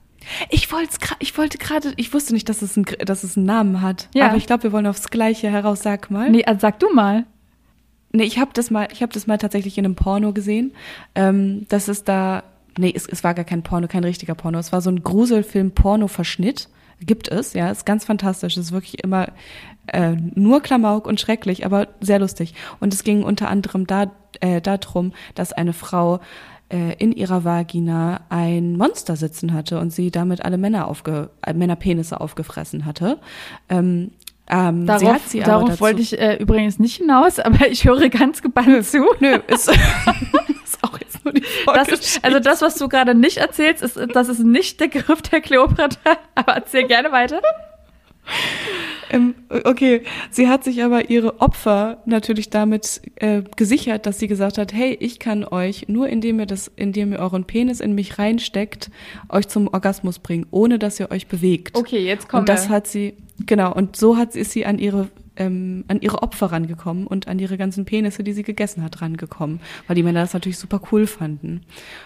Ich 0.50 0.70
wollte 0.72 0.96
ich 1.18 1.36
wollte 1.36 1.58
gerade, 1.58 1.92
ich 1.96 2.12
wusste 2.12 2.34
nicht, 2.34 2.48
dass 2.48 2.62
es, 2.62 2.76
ein, 2.76 2.84
dass 3.04 3.24
es 3.24 3.36
einen 3.36 3.46
Namen 3.46 3.82
hat. 3.82 4.08
Ja. 4.14 4.28
Aber 4.28 4.36
ich 4.36 4.46
glaube, 4.46 4.64
wir 4.64 4.72
wollen 4.72 4.86
aufs 4.86 5.10
Gleiche 5.10 5.50
heraus. 5.50 5.82
Sag 5.82 6.10
mal. 6.10 6.30
Nee, 6.30 6.44
also 6.44 6.60
sag 6.60 6.78
du 6.78 6.92
mal. 6.92 7.24
Nee, 8.12 8.24
ich 8.24 8.38
habe 8.38 8.52
das 8.54 8.70
mal, 8.70 8.88
ich 8.92 9.02
habe 9.02 9.12
das 9.12 9.26
mal 9.26 9.38
tatsächlich 9.38 9.76
in 9.76 9.84
einem 9.84 9.96
Porno 9.96 10.32
gesehen. 10.32 10.72
Ähm, 11.16 11.66
das 11.68 11.88
ist 11.88 12.08
da, 12.08 12.44
nee, 12.78 12.92
es, 12.94 13.06
es 13.06 13.24
war 13.24 13.34
gar 13.34 13.44
kein 13.44 13.62
Porno, 13.62 13.88
kein 13.88 14.04
richtiger 14.04 14.36
Porno. 14.36 14.58
Es 14.58 14.72
war 14.72 14.80
so 14.80 14.90
ein 14.90 15.02
Gruselfilm-Porno-Verschnitt. 15.02 16.68
Gibt 17.00 17.28
es, 17.28 17.54
ja, 17.54 17.70
ist 17.70 17.84
ganz 17.84 18.04
fantastisch. 18.04 18.56
Es 18.56 18.66
ist 18.66 18.72
wirklich 18.72 19.02
immer 19.02 19.32
äh, 19.88 20.12
nur 20.12 20.62
Klamauk 20.62 21.06
und 21.06 21.20
schrecklich, 21.20 21.66
aber 21.66 21.88
sehr 22.00 22.20
lustig. 22.20 22.54
Und 22.78 22.94
es 22.94 23.02
ging 23.02 23.24
unter 23.24 23.48
anderem 23.48 23.86
da, 23.86 24.12
äh, 24.40 24.60
darum, 24.60 25.12
dass 25.34 25.52
eine 25.52 25.72
Frau 25.72 26.20
äh, 26.70 26.94
in 26.98 27.12
ihrer 27.12 27.44
Vagina 27.44 28.20
ein 28.28 28.76
Monster 28.76 29.16
sitzen 29.16 29.52
hatte 29.52 29.78
und 29.78 29.90
sie 29.90 30.10
damit 30.10 30.44
alle 30.44 30.58
Männer 30.58 30.88
aufge 30.88 31.30
äh, 31.42 31.52
Männerpenisse 31.52 32.20
aufgefressen 32.20 32.84
hatte. 32.84 33.18
Ähm, 33.68 34.10
ähm, 34.46 34.86
darauf, 34.86 35.22
sie 35.26 35.40
darauf 35.40 35.70
dazu, 35.70 35.80
wollte 35.80 36.02
ich 36.02 36.18
äh, 36.18 36.36
übrigens 36.36 36.78
nicht 36.78 36.96
hinaus, 36.96 37.38
aber 37.40 37.68
ich 37.68 37.84
höre 37.84 38.08
ganz 38.08 38.42
gebannt 38.42 38.84
zu. 38.86 39.04
Nö, 39.20 39.38
ist, 39.46 39.68
ist 40.64 40.82
auch 40.82 40.98
jetzt 40.98 41.24
nur 41.24 41.32
die 41.32 41.44
das 41.66 41.88
ist, 41.88 42.24
Also 42.24 42.40
das, 42.40 42.60
was 42.60 42.76
du 42.76 42.88
gerade 42.88 43.14
nicht 43.14 43.38
erzählst, 43.38 43.82
ist, 43.82 43.98
das 44.14 44.28
ist 44.28 44.40
nicht 44.40 44.80
der 44.80 44.88
Griff 44.88 45.22
der 45.22 45.40
Kleopatra, 45.40 46.18
aber 46.34 46.52
erzähl 46.54 46.86
gerne 46.86 47.10
weiter. 47.12 47.40
Ähm, 49.10 49.34
okay, 49.64 50.02
sie 50.30 50.48
hat 50.48 50.64
sich 50.64 50.82
aber 50.82 51.10
ihre 51.10 51.40
Opfer 51.40 52.02
natürlich 52.04 52.50
damit 52.50 53.00
äh, 53.16 53.42
gesichert, 53.56 54.06
dass 54.06 54.18
sie 54.18 54.26
gesagt 54.26 54.58
hat, 54.58 54.72
hey, 54.72 54.96
ich 54.98 55.18
kann 55.18 55.44
euch 55.44 55.88
nur 55.88 56.08
indem 56.08 56.40
ihr 56.40 56.46
das, 56.46 56.70
indem 56.74 57.12
ihr 57.12 57.20
euren 57.20 57.44
Penis 57.44 57.80
in 57.80 57.94
mich 57.94 58.18
reinsteckt, 58.18 58.90
euch 59.28 59.46
zum 59.46 59.68
Orgasmus 59.68 60.18
bringen, 60.18 60.46
ohne 60.50 60.78
dass 60.78 60.98
ihr 60.98 61.10
euch 61.10 61.28
bewegt. 61.28 61.76
Okay, 61.76 62.04
jetzt 62.04 62.28
kommt. 62.28 62.40
Und 62.40 62.48
das 62.48 62.68
hat 62.68 62.86
sie, 62.86 63.14
genau, 63.46 63.72
und 63.72 63.96
so 63.96 64.16
hat 64.16 64.34
ist 64.34 64.52
sie 64.52 64.66
an 64.66 64.78
ihre 64.78 65.08
ähm, 65.36 65.84
an 65.88 66.00
ihre 66.00 66.22
Opfer 66.22 66.46
rangekommen 66.52 67.06
und 67.06 67.28
an 67.28 67.38
ihre 67.38 67.56
ganzen 67.58 67.84
Penisse, 67.84 68.22
die 68.22 68.32
sie 68.32 68.42
gegessen 68.42 68.82
hat, 68.82 69.02
rangekommen, 69.02 69.60
weil 69.86 69.96
die 69.96 70.02
Männer 70.02 70.20
das 70.20 70.34
natürlich 70.34 70.58
super 70.58 70.80
cool 70.92 71.06
fanden. 71.06 71.62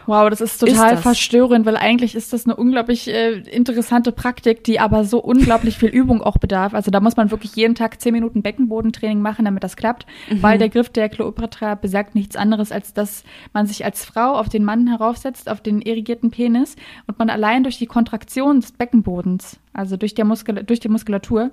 Wow, 0.06 0.30
das 0.30 0.40
ist 0.40 0.58
total 0.58 0.72
ist 0.72 0.96
das? 0.96 1.00
verstörend, 1.02 1.66
weil 1.66 1.76
eigentlich 1.76 2.14
ist 2.14 2.32
das 2.32 2.46
eine 2.46 2.56
unglaublich 2.56 3.08
äh, 3.08 3.38
interessante 3.38 4.12
Praktik, 4.12 4.64
die 4.64 4.80
aber 4.80 5.04
so 5.04 5.18
unglaublich 5.22 5.78
viel 5.78 5.90
Übung 5.90 6.22
auch 6.22 6.38
bedarf. 6.38 6.74
Also 6.74 6.90
da 6.90 7.00
muss 7.00 7.16
man 7.16 7.30
wirklich 7.30 7.54
jeden 7.56 7.74
Tag 7.74 8.00
zehn 8.00 8.12
Minuten 8.12 8.42
Beckenbodentraining 8.42 9.20
machen, 9.20 9.44
damit 9.44 9.62
das 9.62 9.76
klappt, 9.76 10.06
mhm. 10.30 10.42
weil 10.42 10.58
der 10.58 10.68
Griff 10.68 10.88
der 10.88 11.08
Kleopatra 11.08 11.74
besagt 11.74 12.14
nichts 12.14 12.36
anderes, 12.36 12.72
als 12.72 12.94
dass 12.94 13.24
man 13.52 13.66
sich 13.66 13.84
als 13.84 14.04
Frau 14.04 14.34
auf 14.34 14.48
den 14.48 14.64
Mann 14.64 14.86
heraufsetzt, 14.86 15.50
auf 15.50 15.60
den 15.60 15.82
irrigierten 15.82 16.30
Penis 16.30 16.76
und 17.06 17.18
man 17.18 17.30
allein 17.30 17.62
durch 17.62 17.78
die 17.78 17.86
Kontraktion 17.86 18.60
des 18.60 18.72
Beckenbodens, 18.72 19.58
also 19.72 19.96
durch, 19.96 20.14
der 20.14 20.24
Muskel 20.24 20.64
durch 20.64 20.80
die 20.80 20.88
Muskulatur, 20.88 21.50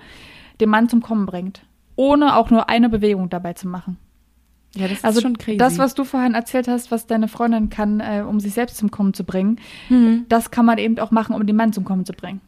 den 0.59 0.69
Mann 0.69 0.89
zum 0.89 1.01
Kommen 1.01 1.25
bringt. 1.25 1.64
Ohne 1.95 2.35
auch 2.35 2.49
nur 2.49 2.69
eine 2.69 2.89
Bewegung 2.89 3.29
dabei 3.29 3.53
zu 3.53 3.67
machen. 3.67 3.97
Ja, 4.75 4.87
das 4.89 5.03
Also 5.05 5.19
ist 5.19 5.23
schon 5.23 5.37
crazy. 5.37 5.57
das, 5.57 5.77
was 5.77 5.93
du 5.95 6.03
vorhin 6.03 6.33
erzählt 6.33 6.67
hast, 6.67 6.91
was 6.91 7.07
deine 7.07 7.29
Freundin 7.29 7.69
kann, 7.69 8.01
äh, 8.01 8.23
um 8.27 8.41
sich 8.41 8.53
selbst 8.53 8.75
zum 8.77 8.91
Kommen 8.91 9.13
zu 9.13 9.23
bringen, 9.23 9.59
Mhm. 9.89 10.25
das 10.27 10.51
kann 10.51 10.65
man 10.65 10.77
eben 10.77 10.99
auch 10.99 11.11
machen, 11.11 11.33
um 11.33 11.45
den 11.47 11.55
Mann 11.55 11.71
zum 11.71 11.85
Kommen 11.85 12.05
zu 12.05 12.11
bringen. 12.13 12.41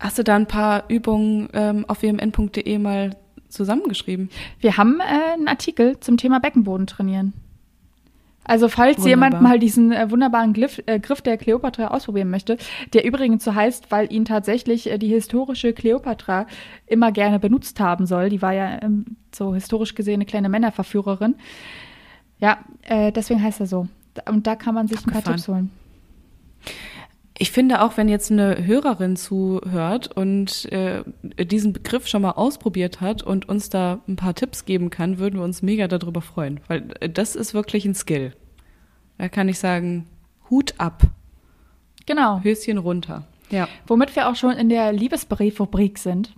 Hast 0.00 0.18
du 0.18 0.24
da 0.24 0.34
ein 0.34 0.46
paar 0.46 0.84
Übungen 0.88 1.48
ähm, 1.52 1.84
auf 1.88 2.02
wmn.de 2.02 2.78
mal 2.78 3.16
zusammengeschrieben? 3.48 4.28
Wir 4.60 4.76
haben 4.76 4.98
äh, 5.00 5.34
einen 5.34 5.48
Artikel 5.48 5.98
zum 6.00 6.16
Thema 6.16 6.40
Beckenboden 6.40 6.86
trainieren. 6.88 7.32
Also 8.48 8.68
falls 8.68 8.96
Wunderbar. 8.96 9.10
jemand 9.10 9.42
mal 9.42 9.58
diesen 9.58 9.92
äh, 9.92 10.10
wunderbaren 10.10 10.54
Griff, 10.54 10.82
äh, 10.86 10.98
Griff 10.98 11.20
der 11.20 11.36
Kleopatra 11.36 11.88
ausprobieren 11.88 12.30
möchte, 12.30 12.56
der 12.94 13.04
übrigens 13.04 13.44
so 13.44 13.54
heißt, 13.54 13.90
weil 13.90 14.10
ihn 14.12 14.24
tatsächlich 14.24 14.90
äh, 14.90 14.98
die 14.98 15.08
historische 15.08 15.74
Kleopatra 15.74 16.46
immer 16.86 17.12
gerne 17.12 17.38
benutzt 17.38 17.78
haben 17.78 18.06
soll. 18.06 18.30
Die 18.30 18.40
war 18.40 18.54
ja 18.54 18.82
ähm, 18.82 19.04
so 19.34 19.54
historisch 19.54 19.94
gesehen 19.94 20.14
eine 20.14 20.24
kleine 20.24 20.48
Männerverführerin. 20.48 21.34
Ja, 22.38 22.58
äh, 22.82 23.12
deswegen 23.12 23.42
heißt 23.42 23.60
er 23.60 23.66
so. 23.66 23.86
Und 24.26 24.46
da 24.46 24.56
kann 24.56 24.74
man 24.74 24.88
sich 24.88 24.98
ein 24.98 25.12
paar 25.12 25.18
Abgefahren. 25.18 25.36
Tipps 25.36 25.48
holen. 25.48 25.70
Ich 27.40 27.52
finde 27.52 27.82
auch, 27.82 27.96
wenn 27.96 28.08
jetzt 28.08 28.32
eine 28.32 28.66
Hörerin 28.66 29.14
zuhört 29.16 30.10
und 30.16 30.70
äh, 30.72 31.04
diesen 31.22 31.72
Begriff 31.72 32.08
schon 32.08 32.22
mal 32.22 32.32
ausprobiert 32.32 33.00
hat 33.00 33.22
und 33.22 33.48
uns 33.48 33.70
da 33.70 34.00
ein 34.08 34.16
paar 34.16 34.34
Tipps 34.34 34.64
geben 34.64 34.90
kann, 34.90 35.18
würden 35.18 35.38
wir 35.38 35.44
uns 35.44 35.62
mega 35.62 35.86
darüber 35.86 36.20
freuen, 36.20 36.60
weil 36.66 36.88
äh, 37.00 37.08
das 37.08 37.36
ist 37.36 37.54
wirklich 37.54 37.84
ein 37.84 37.94
Skill. 37.94 38.32
Da 39.18 39.28
kann 39.28 39.48
ich 39.48 39.58
sagen, 39.58 40.06
Hut 40.50 40.74
ab, 40.78 41.02
Genau. 42.08 42.40
Höschen 42.42 42.78
runter. 42.78 43.24
Ja. 43.50 43.68
Womit 43.86 44.16
wir 44.16 44.30
auch 44.30 44.34
schon 44.34 44.52
in 44.52 44.70
der 44.70 44.92
Liebesbrief-Rubrik 44.94 45.98
sind. 45.98 46.34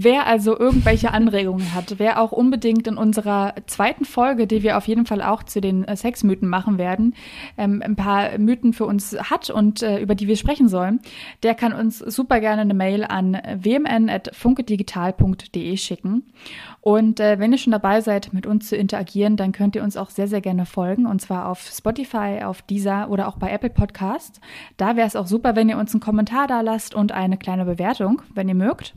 Wer 0.00 0.28
also 0.28 0.56
irgendwelche 0.56 1.12
Anregungen 1.12 1.74
hat, 1.74 1.98
wer 1.98 2.22
auch 2.22 2.30
unbedingt 2.30 2.86
in 2.86 2.96
unserer 2.96 3.54
zweiten 3.66 4.04
Folge, 4.04 4.46
die 4.46 4.62
wir 4.62 4.78
auf 4.78 4.86
jeden 4.86 5.06
Fall 5.06 5.22
auch 5.22 5.42
zu 5.42 5.60
den 5.60 5.82
äh, 5.82 5.96
Sexmythen 5.96 6.48
machen 6.48 6.78
werden, 6.78 7.16
ähm, 7.56 7.82
ein 7.84 7.96
paar 7.96 8.38
Mythen 8.38 8.72
für 8.72 8.86
uns 8.86 9.18
hat 9.18 9.50
und 9.50 9.82
äh, 9.82 9.98
über 9.98 10.14
die 10.14 10.28
wir 10.28 10.36
sprechen 10.36 10.68
sollen, 10.68 11.00
der 11.42 11.56
kann 11.56 11.72
uns 11.72 11.98
super 11.98 12.38
gerne 12.38 12.62
eine 12.62 12.74
Mail 12.74 13.02
an 13.02 13.42
wmn.funkedigital.de 13.56 15.76
schicken. 15.76 16.32
Und 16.80 17.18
äh, 17.18 17.40
wenn 17.40 17.50
ihr 17.50 17.58
schon 17.58 17.72
dabei 17.72 18.00
seid, 18.00 18.32
mit 18.32 18.46
uns 18.46 18.68
zu 18.68 18.76
interagieren, 18.76 19.36
dann 19.36 19.50
könnt 19.50 19.74
ihr 19.74 19.82
uns 19.82 19.96
auch 19.96 20.10
sehr, 20.10 20.28
sehr 20.28 20.40
gerne 20.40 20.64
folgen. 20.64 21.06
Und 21.06 21.20
zwar 21.20 21.48
auf 21.48 21.62
Spotify, 21.62 22.44
auf 22.44 22.62
Deezer 22.62 23.10
oder 23.10 23.26
auch 23.26 23.36
bei 23.36 23.50
Apple 23.50 23.70
Podcasts. 23.70 24.40
Da 24.76 24.94
wäre 24.94 25.08
es 25.08 25.16
auch 25.16 25.26
super, 25.26 25.56
wenn 25.56 25.68
ihr 25.68 25.76
uns 25.76 25.92
einen 25.92 26.00
Kommentar 26.00 26.46
da 26.46 26.60
lasst 26.60 26.94
und 26.94 27.10
eine 27.10 27.36
kleine 27.36 27.64
Bewertung, 27.64 28.22
wenn 28.32 28.48
ihr 28.48 28.54
mögt. 28.54 28.94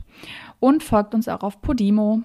Und 0.62 0.84
folgt 0.84 1.12
uns 1.12 1.26
auch 1.26 1.42
auf 1.42 1.60
Podimo. 1.60 2.22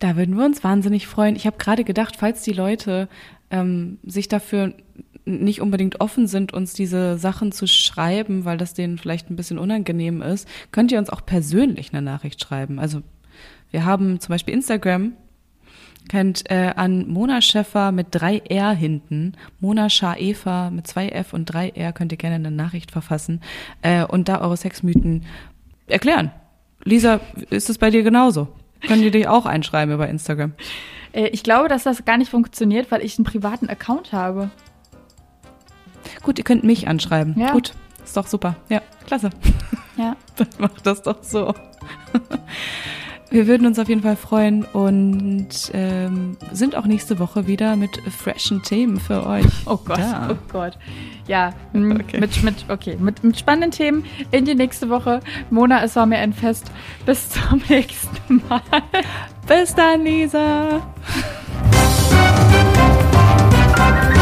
Da 0.00 0.14
würden 0.14 0.36
wir 0.36 0.44
uns 0.44 0.62
wahnsinnig 0.62 1.06
freuen. 1.06 1.34
Ich 1.34 1.46
habe 1.46 1.56
gerade 1.56 1.82
gedacht, 1.82 2.14
falls 2.18 2.42
die 2.42 2.52
Leute 2.52 3.08
ähm, 3.50 3.96
sich 4.02 4.28
dafür 4.28 4.74
nicht 5.24 5.62
unbedingt 5.62 5.98
offen 5.98 6.26
sind, 6.26 6.52
uns 6.52 6.74
diese 6.74 7.16
Sachen 7.16 7.52
zu 7.52 7.66
schreiben, 7.66 8.44
weil 8.44 8.58
das 8.58 8.74
denen 8.74 8.98
vielleicht 8.98 9.30
ein 9.30 9.36
bisschen 9.36 9.58
unangenehm 9.58 10.20
ist, 10.20 10.46
könnt 10.72 10.92
ihr 10.92 10.98
uns 10.98 11.08
auch 11.08 11.24
persönlich 11.24 11.94
eine 11.94 12.02
Nachricht 12.02 12.44
schreiben. 12.44 12.78
Also 12.78 13.00
wir 13.70 13.86
haben 13.86 14.20
zum 14.20 14.34
Beispiel 14.34 14.52
Instagram, 14.52 15.14
könnt 16.10 16.50
äh, 16.50 16.74
an 16.76 17.08
Mona 17.08 17.40
Schäffer 17.40 17.92
mit 17.92 18.08
drei 18.10 18.40
R 18.40 18.72
hinten, 18.72 19.32
Mona 19.58 19.88
Schar 19.88 20.20
Eva 20.20 20.68
mit 20.68 20.86
zwei 20.86 21.08
F 21.08 21.32
und 21.32 21.46
drei 21.46 21.70
R 21.70 21.94
könnt 21.94 22.12
ihr 22.12 22.18
gerne 22.18 22.34
eine 22.34 22.50
Nachricht 22.50 22.90
verfassen 22.90 23.40
äh, 23.80 24.04
und 24.04 24.28
da 24.28 24.42
eure 24.42 24.58
Sexmythen 24.58 25.24
erklären. 25.86 26.30
Lisa, 26.84 27.20
ist 27.50 27.70
es 27.70 27.78
bei 27.78 27.90
dir 27.90 28.02
genauso? 28.02 28.48
Können 28.86 29.02
die 29.02 29.10
dich 29.10 29.28
auch 29.28 29.46
einschreiben 29.46 29.94
über 29.94 30.08
Instagram? 30.08 30.52
Äh, 31.12 31.28
ich 31.28 31.42
glaube, 31.42 31.68
dass 31.68 31.84
das 31.84 32.04
gar 32.04 32.16
nicht 32.16 32.30
funktioniert, 32.30 32.90
weil 32.90 33.04
ich 33.04 33.18
einen 33.18 33.24
privaten 33.24 33.68
Account 33.68 34.12
habe. 34.12 34.50
Gut, 36.22 36.38
ihr 36.38 36.44
könnt 36.44 36.64
mich 36.64 36.88
anschreiben. 36.88 37.34
Ja. 37.38 37.52
Gut, 37.52 37.74
ist 38.04 38.16
doch 38.16 38.26
super. 38.26 38.56
Ja, 38.68 38.82
klasse. 39.06 39.30
Ja. 39.96 40.16
Dann 40.36 40.48
macht 40.58 40.86
das 40.86 41.02
doch 41.02 41.22
so. 41.22 41.54
Wir 43.30 43.46
würden 43.46 43.64
uns 43.64 43.78
auf 43.78 43.88
jeden 43.88 44.02
Fall 44.02 44.16
freuen 44.16 44.64
und 44.64 45.48
ähm, 45.72 46.36
sind 46.52 46.74
auch 46.74 46.86
nächste 46.86 47.20
Woche 47.20 47.46
wieder 47.46 47.76
mit 47.76 47.96
freshen 48.10 48.62
Themen 48.62 48.98
für 48.98 49.24
euch. 49.24 49.46
Oh 49.66 49.76
Gott, 49.76 49.98
da. 49.98 50.30
oh 50.32 50.36
Gott. 50.50 50.76
Ja, 51.28 51.52
okay. 51.72 52.18
mit, 52.18 52.42
mit, 52.42 52.64
okay, 52.68 52.96
mit, 52.98 53.22
mit 53.22 53.38
spannenden 53.38 53.70
Themen 53.70 54.04
in 54.32 54.46
die 54.46 54.56
nächste 54.56 54.88
Woche. 54.88 55.20
Mona, 55.48 55.84
es 55.84 55.94
war 55.94 56.06
mir 56.06 56.18
ein 56.18 56.32
Fest. 56.32 56.72
Bis 57.06 57.30
zum 57.30 57.62
nächsten 57.68 58.42
Mal. 58.48 58.62
Bis 59.46 59.76
dann, 59.76 60.02
Lisa. 60.02 60.82